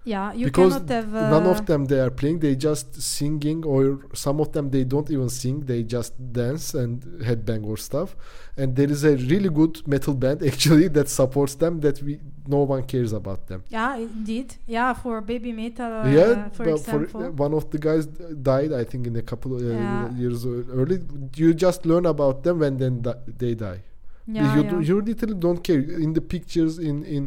Yeah, 0.05 0.33
you 0.33 0.45
because 0.47 0.73
cannot 0.73 0.89
have. 0.89 1.15
Uh, 1.15 1.29
none 1.29 1.45
of 1.47 1.65
them 1.65 1.85
they 1.85 1.99
are 1.99 2.09
playing 2.11 2.39
they 2.39 2.55
just 2.55 3.01
singing 3.01 3.63
or 3.63 3.83
some 4.13 4.41
of 4.41 4.51
them 4.51 4.69
they 4.69 4.83
don't 4.83 5.09
even 5.09 5.29
sing 5.29 5.61
they 5.61 5.81
just 5.83 6.11
dance 6.33 6.73
and 6.73 7.01
headbang 7.27 7.63
or 7.65 7.77
stuff 7.77 8.09
and 8.57 8.75
there 8.75 8.89
is 8.95 9.03
a 9.05 9.15
really 9.31 9.49
good 9.49 9.75
metal 9.87 10.13
band 10.13 10.43
actually 10.51 10.87
that 10.89 11.07
supports 11.07 11.55
them 11.55 11.79
that 11.79 12.01
we 12.03 12.19
no 12.47 12.57
one 12.73 12.83
cares 12.83 13.13
about 13.13 13.47
them 13.47 13.63
Yeah, 13.69 13.95
indeed. 13.95 14.55
Yeah, 14.67 14.91
for 14.93 15.21
Babymetal. 15.21 15.91
Uh, 16.05 16.09
yeah 16.09 16.49
for 16.49 16.65
well, 16.65 16.75
example. 16.75 17.23
uh, 17.23 17.29
one 17.45 17.53
of 17.53 17.69
the 17.71 17.79
guys 17.87 18.05
died 18.51 18.71
i 18.73 18.83
think 18.83 19.07
in 19.07 19.15
a 19.15 19.21
couple 19.31 19.55
of 19.55 19.61
uh, 19.61 19.65
Yeah. 19.67 20.11
years 20.21 20.45
early 20.45 20.99
you 21.35 21.53
just 21.53 21.85
learn 21.85 22.05
about 22.15 22.43
them 22.43 22.59
when 22.59 22.73
then 22.77 23.01
di- 23.01 23.21
they 23.41 23.53
die 23.55 23.81
yeah, 24.27 24.55
you, 24.55 24.63
yeah. 24.63 24.69
do, 24.71 24.79
you 24.89 25.01
literally 25.01 25.35
don't 25.45 25.61
care 25.63 25.79
in 26.05 26.11
the 26.17 26.21
pictures 26.35 26.73
in 26.89 26.95
in 27.15 27.23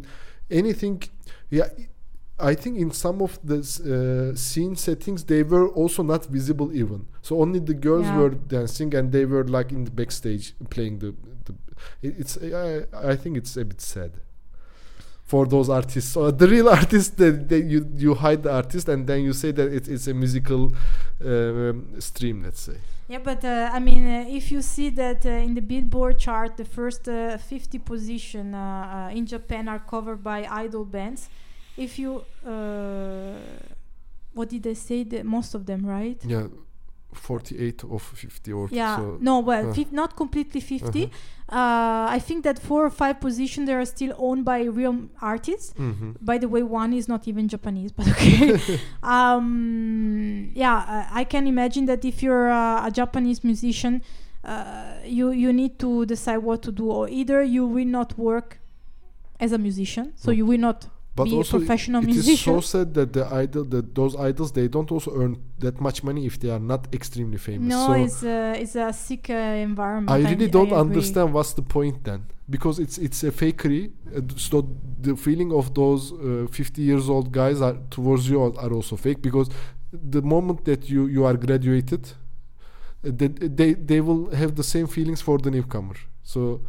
anything 0.60 0.96
yeah 1.58 1.68
i 2.38 2.54
think 2.54 2.76
in 2.78 2.90
some 2.90 3.22
of 3.22 3.38
the 3.42 3.58
uh, 3.60 4.36
scene 4.36 4.76
settings 4.76 5.24
they 5.24 5.42
were 5.42 5.68
also 5.68 6.02
not 6.02 6.26
visible 6.26 6.70
even 6.74 7.06
so 7.22 7.40
only 7.40 7.58
the 7.58 7.74
girls 7.74 8.06
Yeah. 8.06 8.16
were 8.18 8.30
dancing 8.30 8.94
and 8.94 9.10
they 9.12 9.24
were 9.24 9.44
like 9.44 9.72
in 9.72 9.84
the 9.84 9.90
backstage 9.90 10.54
playing 10.70 10.98
the, 10.98 11.14
the 11.46 11.54
it's 12.02 12.36
I, 12.38 12.84
I 13.12 13.16
think 13.16 13.36
it's 13.36 13.56
a 13.56 13.64
bit 13.64 13.80
sad 13.80 14.12
for 15.24 15.46
those 15.46 15.68
artists 15.68 16.12
so 16.12 16.30
the 16.30 16.46
real 16.46 16.68
artists 16.80 17.14
that, 17.16 17.50
you 17.50 17.86
you 17.96 18.14
hide 18.14 18.42
the 18.42 18.52
artist 18.52 18.88
and 18.88 19.06
then 19.06 19.22
you 19.22 19.32
say 19.32 19.50
that 19.52 19.72
it, 19.72 19.88
it's 19.88 20.06
a 20.06 20.14
musical 20.14 20.72
um, 21.24 22.00
stream 22.00 22.42
let's 22.42 22.60
say 22.60 22.78
Yeah, 23.08 23.22
but 23.22 23.44
uh, 23.44 23.70
I 23.72 23.78
mean, 23.78 24.04
uh, 24.04 24.24
if 24.38 24.50
you 24.50 24.60
see 24.62 24.90
that 24.90 25.24
uh, 25.24 25.46
in 25.46 25.54
the 25.54 25.60
Billboard 25.62 26.18
chart, 26.18 26.56
the 26.56 26.64
first 26.64 27.08
uh, 27.08 27.38
50 27.38 27.78
position 27.78 28.52
uh, 28.52 28.58
uh, 29.12 29.16
in 29.18 29.26
Japan 29.26 29.68
are 29.68 29.78
covered 29.78 30.22
by 30.24 30.38
idol 30.64 30.84
bands. 30.84 31.28
If 31.76 31.98
you, 31.98 32.24
uh, 32.46 33.36
what 34.34 34.48
did 34.48 34.62
they 34.62 34.74
say? 34.74 35.04
The, 35.04 35.22
most 35.24 35.54
of 35.54 35.66
them, 35.66 35.84
right? 35.86 36.18
yeah 36.24 36.46
48 37.12 37.84
of 37.84 38.02
50 38.02 38.52
or 38.52 38.68
Yeah. 38.70 38.96
so 38.96 39.16
no, 39.20 39.38
well, 39.40 39.70
uh. 39.70 39.84
not 39.90 40.16
completely 40.16 40.60
50. 40.60 41.04
Uh-huh. 41.04 41.10
Uh, 41.48 42.06
I 42.10 42.18
think 42.18 42.44
that 42.44 42.58
four 42.58 42.84
or 42.84 42.90
five 42.90 43.20
positions 43.20 43.66
they 43.68 43.72
are 43.74 43.86
still 43.86 44.12
owned 44.18 44.44
by 44.44 44.64
real 44.64 45.08
artists. 45.22 45.72
Mhm. 45.78 46.16
By 46.20 46.36
the 46.38 46.46
way, 46.48 46.62
one 46.62 46.92
is 46.92 47.08
not 47.08 47.26
even 47.26 47.48
Japanese, 47.48 47.92
but 47.96 48.06
okay. 48.08 48.58
um, 49.02 50.50
yeah, 50.54 50.76
uh, 50.76 51.06
I 51.20 51.24
can 51.24 51.46
imagine 51.46 51.86
that 51.86 52.04
if 52.04 52.22
you're 52.22 52.50
uh, 52.50 52.86
a 52.86 52.90
Japanese 52.90 53.42
musician, 53.44 54.02
uh, 54.44 54.96
you 55.04 55.30
you 55.30 55.52
need 55.52 55.78
to 55.78 56.04
decide 56.06 56.38
what 56.38 56.62
to 56.62 56.72
do, 56.72 56.90
or 56.90 57.08
either 57.08 57.42
you 57.42 57.66
will 57.66 57.86
not 57.98 58.16
work 58.18 58.58
as 59.40 59.52
a 59.52 59.58
musician, 59.58 60.12
so 60.16 60.30
Mm. 60.32 60.36
you 60.36 60.46
will 60.46 60.60
not 60.60 60.88
but 61.16 61.24
be 61.24 61.32
a 61.32 61.36
also 61.36 61.58
professional 61.58 62.02
it 62.02 62.10
is 62.10 62.16
musician. 62.16 62.54
so 62.54 62.60
sad 62.60 62.94
that 62.94 63.12
the 63.12 63.24
idol 63.42 63.64
that 63.64 63.94
those 63.94 64.14
idols 64.30 64.52
they 64.52 64.68
don't 64.68 64.90
also 64.92 65.10
earn 65.20 65.34
that 65.58 65.80
much 65.80 66.04
money 66.08 66.26
if 66.26 66.38
they 66.38 66.50
are 66.50 66.64
not 66.72 66.82
extremely 66.98 67.38
famous 67.38 67.68
no, 67.74 67.86
so 67.86 67.92
it's 67.92 68.22
a 68.22 68.38
it's 68.62 68.76
a 68.76 68.92
sick 68.92 69.30
uh, 69.30 69.68
environment. 69.70 70.10
i 70.10 70.18
really 70.30 70.48
don't 70.56 70.66
agree. 70.68 70.86
understand 70.86 71.32
what's 71.34 71.54
the 71.54 71.62
point 71.76 71.96
then 72.04 72.20
because 72.48 72.78
it's 72.78 72.98
it's 72.98 73.24
a 73.24 73.30
fakery 73.30 73.90
uh, 74.14 74.20
so 74.36 74.56
the 75.00 75.16
feeling 75.16 75.50
of 75.52 75.74
those 75.74 76.12
uh, 76.12 76.46
50 76.50 76.82
years 76.82 77.08
old 77.08 77.32
guys 77.32 77.60
are 77.60 77.76
towards 77.90 78.28
you 78.28 78.40
are, 78.42 78.72
also 78.72 78.96
fake 78.96 79.20
because 79.22 79.48
the 79.92 80.22
moment 80.22 80.64
that 80.64 80.88
you 80.88 81.06
you 81.06 81.24
are 81.24 81.36
graduated 81.36 82.02
uh, 82.06 83.10
that 83.20 83.56
they 83.56 83.70
they 83.74 84.00
will 84.00 84.30
have 84.30 84.54
the 84.54 84.62
same 84.74 84.86
feelings 84.86 85.20
for 85.22 85.38
the 85.38 85.50
newcomer 85.50 85.96
so 86.22 86.60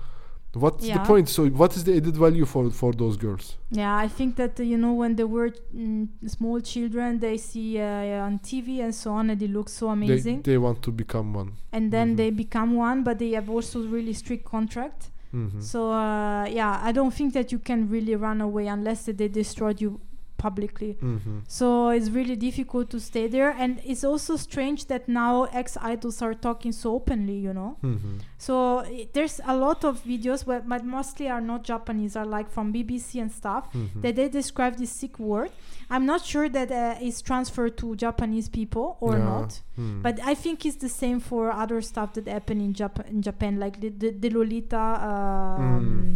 what's 0.63 0.85
the 0.87 0.99
point 1.11 1.27
so 1.29 1.41
what 1.61 1.71
is 1.77 1.83
the 1.83 1.93
added 1.99 2.15
value 2.25 2.45
for 2.45 2.63
for 2.71 2.91
those 3.01 3.15
girls 3.25 3.45
Yeah, 3.71 3.95
I 4.05 4.07
think 4.17 4.35
that 4.41 4.59
uh, 4.59 4.63
you 4.71 4.77
know 4.83 4.93
when 5.01 5.15
they 5.19 5.25
were 5.37 5.49
mm, 5.75 6.07
small 6.35 6.57
children, 6.61 7.19
they 7.19 7.37
see 7.37 7.69
uh, 7.79 8.25
on 8.27 8.39
TV 8.39 8.67
and 8.85 8.93
so 9.03 9.11
on, 9.19 9.29
and 9.31 9.39
they 9.41 9.47
look 9.57 9.69
so 9.69 9.85
amazing, 9.89 10.41
they 10.43 10.57
want 10.57 10.81
to 10.87 10.91
become 10.91 11.27
one 11.41 11.51
and 11.75 11.91
then 11.95 12.07
Mhm. 12.13 12.17
they 12.17 12.29
become 12.45 12.69
one, 12.89 13.03
but 13.03 13.15
they 13.19 13.31
have 13.39 13.49
also 13.55 13.77
really 13.95 14.13
strict 14.13 14.45
contract. 14.45 15.01
Mhm. 15.33 15.61
So 15.61 15.79
uh, 15.91 16.45
yeah, 16.59 16.79
I 16.89 16.91
don't 16.97 17.13
think 17.13 17.33
that 17.33 17.51
you 17.53 17.59
can 17.59 17.79
really 17.95 18.15
run 18.15 18.39
away 18.41 18.65
unless 18.77 19.05
they 19.19 19.27
destroyed 19.41 19.81
you 19.81 19.99
publicly. 20.37 20.97
Mhm. 21.01 21.41
So 21.47 21.89
it's 21.89 22.09
really 22.09 22.35
difficult 22.35 22.89
to 22.91 22.99
stay 22.99 23.27
there, 23.27 23.49
and 23.57 23.79
it's 23.83 24.03
also 24.03 24.35
strange 24.35 24.85
that 24.87 25.07
now 25.09 25.45
ex 25.45 25.77
idols 25.81 26.21
are 26.21 26.33
talking 26.35 26.71
so 26.71 26.93
openly. 26.95 27.37
You 27.37 27.53
know, 27.53 27.77
Mhm. 27.83 28.19
so 28.37 28.79
i- 28.79 29.07
there's 29.13 29.41
a 29.45 29.55
lot 29.55 29.83
of 29.83 30.03
videos, 30.03 30.45
but, 30.45 30.67
but 30.69 30.85
mostly 30.85 31.27
are 31.29 31.41
not 31.41 31.63
Japanese, 31.63 32.15
are 32.15 32.25
like 32.25 32.49
from 32.49 32.71
BBC 32.71 33.19
and 33.19 33.31
stuff 33.31 33.67
Mhm. 33.73 34.01
that 34.03 34.15
they 34.15 34.29
describe 34.29 34.75
this 34.77 34.91
sick 34.91 35.17
word. 35.19 35.49
I'm 35.89 36.05
not 36.05 36.21
sure 36.25 36.49
that 36.49 36.69
uh, 36.71 36.95
it's 37.01 37.21
transferred 37.21 37.77
to 37.77 37.95
Japanese 37.95 38.49
people 38.49 38.97
or 38.99 39.13
Yeah. 39.17 39.23
not. 39.23 39.61
Hmm. 39.75 40.01
But 40.01 40.19
I 40.23 40.33
think 40.35 40.65
it's 40.65 40.77
the 40.77 40.89
same 40.89 41.19
for 41.19 41.51
other 41.51 41.81
stuff 41.81 42.13
that 42.13 42.27
happen 42.27 42.59
in 42.61 42.73
Japan. 42.73 43.05
In 43.09 43.21
Japan, 43.21 43.57
like 43.59 43.79
the 43.79 43.89
the, 43.89 44.09
the 44.11 44.29
Lolita 44.29 44.77
um, 45.11 46.15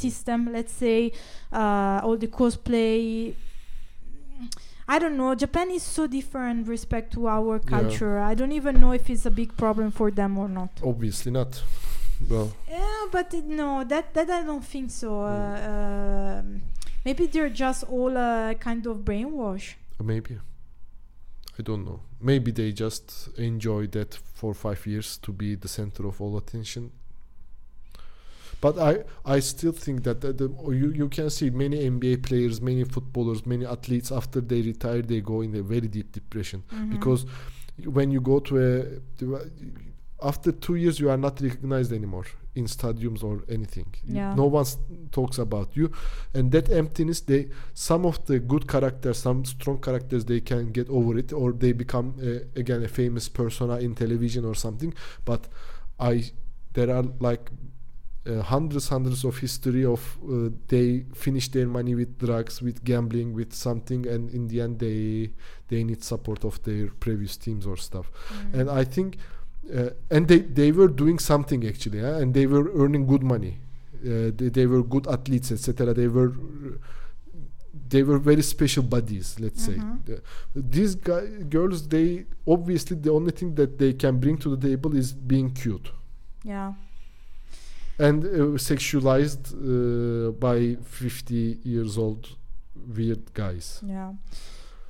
system, 0.00 0.52
let's 0.52 0.72
say, 0.72 1.12
uh, 1.52 2.00
all 2.04 2.16
the 2.16 2.28
cosplay. 2.28 3.34
I 4.90 4.98
don't 4.98 5.16
know. 5.18 5.34
Japan 5.34 5.70
is 5.70 5.82
so 5.82 6.06
different 6.06 6.66
respect 6.66 7.12
to 7.14 7.28
our 7.28 7.56
Yeah. 7.56 7.68
culture. 7.68 8.18
I 8.18 8.34
don't 8.34 8.52
even 8.52 8.80
know 8.80 8.92
if 8.92 9.10
it's 9.10 9.26
a 9.26 9.30
big 9.30 9.56
problem 9.56 9.90
for 9.90 10.10
them 10.10 10.38
or 10.38 10.48
not. 10.48 10.70
obviously 10.82 11.30
not 11.32 11.62
well 12.28 12.50
Yeah, 12.68 13.06
but 13.12 13.32
no, 13.44 13.84
that 13.84 14.14
that 14.14 14.28
I 14.30 14.42
don't 14.42 14.64
think 14.64 14.90
so. 14.90 15.10
Mm. 15.10 15.28
Uh, 15.28 16.38
um, 16.40 16.62
maybe 17.04 17.26
they're 17.26 17.50
just 17.66 17.84
all 17.84 18.16
uh, 18.16 18.54
kind 18.54 18.86
of 18.86 18.98
brainwashed. 19.04 19.74
maybe 20.02 20.38
i 21.58 21.62
don't 21.62 21.84
know 21.84 22.00
maybe 22.20 22.50
they 22.52 22.70
just 22.72 23.28
enjoy 23.36 23.84
that 23.88 24.14
for 24.38 24.54
five 24.54 24.80
years 24.86 25.18
to 25.18 25.32
be 25.32 25.56
the 25.56 25.66
center 25.68 26.06
of 26.06 26.20
all 26.20 26.36
attention 26.36 26.92
but 28.60 28.78
i 28.78 28.92
i 29.24 29.38
still 29.40 29.72
think 29.72 30.02
that 30.02 30.20
the, 30.20 30.32
the, 30.32 30.48
you, 30.82 30.90
you 31.00 31.08
can 31.08 31.28
see 31.30 31.48
many 31.50 31.76
nba 31.90 32.22
players 32.22 32.60
many 32.60 32.84
footballers 32.84 33.46
many 33.46 33.64
athletes 33.66 34.10
after 34.12 34.40
they 34.40 34.60
retire 34.62 35.02
they 35.02 35.20
go 35.20 35.40
in 35.42 35.54
a 35.54 35.62
very 35.62 35.88
deep 35.88 36.10
depression 36.12 36.62
Mhm. 36.72 36.90
because 36.90 37.20
when 37.98 38.10
you 38.10 38.20
go 38.20 38.40
to 38.40 38.52
a 39.36 39.38
after 40.20 40.50
two 40.50 40.74
years 40.74 40.98
you 40.98 41.08
are 41.10 41.16
not 41.16 41.40
recognized 41.40 41.92
anymore 41.92 42.24
in 42.56 42.64
stadiums 42.66 43.22
or 43.22 43.44
anything 43.48 43.86
Yeah. 44.04 44.34
no 44.34 44.46
one 44.46 44.66
talks 45.12 45.38
about 45.38 45.76
you 45.76 45.92
and 46.34 46.50
that 46.50 46.68
emptiness 46.70 47.20
they 47.20 47.48
some 47.74 48.04
of 48.04 48.24
the 48.26 48.40
good 48.40 48.66
characters 48.66 49.18
some 49.18 49.44
strong 49.44 49.78
characters 49.80 50.24
they 50.24 50.40
can 50.40 50.72
get 50.72 50.88
over 50.88 51.16
it 51.18 51.32
or 51.32 51.52
they 51.52 51.72
become 51.72 52.14
uh, 52.20 52.60
again 52.62 52.82
a 52.82 52.88
famous 52.88 53.28
persona 53.28 53.76
in 53.76 53.94
television 53.94 54.44
or 54.44 54.56
something 54.56 54.92
but 55.24 55.46
i 56.00 56.24
there 56.72 56.90
are 56.96 57.04
like 57.20 57.44
uh, 58.28 58.42
hundreds 58.42 58.88
hundreds 58.88 59.24
of 59.24 59.38
history 59.38 59.84
of 59.84 60.00
uh, 60.28 60.50
they 60.68 61.04
finish 61.14 61.48
their 61.48 61.66
money 61.66 61.94
with 61.94 62.10
drugs 62.18 62.60
with 62.62 62.82
gambling 62.84 63.32
with 63.34 63.52
something 63.52 64.06
and 64.06 64.30
in 64.30 64.48
the 64.48 64.60
end 64.60 64.78
they 64.78 65.30
they 65.68 65.82
need 65.84 66.02
support 66.04 66.44
of 66.44 66.62
their 66.64 66.86
previous 67.04 67.36
teams 67.36 67.66
or 67.66 67.76
stuff 67.76 68.06
Mm. 68.10 68.60
and 68.60 68.70
i 68.70 68.84
think 68.84 69.16
uh, 69.78 69.90
and 70.14 70.28
they 70.28 70.38
they 70.60 70.70
were 70.72 70.88
doing 71.02 71.18
something 71.18 71.60
actually 71.66 72.00
eh, 72.00 72.20
and 72.22 72.34
they 72.34 72.46
were 72.46 72.66
earning 72.82 73.06
good 73.06 73.22
money 73.34 73.54
uh, 74.10 74.30
they, 74.38 74.48
they 74.58 74.66
were 74.66 74.82
good 74.94 75.06
athletes 75.06 75.50
etc 75.52 75.92
they 76.00 76.08
were 76.08 76.32
they 77.90 78.02
were 78.02 78.18
very 78.18 78.42
special 78.42 78.82
bodies 78.82 79.36
let's 79.44 79.62
say 79.68 79.76
Mhm. 79.76 79.98
The- 80.06 80.22
these 80.76 80.94
guy, 81.08 81.22
girls 81.56 81.78
they 81.88 82.24
obviously 82.46 82.96
the 83.06 83.10
only 83.18 83.32
thing 83.38 83.54
that 83.60 83.78
they 83.78 83.92
can 83.92 84.18
bring 84.18 84.36
to 84.38 84.48
the 84.56 84.60
table 84.68 84.96
is 84.96 85.12
being 85.12 85.50
cute 85.62 85.88
yeah. 86.44 86.72
And 87.98 88.24
uh, 88.24 88.28
sexualized 88.58 89.52
uh, 89.54 90.30
by 90.32 90.76
50 90.84 91.58
years 91.64 91.98
old 91.98 92.28
weird 92.96 93.32
guys 93.34 93.80
Yeah. 93.84 94.12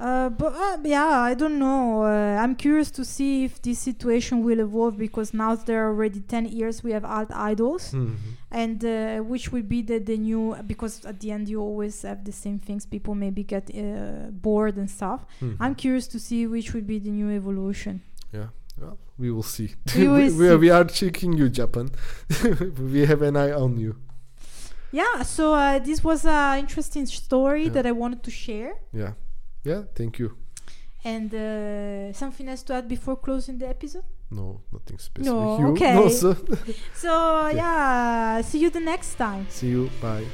Uh, 0.01 0.29
but 0.31 0.53
uh, 0.55 0.77
yeah, 0.85 1.09
I 1.31 1.35
don't 1.35 1.59
know. 1.59 2.05
Uh, 2.05 2.41
I'm 2.41 2.55
curious 2.55 2.89
to 2.93 3.05
see 3.05 3.45
if 3.45 3.61
this 3.63 3.81
situation 3.81 4.45
will 4.45 4.61
evolve 4.61 4.97
because 4.97 5.35
now 5.35 5.57
there 5.57 5.85
are 5.85 5.89
already 5.89 6.21
10 6.21 6.47
years 6.47 6.85
we 6.85 6.93
have 6.93 7.05
alt 7.05 7.33
idols, 7.33 7.91
Mhm. 7.93 8.15
and 8.53 8.85
uh, 8.85 9.19
which 9.25 9.51
will 9.51 9.65
be 9.65 9.83
the, 9.83 9.99
the 9.99 10.17
new 10.17 10.55
because 10.69 11.05
at 11.05 11.19
the 11.19 11.33
end 11.33 11.49
you 11.49 11.61
always 11.61 12.03
have 12.03 12.23
the 12.25 12.31
same 12.31 12.61
things. 12.61 12.87
People 12.87 13.17
maybe 13.17 13.43
get 13.43 13.71
uh, 13.75 14.31
bored 14.31 14.77
and 14.77 14.89
stuff. 14.89 15.27
Mhm. 15.43 15.57
I'm 15.59 15.75
curious 15.75 16.07
to 16.09 16.21
see 16.21 16.47
which 16.47 16.73
will 16.75 16.85
be 16.87 17.01
the 17.01 17.11
new 17.11 17.31
evolution. 17.31 18.01
yeah 18.33 18.49
well, 18.81 18.99
we 19.19 19.31
will 19.31 19.43
see 19.43 19.75
We 19.97 20.09
will 20.13 20.17
we, 20.17 20.31
see. 20.31 20.55
we 20.57 20.71
are 20.71 20.85
checking 20.85 21.33
you 21.41 21.49
japan 21.49 21.91
we 22.93 23.07
have 23.07 23.23
an 23.23 23.37
eye 23.37 23.53
on 23.53 23.79
you 23.79 23.95
Yeah, 24.91 25.23
so 25.23 25.53
uh, 25.55 25.79
this 25.89 26.03
was 26.03 26.25
an 26.25 26.59
interesting 26.65 27.07
story 27.07 27.65
Yeah. 27.65 27.73
that 27.75 27.85
I 27.87 27.93
wanted 27.93 28.23
to 28.23 28.31
share. 28.31 28.73
yeah 28.93 29.13
yeah 29.65 29.83
thank 29.95 30.19
you 30.19 30.29
And 31.05 31.31
uh, 31.33 32.13
something 32.13 32.49
else 32.49 32.63
to 32.67 32.73
add 32.75 32.87
before 32.89 33.17
closing 33.27 33.59
the 33.59 33.69
episode? 33.69 34.05
no 34.31 34.61
nothing 34.73 34.99
specific 34.99 35.33
No, 35.33 35.59
you 35.61 35.67
okay. 35.73 35.95
also 35.97 36.35
So, 37.05 37.13
yeah, 37.63 38.43
see 38.49 38.59
you 38.65 38.71
the 38.71 38.81
next 38.93 39.15
time. 39.17 39.45
see 39.49 39.69
you 39.77 39.85
bye 40.03 40.27